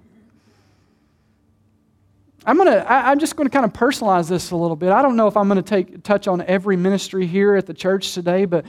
I'm 2.44 2.59
gonna. 2.59 2.78
I, 2.78 3.12
I'm 3.12 3.20
just 3.20 3.36
going 3.36 3.48
to 3.48 3.52
kind 3.52 3.64
of 3.64 3.72
personalize 3.72 4.28
this 4.28 4.50
a 4.50 4.56
little 4.56 4.74
bit. 4.74 4.90
I 4.90 5.02
don't 5.02 5.14
know 5.14 5.28
if 5.28 5.36
I'm 5.36 5.46
going 5.46 5.62
to 5.62 5.70
take 5.70 6.02
touch 6.02 6.26
on 6.26 6.42
every 6.42 6.76
ministry 6.76 7.28
here 7.28 7.54
at 7.54 7.66
the 7.66 7.74
church 7.74 8.12
today, 8.12 8.44
but, 8.44 8.66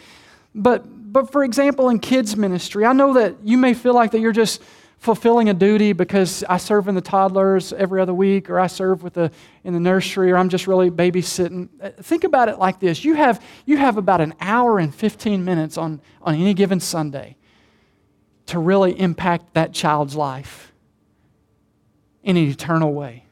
but 0.53 0.83
but 1.11 1.31
for 1.31 1.43
example, 1.43 1.89
in 1.89 1.97
kids' 1.97 2.37
ministry, 2.37 2.85
I 2.85 2.93
know 2.93 3.13
that 3.13 3.37
you 3.43 3.57
may 3.57 3.73
feel 3.73 3.95
like 3.95 4.11
that 4.11 4.19
you're 4.19 4.31
just 4.31 4.61
fulfilling 4.99 5.49
a 5.49 5.53
duty 5.53 5.93
because 5.93 6.43
I 6.49 6.57
serve 6.57 6.87
in 6.89 6.95
the 6.95 7.01
toddlers 7.01 7.71
every 7.73 8.01
other 8.01 8.13
week, 8.13 8.49
or 8.49 8.59
I 8.59 8.67
serve 8.67 9.01
with 9.01 9.13
the, 9.13 9.31
in 9.63 9.73
the 9.73 9.79
nursery, 9.79 10.31
or 10.31 10.37
I'm 10.37 10.49
just 10.49 10.67
really 10.67 10.91
babysitting. 10.91 11.69
Uh, 11.81 11.89
think 12.01 12.25
about 12.25 12.49
it 12.49 12.59
like 12.59 12.79
this 12.79 13.03
you 13.03 13.15
have, 13.15 13.43
you 13.65 13.77
have 13.77 13.97
about 13.97 14.21
an 14.21 14.35
hour 14.41 14.77
and 14.77 14.93
15 14.93 15.43
minutes 15.43 15.77
on, 15.77 16.01
on 16.21 16.35
any 16.35 16.53
given 16.53 16.79
Sunday 16.79 17.37
to 18.47 18.59
really 18.59 18.99
impact 18.99 19.53
that 19.53 19.73
child's 19.73 20.15
life 20.15 20.73
in 22.23 22.35
an 22.35 22.43
eternal 22.43 22.93
way. 22.93 23.25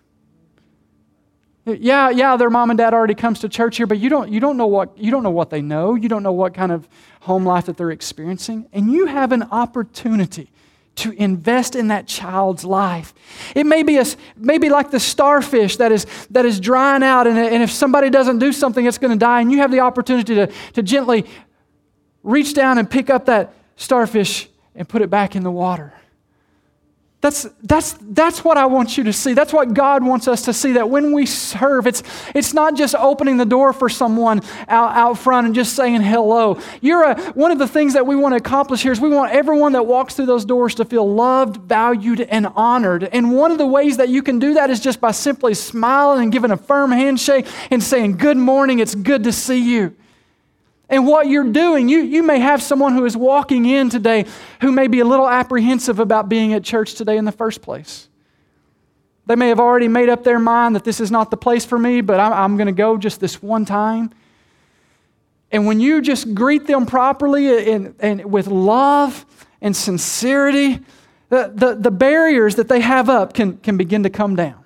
Yeah, 1.66 2.12
yeah, 2.12 2.38
their 2.38 2.50
mom 2.50 2.70
and 2.70 2.78
dad 2.78 2.94
already 2.94 3.14
comes 3.14 3.42
to 3.42 3.50
church 3.50 3.76
here, 3.76 3.88
but 3.88 4.00
you 4.00 4.10
don't, 4.10 4.32
you 4.32 4.40
don't 4.40 4.56
know 4.56 4.68
what 4.68 4.98
you 4.98 5.12
don't 5.12 5.22
know 5.22 5.32
what 5.32 5.50
they 5.50 5.62
know. 5.62 5.96
You 5.96 6.08
don't 6.08 6.24
know 6.24 6.32
what 6.32 6.54
kind 6.54 6.72
of 6.72 6.88
home 7.20 7.46
life 7.46 7.66
that 7.66 7.76
they're 7.76 7.92
experiencing. 7.92 8.70
And 8.72 8.90
you 8.90 9.08
have 9.08 9.34
an 9.34 9.44
opportunity 9.44 10.50
to 10.98 11.12
invest 11.12 11.76
in 11.76 11.88
that 11.88 12.08
child's 12.08 12.66
life. 12.66 13.14
It 13.56 13.66
may 13.66 13.84
be, 13.84 13.98
a, 13.98 14.06
maybe 14.36 14.70
like 14.70 14.92
the 14.92 15.00
starfish 15.00 15.78
that 15.78 15.92
is, 15.92 16.06
that 16.32 16.46
is 16.46 16.60
drying 16.60 17.04
out, 17.04 17.28
and, 17.28 17.38
and 17.38 17.64
if 17.64 17.72
somebody 17.72 18.10
doesn't 18.10 18.40
do 18.40 18.52
something, 18.52 18.86
it's 18.86 18.98
going 18.98 19.12
to 19.12 19.20
die. 19.20 19.42
And 19.42 19.52
you 19.52 19.60
have 19.60 19.72
the 19.72 19.80
opportunity 19.80 20.36
to, 20.36 20.52
to 20.74 20.84
gently 20.84 21.26
reach 22.24 22.54
down 22.54 22.78
and 22.78 22.90
pick 22.90 23.10
up 23.10 23.26
that 23.26 23.54
starfish 23.76 24.50
and 24.76 24.88
put 24.88 25.02
it 25.02 25.10
back 25.10 25.36
in 25.36 25.44
the 25.44 25.52
water. 25.52 25.94
That's, 27.20 27.48
that's, 27.64 27.94
that's 28.00 28.44
what 28.44 28.58
I 28.58 28.68
want 28.68 28.96
you 28.96 29.04
to 29.06 29.14
see. 29.14 29.34
That's 29.34 29.52
what 29.52 29.74
God 29.74 30.04
wants 30.04 30.28
us 30.28 30.44
to 30.44 30.54
see 30.54 30.74
that 30.74 30.92
when 30.92 31.14
we 31.14 31.26
serve, 31.26 31.88
it's, 31.88 32.04
it's 32.36 32.54
not 32.54 32.76
just 32.76 32.94
opening 32.94 33.38
the 33.38 33.46
door 33.46 33.74
for 33.74 33.90
someone 33.90 34.42
out, 34.68 34.96
out 34.96 35.18
front 35.18 35.48
and 35.48 35.56
just 35.56 35.76
saying 35.76 36.02
hello. 36.02 36.60
You're 36.80 37.04
a, 37.04 37.20
one 37.32 37.52
of 37.52 37.58
the 37.58 37.68
things 37.68 37.94
that 37.94 38.06
we 38.06 38.16
want 38.16 38.34
to 38.34 38.38
accomplish 38.38 38.84
here 38.84 38.92
is 38.92 39.02
we 39.02 39.10
want 39.10 39.32
everyone 39.32 39.72
that 39.72 39.88
walks 39.88 40.14
through 40.14 40.28
those 40.28 40.46
doors 40.46 40.76
to 40.76 40.86
feel 40.86 41.12
loved, 41.12 41.58
valued, 41.58 42.22
and 42.22 42.48
honored. 42.56 43.06
And 43.06 43.36
one 43.36 43.52
of 43.52 43.58
the 43.58 43.68
ways 43.68 43.98
that 43.98 44.10
you 44.10 44.22
can 44.22 44.38
do 44.38 44.54
that 44.54 44.70
is 44.70 44.80
just 44.80 45.02
by 45.02 45.10
simply 45.10 45.56
smiling 45.56 46.22
and 46.22 46.32
giving 46.32 46.52
a 46.52 46.58
firm 46.58 46.92
handshake 46.92 47.48
and 47.72 47.84
saying, 47.84 48.18
Good 48.18 48.38
morning, 48.38 48.78
it's 48.78 48.94
good 48.94 49.24
to 49.24 49.32
see 49.32 49.58
you 49.58 49.96
and 50.90 51.06
what 51.06 51.28
you're 51.28 51.52
doing. 51.52 51.90
You, 51.90 52.00
you 52.00 52.24
may 52.24 52.40
have 52.40 52.62
someone 52.62 52.94
who 52.94 53.06
is 53.06 53.18
walking 53.18 53.66
in 53.66 53.90
today 53.90 54.26
who 54.62 54.72
may 54.72 54.88
be 54.88 55.00
a 55.00 55.06
little 55.06 55.28
apprehensive 55.28 56.00
about 56.00 56.30
being 56.30 56.54
at 56.54 56.64
church 56.64 56.94
today 56.94 57.18
in 57.18 57.26
the 57.26 57.32
first 57.32 57.62
place. 57.62 58.08
They 59.26 59.36
may 59.36 59.50
have 59.50 59.60
already 59.60 59.90
made 59.90 60.08
up 60.08 60.24
their 60.24 60.40
mind 60.40 60.76
that 60.76 60.86
this 60.86 61.02
is 61.02 61.12
not 61.12 61.32
the 61.32 61.38
place 61.38 61.66
for 61.66 61.78
me, 61.78 62.00
but 62.00 62.20
I'm, 62.20 62.34
I'm 62.34 62.58
going 62.58 62.68
to 62.68 62.74
go 62.74 62.98
just 62.98 63.20
this 63.20 63.42
one 63.42 63.66
time. 63.66 64.12
And 65.52 65.66
when 65.66 65.80
you 65.80 66.02
just 66.02 66.34
greet 66.34 66.66
them 66.66 66.86
properly 66.86 67.72
and, 67.72 67.96
and 68.00 68.32
with 68.32 68.48
love 68.48 69.26
and 69.62 69.76
sincerity, 69.76 70.80
the, 71.30 71.52
the, 71.54 71.76
the 71.76 71.92
barriers 71.92 72.56
that 72.56 72.70
they 72.70 72.80
have 72.80 73.10
up 73.10 73.34
can, 73.34 73.58
can 73.58 73.76
begin 73.76 74.04
to 74.04 74.10
come 74.10 74.36
down. 74.36 74.64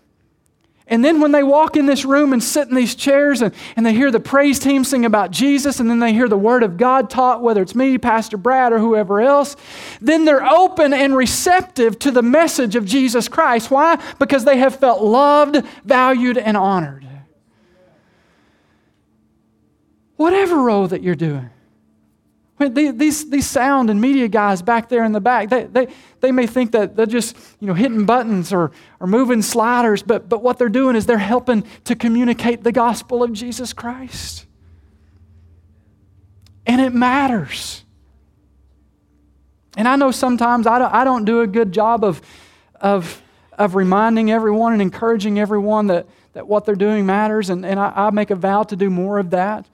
And 0.91 1.05
then 1.05 1.21
when 1.21 1.31
they 1.31 1.41
walk 1.41 1.77
in 1.77 1.85
this 1.85 2.03
room 2.03 2.33
and 2.33 2.43
sit 2.43 2.67
in 2.67 2.75
these 2.75 2.95
chairs 2.95 3.41
and, 3.41 3.55
and 3.77 3.85
they 3.85 3.93
hear 3.93 4.11
the 4.11 4.19
praise 4.19 4.59
team 4.59 4.83
sing 4.83 5.05
about 5.05 5.31
Jesus 5.31 5.79
and 5.79 5.89
then 5.89 5.99
they 5.99 6.11
hear 6.11 6.27
the 6.27 6.37
word 6.37 6.63
of 6.63 6.75
God 6.75 7.09
taught, 7.09 7.41
whether 7.41 7.61
it's 7.61 7.73
me, 7.73 7.97
Pastor 7.97 8.35
Brad, 8.35 8.73
or 8.73 8.79
whoever 8.79 9.21
else, 9.21 9.55
then 10.01 10.25
they're 10.25 10.45
open 10.45 10.91
and 10.91 11.15
receptive 11.15 11.97
to 11.99 12.11
the 12.11 12.21
message 12.21 12.75
of 12.75 12.85
Jesus 12.85 13.29
Christ. 13.29 13.71
Why? 13.71 14.03
Because 14.19 14.43
they 14.43 14.57
have 14.57 14.75
felt 14.75 15.01
loved, 15.01 15.65
valued, 15.85 16.37
and 16.37 16.57
honored. 16.57 17.07
Whatever 20.17 20.57
role 20.57 20.89
that 20.89 21.01
you're 21.01 21.15
doing. 21.15 21.49
These, 22.69 23.29
these 23.29 23.47
sound 23.47 23.89
and 23.89 23.99
media 23.99 24.27
guys 24.27 24.61
back 24.61 24.89
there 24.89 25.03
in 25.03 25.11
the 25.11 25.21
back, 25.21 25.49
they, 25.49 25.63
they, 25.63 25.87
they 26.19 26.31
may 26.31 26.47
think 26.47 26.71
that 26.71 26.95
they're 26.95 27.05
just 27.05 27.35
you 27.59 27.67
know, 27.67 27.73
hitting 27.73 28.05
buttons 28.05 28.53
or, 28.53 28.71
or 28.99 29.07
moving 29.07 29.41
sliders, 29.41 30.03
but, 30.03 30.29
but 30.29 30.41
what 30.43 30.57
they're 30.57 30.69
doing 30.69 30.95
is 30.95 31.05
they're 31.05 31.17
helping 31.17 31.63
to 31.85 31.95
communicate 31.95 32.63
the 32.63 32.71
gospel 32.71 33.23
of 33.23 33.33
Jesus 33.33 33.73
Christ. 33.73 34.45
And 36.65 36.79
it 36.79 36.93
matters. 36.93 37.83
And 39.77 39.87
I 39.87 39.95
know 39.95 40.11
sometimes 40.11 40.67
I 40.67 40.79
don't, 40.79 40.93
I 40.93 41.03
don't 41.03 41.25
do 41.25 41.41
a 41.41 41.47
good 41.47 41.71
job 41.71 42.03
of, 42.03 42.21
of, 42.75 43.21
of 43.53 43.75
reminding 43.75 44.31
everyone 44.31 44.73
and 44.73 44.81
encouraging 44.81 45.39
everyone 45.39 45.87
that, 45.87 46.07
that 46.33 46.47
what 46.47 46.65
they're 46.65 46.75
doing 46.75 47.05
matters, 47.05 47.49
and, 47.49 47.65
and 47.65 47.79
I, 47.79 47.93
I 47.95 48.09
make 48.11 48.29
a 48.29 48.35
vow 48.35 48.63
to 48.63 48.75
do 48.75 48.89
more 48.89 49.19
of 49.19 49.31
that. 49.31 49.65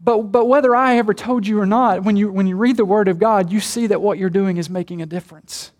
But, 0.00 0.22
but 0.30 0.46
whether 0.46 0.76
I 0.76 0.98
ever 0.98 1.14
told 1.14 1.46
you 1.46 1.60
or 1.60 1.66
not, 1.66 2.04
when 2.04 2.16
you, 2.16 2.30
when 2.30 2.46
you 2.46 2.56
read 2.56 2.76
the 2.76 2.84
Word 2.84 3.08
of 3.08 3.18
God, 3.18 3.50
you 3.50 3.60
see 3.60 3.86
that 3.88 4.00
what 4.00 4.18
you're 4.18 4.30
doing 4.30 4.56
is 4.56 4.68
making 4.68 5.02
a 5.02 5.06
difference. 5.06 5.72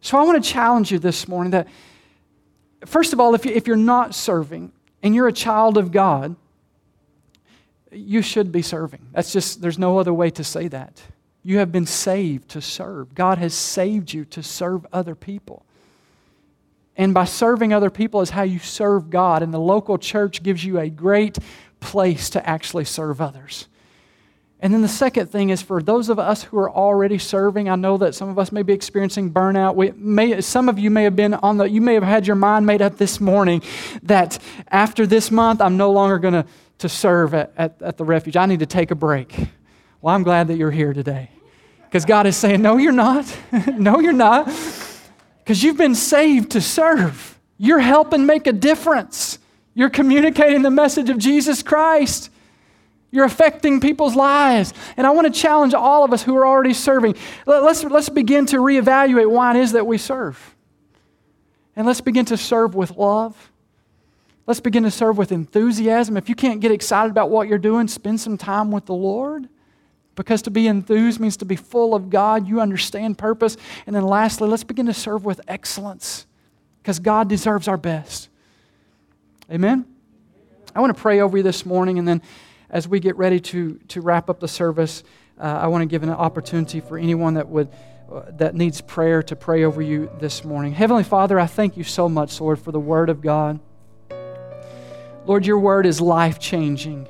So 0.00 0.18
I 0.18 0.22
want 0.22 0.42
to 0.42 0.50
challenge 0.50 0.92
you 0.92 0.98
this 0.98 1.26
morning 1.26 1.50
that, 1.52 1.68
first 2.84 3.12
of 3.12 3.20
all, 3.20 3.34
if, 3.34 3.44
you, 3.44 3.52
if 3.52 3.66
you're 3.66 3.76
not 3.76 4.14
serving 4.14 4.72
and 5.02 5.14
you're 5.14 5.28
a 5.28 5.32
child 5.32 5.78
of 5.78 5.90
God, 5.90 6.36
you 7.90 8.22
should 8.22 8.52
be 8.52 8.62
serving. 8.62 9.06
That's 9.12 9.32
just, 9.32 9.60
there's 9.60 9.78
no 9.78 9.98
other 9.98 10.14
way 10.14 10.30
to 10.30 10.44
say 10.44 10.68
that. 10.68 11.02
You 11.42 11.58
have 11.58 11.72
been 11.72 11.86
saved 11.86 12.50
to 12.50 12.60
serve. 12.60 13.14
God 13.14 13.38
has 13.38 13.54
saved 13.54 14.12
you 14.12 14.24
to 14.26 14.42
serve 14.42 14.86
other 14.92 15.14
people. 15.14 15.64
And 16.96 17.14
by 17.14 17.24
serving 17.24 17.72
other 17.72 17.90
people 17.90 18.20
is 18.20 18.30
how 18.30 18.42
you 18.42 18.58
serve 18.58 19.08
God. 19.10 19.42
And 19.42 19.52
the 19.54 19.58
local 19.58 19.96
church 19.96 20.42
gives 20.42 20.64
you 20.64 20.78
a 20.78 20.90
great 20.90 21.38
place 21.80 22.30
to 22.30 22.48
actually 22.48 22.84
serve 22.84 23.20
others. 23.20 23.66
And 24.62 24.74
then 24.74 24.82
the 24.82 24.88
second 24.88 25.28
thing 25.28 25.48
is 25.48 25.62
for 25.62 25.82
those 25.82 26.10
of 26.10 26.18
us 26.18 26.44
who 26.44 26.58
are 26.58 26.70
already 26.70 27.16
serving, 27.16 27.70
I 27.70 27.76
know 27.76 27.96
that 27.96 28.14
some 28.14 28.28
of 28.28 28.38
us 28.38 28.52
may 28.52 28.62
be 28.62 28.74
experiencing 28.74 29.32
burnout. 29.32 29.74
We 29.74 29.92
may, 29.92 30.42
some 30.42 30.68
of 30.68 30.78
you 30.78 30.90
may 30.90 31.04
have 31.04 31.16
been 31.16 31.32
on 31.32 31.56
the, 31.56 31.64
you 31.64 31.80
may 31.80 31.94
have 31.94 32.02
had 32.02 32.26
your 32.26 32.36
mind 32.36 32.66
made 32.66 32.82
up 32.82 32.98
this 32.98 33.20
morning 33.20 33.62
that 34.02 34.38
after 34.68 35.06
this 35.06 35.30
month, 35.30 35.62
I'm 35.62 35.78
no 35.78 35.90
longer 35.90 36.18
going 36.18 36.44
to 36.78 36.88
serve 36.88 37.32
at, 37.32 37.52
at, 37.56 37.80
at 37.80 37.96
the 37.96 38.04
refuge. 38.04 38.36
I 38.36 38.44
need 38.44 38.60
to 38.60 38.66
take 38.66 38.90
a 38.90 38.94
break. 38.94 39.34
Well, 40.02 40.14
I'm 40.14 40.22
glad 40.22 40.48
that 40.48 40.56
you're 40.56 40.70
here 40.70 40.92
today. 40.92 41.30
Because 41.84 42.04
God 42.04 42.26
is 42.26 42.36
saying, 42.36 42.62
No, 42.62 42.76
you're 42.76 42.92
not. 42.92 43.36
no, 43.66 43.98
you're 43.98 44.12
not. 44.12 44.46
Because 45.38 45.62
you've 45.62 45.76
been 45.76 45.96
saved 45.96 46.52
to 46.52 46.60
serve. 46.60 47.38
You're 47.58 47.80
helping 47.80 48.26
make 48.26 48.46
a 48.46 48.52
difference. 48.52 49.39
You're 49.80 49.88
communicating 49.88 50.60
the 50.60 50.70
message 50.70 51.08
of 51.08 51.16
Jesus 51.16 51.62
Christ. 51.62 52.28
You're 53.10 53.24
affecting 53.24 53.80
people's 53.80 54.14
lives. 54.14 54.74
And 54.98 55.06
I 55.06 55.10
want 55.12 55.32
to 55.32 55.40
challenge 55.40 55.72
all 55.72 56.04
of 56.04 56.12
us 56.12 56.22
who 56.22 56.36
are 56.36 56.46
already 56.46 56.74
serving. 56.74 57.14
Let's, 57.46 57.82
let's 57.84 58.10
begin 58.10 58.44
to 58.44 58.58
reevaluate 58.58 59.30
why 59.30 59.56
it 59.56 59.60
is 59.62 59.72
that 59.72 59.86
we 59.86 59.96
serve. 59.96 60.54
And 61.74 61.86
let's 61.86 62.02
begin 62.02 62.26
to 62.26 62.36
serve 62.36 62.74
with 62.74 62.90
love. 62.90 63.50
Let's 64.46 64.60
begin 64.60 64.82
to 64.82 64.90
serve 64.90 65.16
with 65.16 65.32
enthusiasm. 65.32 66.18
If 66.18 66.28
you 66.28 66.34
can't 66.34 66.60
get 66.60 66.72
excited 66.72 67.10
about 67.10 67.30
what 67.30 67.48
you're 67.48 67.56
doing, 67.56 67.88
spend 67.88 68.20
some 68.20 68.36
time 68.36 68.70
with 68.70 68.84
the 68.84 68.92
Lord. 68.92 69.48
Because 70.14 70.42
to 70.42 70.50
be 70.50 70.66
enthused 70.66 71.20
means 71.20 71.38
to 71.38 71.46
be 71.46 71.56
full 71.56 71.94
of 71.94 72.10
God. 72.10 72.46
You 72.46 72.60
understand 72.60 73.16
purpose. 73.16 73.56
And 73.86 73.96
then 73.96 74.04
lastly, 74.04 74.46
let's 74.46 74.62
begin 74.62 74.84
to 74.84 74.92
serve 74.92 75.24
with 75.24 75.40
excellence 75.48 76.26
because 76.82 76.98
God 76.98 77.30
deserves 77.30 77.66
our 77.66 77.78
best. 77.78 78.29
Amen? 79.50 79.84
I 80.74 80.80
want 80.80 80.94
to 80.94 81.00
pray 81.00 81.20
over 81.20 81.36
you 81.36 81.42
this 81.42 81.66
morning, 81.66 81.98
and 81.98 82.06
then 82.06 82.22
as 82.68 82.86
we 82.86 83.00
get 83.00 83.16
ready 83.16 83.40
to, 83.40 83.80
to 83.88 84.00
wrap 84.00 84.30
up 84.30 84.38
the 84.38 84.46
service, 84.46 85.02
uh, 85.38 85.42
I 85.42 85.66
want 85.66 85.82
to 85.82 85.86
give 85.86 86.04
an 86.04 86.10
opportunity 86.10 86.80
for 86.80 86.98
anyone 86.98 87.34
that 87.34 87.48
would. 87.48 87.68
Uh, 88.10 88.24
that 88.38 88.56
needs 88.56 88.80
prayer 88.80 89.22
to 89.22 89.36
pray 89.36 89.62
over 89.62 89.80
you 89.80 90.10
this 90.18 90.44
morning. 90.44 90.72
Heavenly 90.72 91.04
Father, 91.04 91.38
I 91.38 91.46
thank 91.46 91.76
you 91.76 91.84
so 91.84 92.08
much, 92.08 92.40
Lord, 92.40 92.58
for 92.58 92.72
the 92.72 92.80
Word 92.80 93.08
of 93.08 93.22
God. 93.22 93.60
Lord, 95.26 95.46
your 95.46 95.60
Word 95.60 95.86
is 95.86 96.00
life 96.00 96.40
changing. 96.40 97.06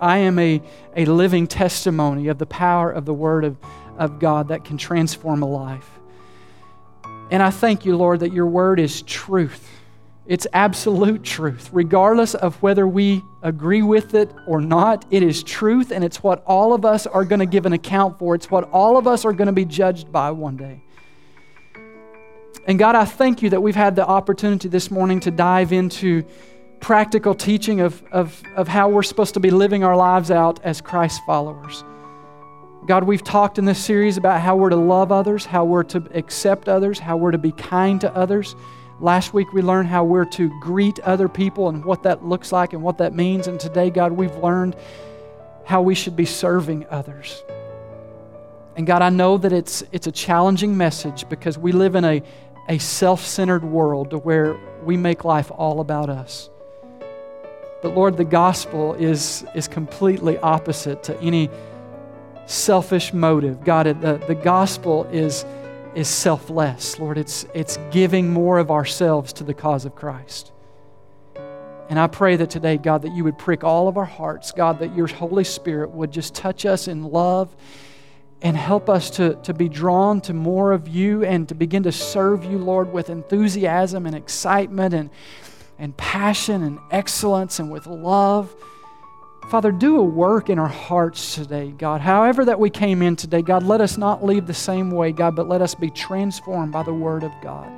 I 0.00 0.18
am 0.18 0.40
a, 0.40 0.60
a 0.96 1.04
living 1.04 1.46
testimony 1.46 2.26
of 2.26 2.38
the 2.38 2.46
power 2.46 2.90
of 2.90 3.04
the 3.04 3.14
Word 3.14 3.44
of, 3.44 3.58
of 3.96 4.18
God 4.18 4.48
that 4.48 4.64
can 4.64 4.76
transform 4.76 5.44
a 5.44 5.48
life. 5.48 5.88
And 7.30 7.40
I 7.40 7.50
thank 7.50 7.84
you, 7.84 7.96
Lord, 7.96 8.18
that 8.18 8.32
your 8.32 8.46
Word 8.46 8.80
is 8.80 9.02
truth. 9.02 9.70
It's 10.28 10.46
absolute 10.52 11.24
truth. 11.24 11.70
Regardless 11.72 12.34
of 12.34 12.62
whether 12.62 12.86
we 12.86 13.24
agree 13.42 13.80
with 13.80 14.14
it 14.14 14.30
or 14.46 14.60
not, 14.60 15.06
it 15.10 15.22
is 15.22 15.42
truth, 15.42 15.90
and 15.90 16.04
it's 16.04 16.22
what 16.22 16.44
all 16.44 16.74
of 16.74 16.84
us 16.84 17.06
are 17.06 17.24
going 17.24 17.40
to 17.40 17.46
give 17.46 17.64
an 17.64 17.72
account 17.72 18.18
for. 18.18 18.34
It's 18.34 18.50
what 18.50 18.68
all 18.70 18.98
of 18.98 19.06
us 19.06 19.24
are 19.24 19.32
going 19.32 19.46
to 19.46 19.52
be 19.52 19.64
judged 19.64 20.12
by 20.12 20.30
one 20.30 20.58
day. 20.58 20.82
And 22.66 22.78
God, 22.78 22.94
I 22.94 23.06
thank 23.06 23.40
you 23.40 23.48
that 23.50 23.62
we've 23.62 23.74
had 23.74 23.96
the 23.96 24.06
opportunity 24.06 24.68
this 24.68 24.90
morning 24.90 25.20
to 25.20 25.30
dive 25.30 25.72
into 25.72 26.26
practical 26.80 27.34
teaching 27.34 27.80
of, 27.80 28.02
of, 28.12 28.42
of 28.54 28.68
how 28.68 28.90
we're 28.90 29.02
supposed 29.02 29.32
to 29.32 29.40
be 29.40 29.50
living 29.50 29.82
our 29.82 29.96
lives 29.96 30.30
out 30.30 30.62
as 30.62 30.82
Christ 30.82 31.22
followers. 31.24 31.82
God, 32.86 33.04
we've 33.04 33.24
talked 33.24 33.58
in 33.58 33.64
this 33.64 33.82
series 33.82 34.18
about 34.18 34.42
how 34.42 34.56
we're 34.56 34.68
to 34.68 34.76
love 34.76 35.10
others, 35.10 35.46
how 35.46 35.64
we're 35.64 35.82
to 35.84 36.06
accept 36.14 36.68
others, 36.68 36.98
how 36.98 37.16
we're 37.16 37.30
to 37.30 37.38
be 37.38 37.52
kind 37.52 37.98
to 38.02 38.14
others 38.14 38.54
Last 39.00 39.32
week 39.32 39.52
we 39.52 39.62
learned 39.62 39.88
how 39.88 40.02
we're 40.02 40.24
to 40.24 40.48
greet 40.60 40.98
other 41.00 41.28
people 41.28 41.68
and 41.68 41.84
what 41.84 42.02
that 42.02 42.24
looks 42.24 42.50
like 42.50 42.72
and 42.72 42.82
what 42.82 42.98
that 42.98 43.14
means. 43.14 43.46
And 43.46 43.60
today, 43.60 43.90
God, 43.90 44.10
we've 44.12 44.34
learned 44.38 44.74
how 45.64 45.82
we 45.82 45.94
should 45.94 46.16
be 46.16 46.24
serving 46.24 46.84
others. 46.90 47.44
And 48.74 48.88
God, 48.88 49.02
I 49.02 49.10
know 49.10 49.38
that 49.38 49.52
it's, 49.52 49.84
it's 49.92 50.08
a 50.08 50.12
challenging 50.12 50.76
message 50.76 51.28
because 51.28 51.56
we 51.56 51.70
live 51.70 51.94
in 51.94 52.04
a, 52.04 52.22
a 52.68 52.78
self 52.78 53.24
centered 53.24 53.62
world 53.62 54.10
to 54.10 54.18
where 54.18 54.56
we 54.82 54.96
make 54.96 55.24
life 55.24 55.52
all 55.54 55.80
about 55.80 56.10
us. 56.10 56.50
But 57.82 57.94
Lord, 57.94 58.16
the 58.16 58.24
gospel 58.24 58.94
is, 58.94 59.44
is 59.54 59.68
completely 59.68 60.38
opposite 60.38 61.04
to 61.04 61.20
any 61.20 61.50
selfish 62.46 63.12
motive. 63.12 63.62
God, 63.62 64.00
the, 64.00 64.20
the 64.26 64.34
gospel 64.34 65.04
is 65.12 65.44
is 65.94 66.08
selfless. 66.08 66.98
Lord, 66.98 67.18
it's, 67.18 67.46
it's 67.54 67.78
giving 67.90 68.30
more 68.30 68.58
of 68.58 68.70
ourselves 68.70 69.32
to 69.34 69.44
the 69.44 69.54
cause 69.54 69.84
of 69.84 69.94
Christ. 69.94 70.52
And 71.88 71.98
I 71.98 72.06
pray 72.06 72.36
that 72.36 72.50
today, 72.50 72.76
God, 72.76 73.02
that 73.02 73.12
you 73.12 73.24
would 73.24 73.38
prick 73.38 73.64
all 73.64 73.88
of 73.88 73.96
our 73.96 74.04
hearts, 74.04 74.52
God, 74.52 74.78
that 74.80 74.94
your 74.94 75.06
Holy 75.06 75.44
Spirit 75.44 75.90
would 75.90 76.12
just 76.12 76.34
touch 76.34 76.66
us 76.66 76.86
in 76.86 77.04
love 77.04 77.54
and 78.42 78.56
help 78.56 78.88
us 78.88 79.10
to, 79.10 79.34
to 79.42 79.54
be 79.54 79.68
drawn 79.68 80.20
to 80.20 80.34
more 80.34 80.72
of 80.72 80.86
you 80.86 81.24
and 81.24 81.48
to 81.48 81.54
begin 81.54 81.82
to 81.84 81.92
serve 81.92 82.44
you, 82.44 82.58
Lord, 82.58 82.92
with 82.92 83.10
enthusiasm 83.10 84.06
and 84.06 84.14
excitement 84.14 84.94
and, 84.94 85.10
and 85.78 85.96
passion 85.96 86.62
and 86.62 86.78
excellence 86.90 87.58
and 87.58 87.70
with 87.70 87.86
love. 87.86 88.54
Father, 89.48 89.72
do 89.72 89.96
a 89.96 90.02
work 90.02 90.50
in 90.50 90.58
our 90.58 90.68
hearts 90.68 91.34
today, 91.34 91.70
God. 91.70 92.02
However, 92.02 92.44
that 92.44 92.60
we 92.60 92.68
came 92.68 93.00
in 93.00 93.16
today, 93.16 93.40
God, 93.40 93.62
let 93.62 93.80
us 93.80 93.96
not 93.96 94.22
leave 94.22 94.46
the 94.46 94.52
same 94.52 94.90
way, 94.90 95.10
God, 95.10 95.34
but 95.34 95.48
let 95.48 95.62
us 95.62 95.74
be 95.74 95.88
transformed 95.88 96.70
by 96.70 96.82
the 96.82 96.92
Word 96.92 97.24
of 97.24 97.32
God. 97.42 97.72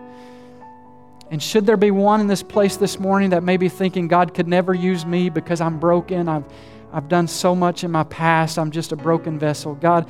And 1.31 1.41
should 1.41 1.67
there 1.67 1.77
be 1.77 1.93
one 1.93 2.21
in 2.21 2.27
this 2.27 2.43
place 2.43 2.77
this 2.77 2.99
morning 2.99 3.31
that 3.31 3.45
may 3.45 3.57
be 3.57 3.69
thinking, 3.69 4.09
God 4.09 4.35
could 4.35 4.49
never 4.49 4.75
use 4.75 5.07
me 5.07 5.31
because 5.31 5.61
I'm 5.61 5.79
broken, 5.79 6.29
I've, 6.29 6.45
I've 6.93 7.09
done 7.09 7.29
so 7.29 7.55
much 7.55 7.85
in 7.85 7.93
my 7.93 8.03
past, 8.03 8.59
I'm 8.59 8.73
just 8.73 8.91
a 8.91 8.97
broken 8.97 9.39
vessel, 9.39 9.77
God, 9.77 10.09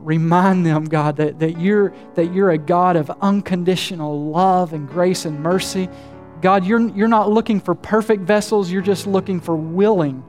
remind 0.00 0.64
them, 0.64 0.86
God, 0.86 1.18
that, 1.18 1.38
that, 1.38 1.60
you're, 1.60 1.92
that 2.14 2.32
you're 2.32 2.52
a 2.52 2.58
God 2.58 2.96
of 2.96 3.10
unconditional 3.20 4.30
love 4.30 4.72
and 4.72 4.88
grace 4.88 5.26
and 5.26 5.38
mercy. 5.38 5.90
God, 6.40 6.64
you're, 6.64 6.88
you're 6.96 7.08
not 7.08 7.30
looking 7.30 7.60
for 7.60 7.74
perfect 7.74 8.22
vessels, 8.22 8.70
you're 8.70 8.80
just 8.80 9.06
looking 9.06 9.38
for 9.38 9.54
willing 9.54 10.24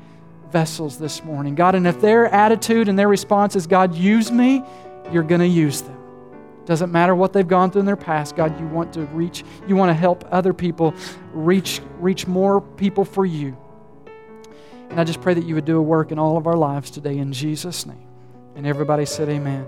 vessels 0.56 0.98
this 0.98 1.22
morning. 1.22 1.54
God, 1.54 1.76
and 1.76 1.86
if 1.86 2.00
their 2.00 2.28
attitude 2.28 2.88
and 2.88 2.98
their 2.98 3.10
response 3.10 3.58
is, 3.58 3.68
God, 3.68 3.94
use 3.94 4.32
me, 4.32 4.64
you're 5.12 5.22
going 5.22 5.42
to 5.42 5.48
use 5.48 5.82
them. 5.82 5.98
Doesn't 6.64 6.94
matter 6.94 7.14
what 7.14 7.34
they've 7.34 7.46
gone 7.46 7.72
through 7.72 7.82
in 7.82 7.86
their 7.86 7.98
past, 7.98 8.38
God, 8.38 8.58
you 8.58 8.66
want 8.68 8.94
to 8.94 9.02
reach, 9.08 9.44
you 9.68 9.76
want 9.76 9.90
to 9.90 9.94
help 9.94 10.24
other 10.32 10.54
people 10.54 10.94
reach, 11.34 11.82
reach 12.00 12.26
more 12.26 12.62
people 12.62 13.04
for 13.04 13.26
you. 13.26 13.58
And 14.90 14.98
I 14.98 15.04
just 15.04 15.20
pray 15.20 15.34
that 15.34 15.44
you 15.44 15.56
would 15.56 15.66
do 15.66 15.78
a 15.78 15.82
work 15.82 16.14
in 16.14 16.20
all 16.20 16.38
of 16.38 16.48
our 16.48 16.56
lives 16.56 16.90
today 16.90 17.18
in 17.18 17.34
Jesus' 17.34 17.86
name. 17.86 18.08
And 18.56 18.66
everybody 18.66 19.04
said, 19.06 19.28
Amen. 19.28 19.68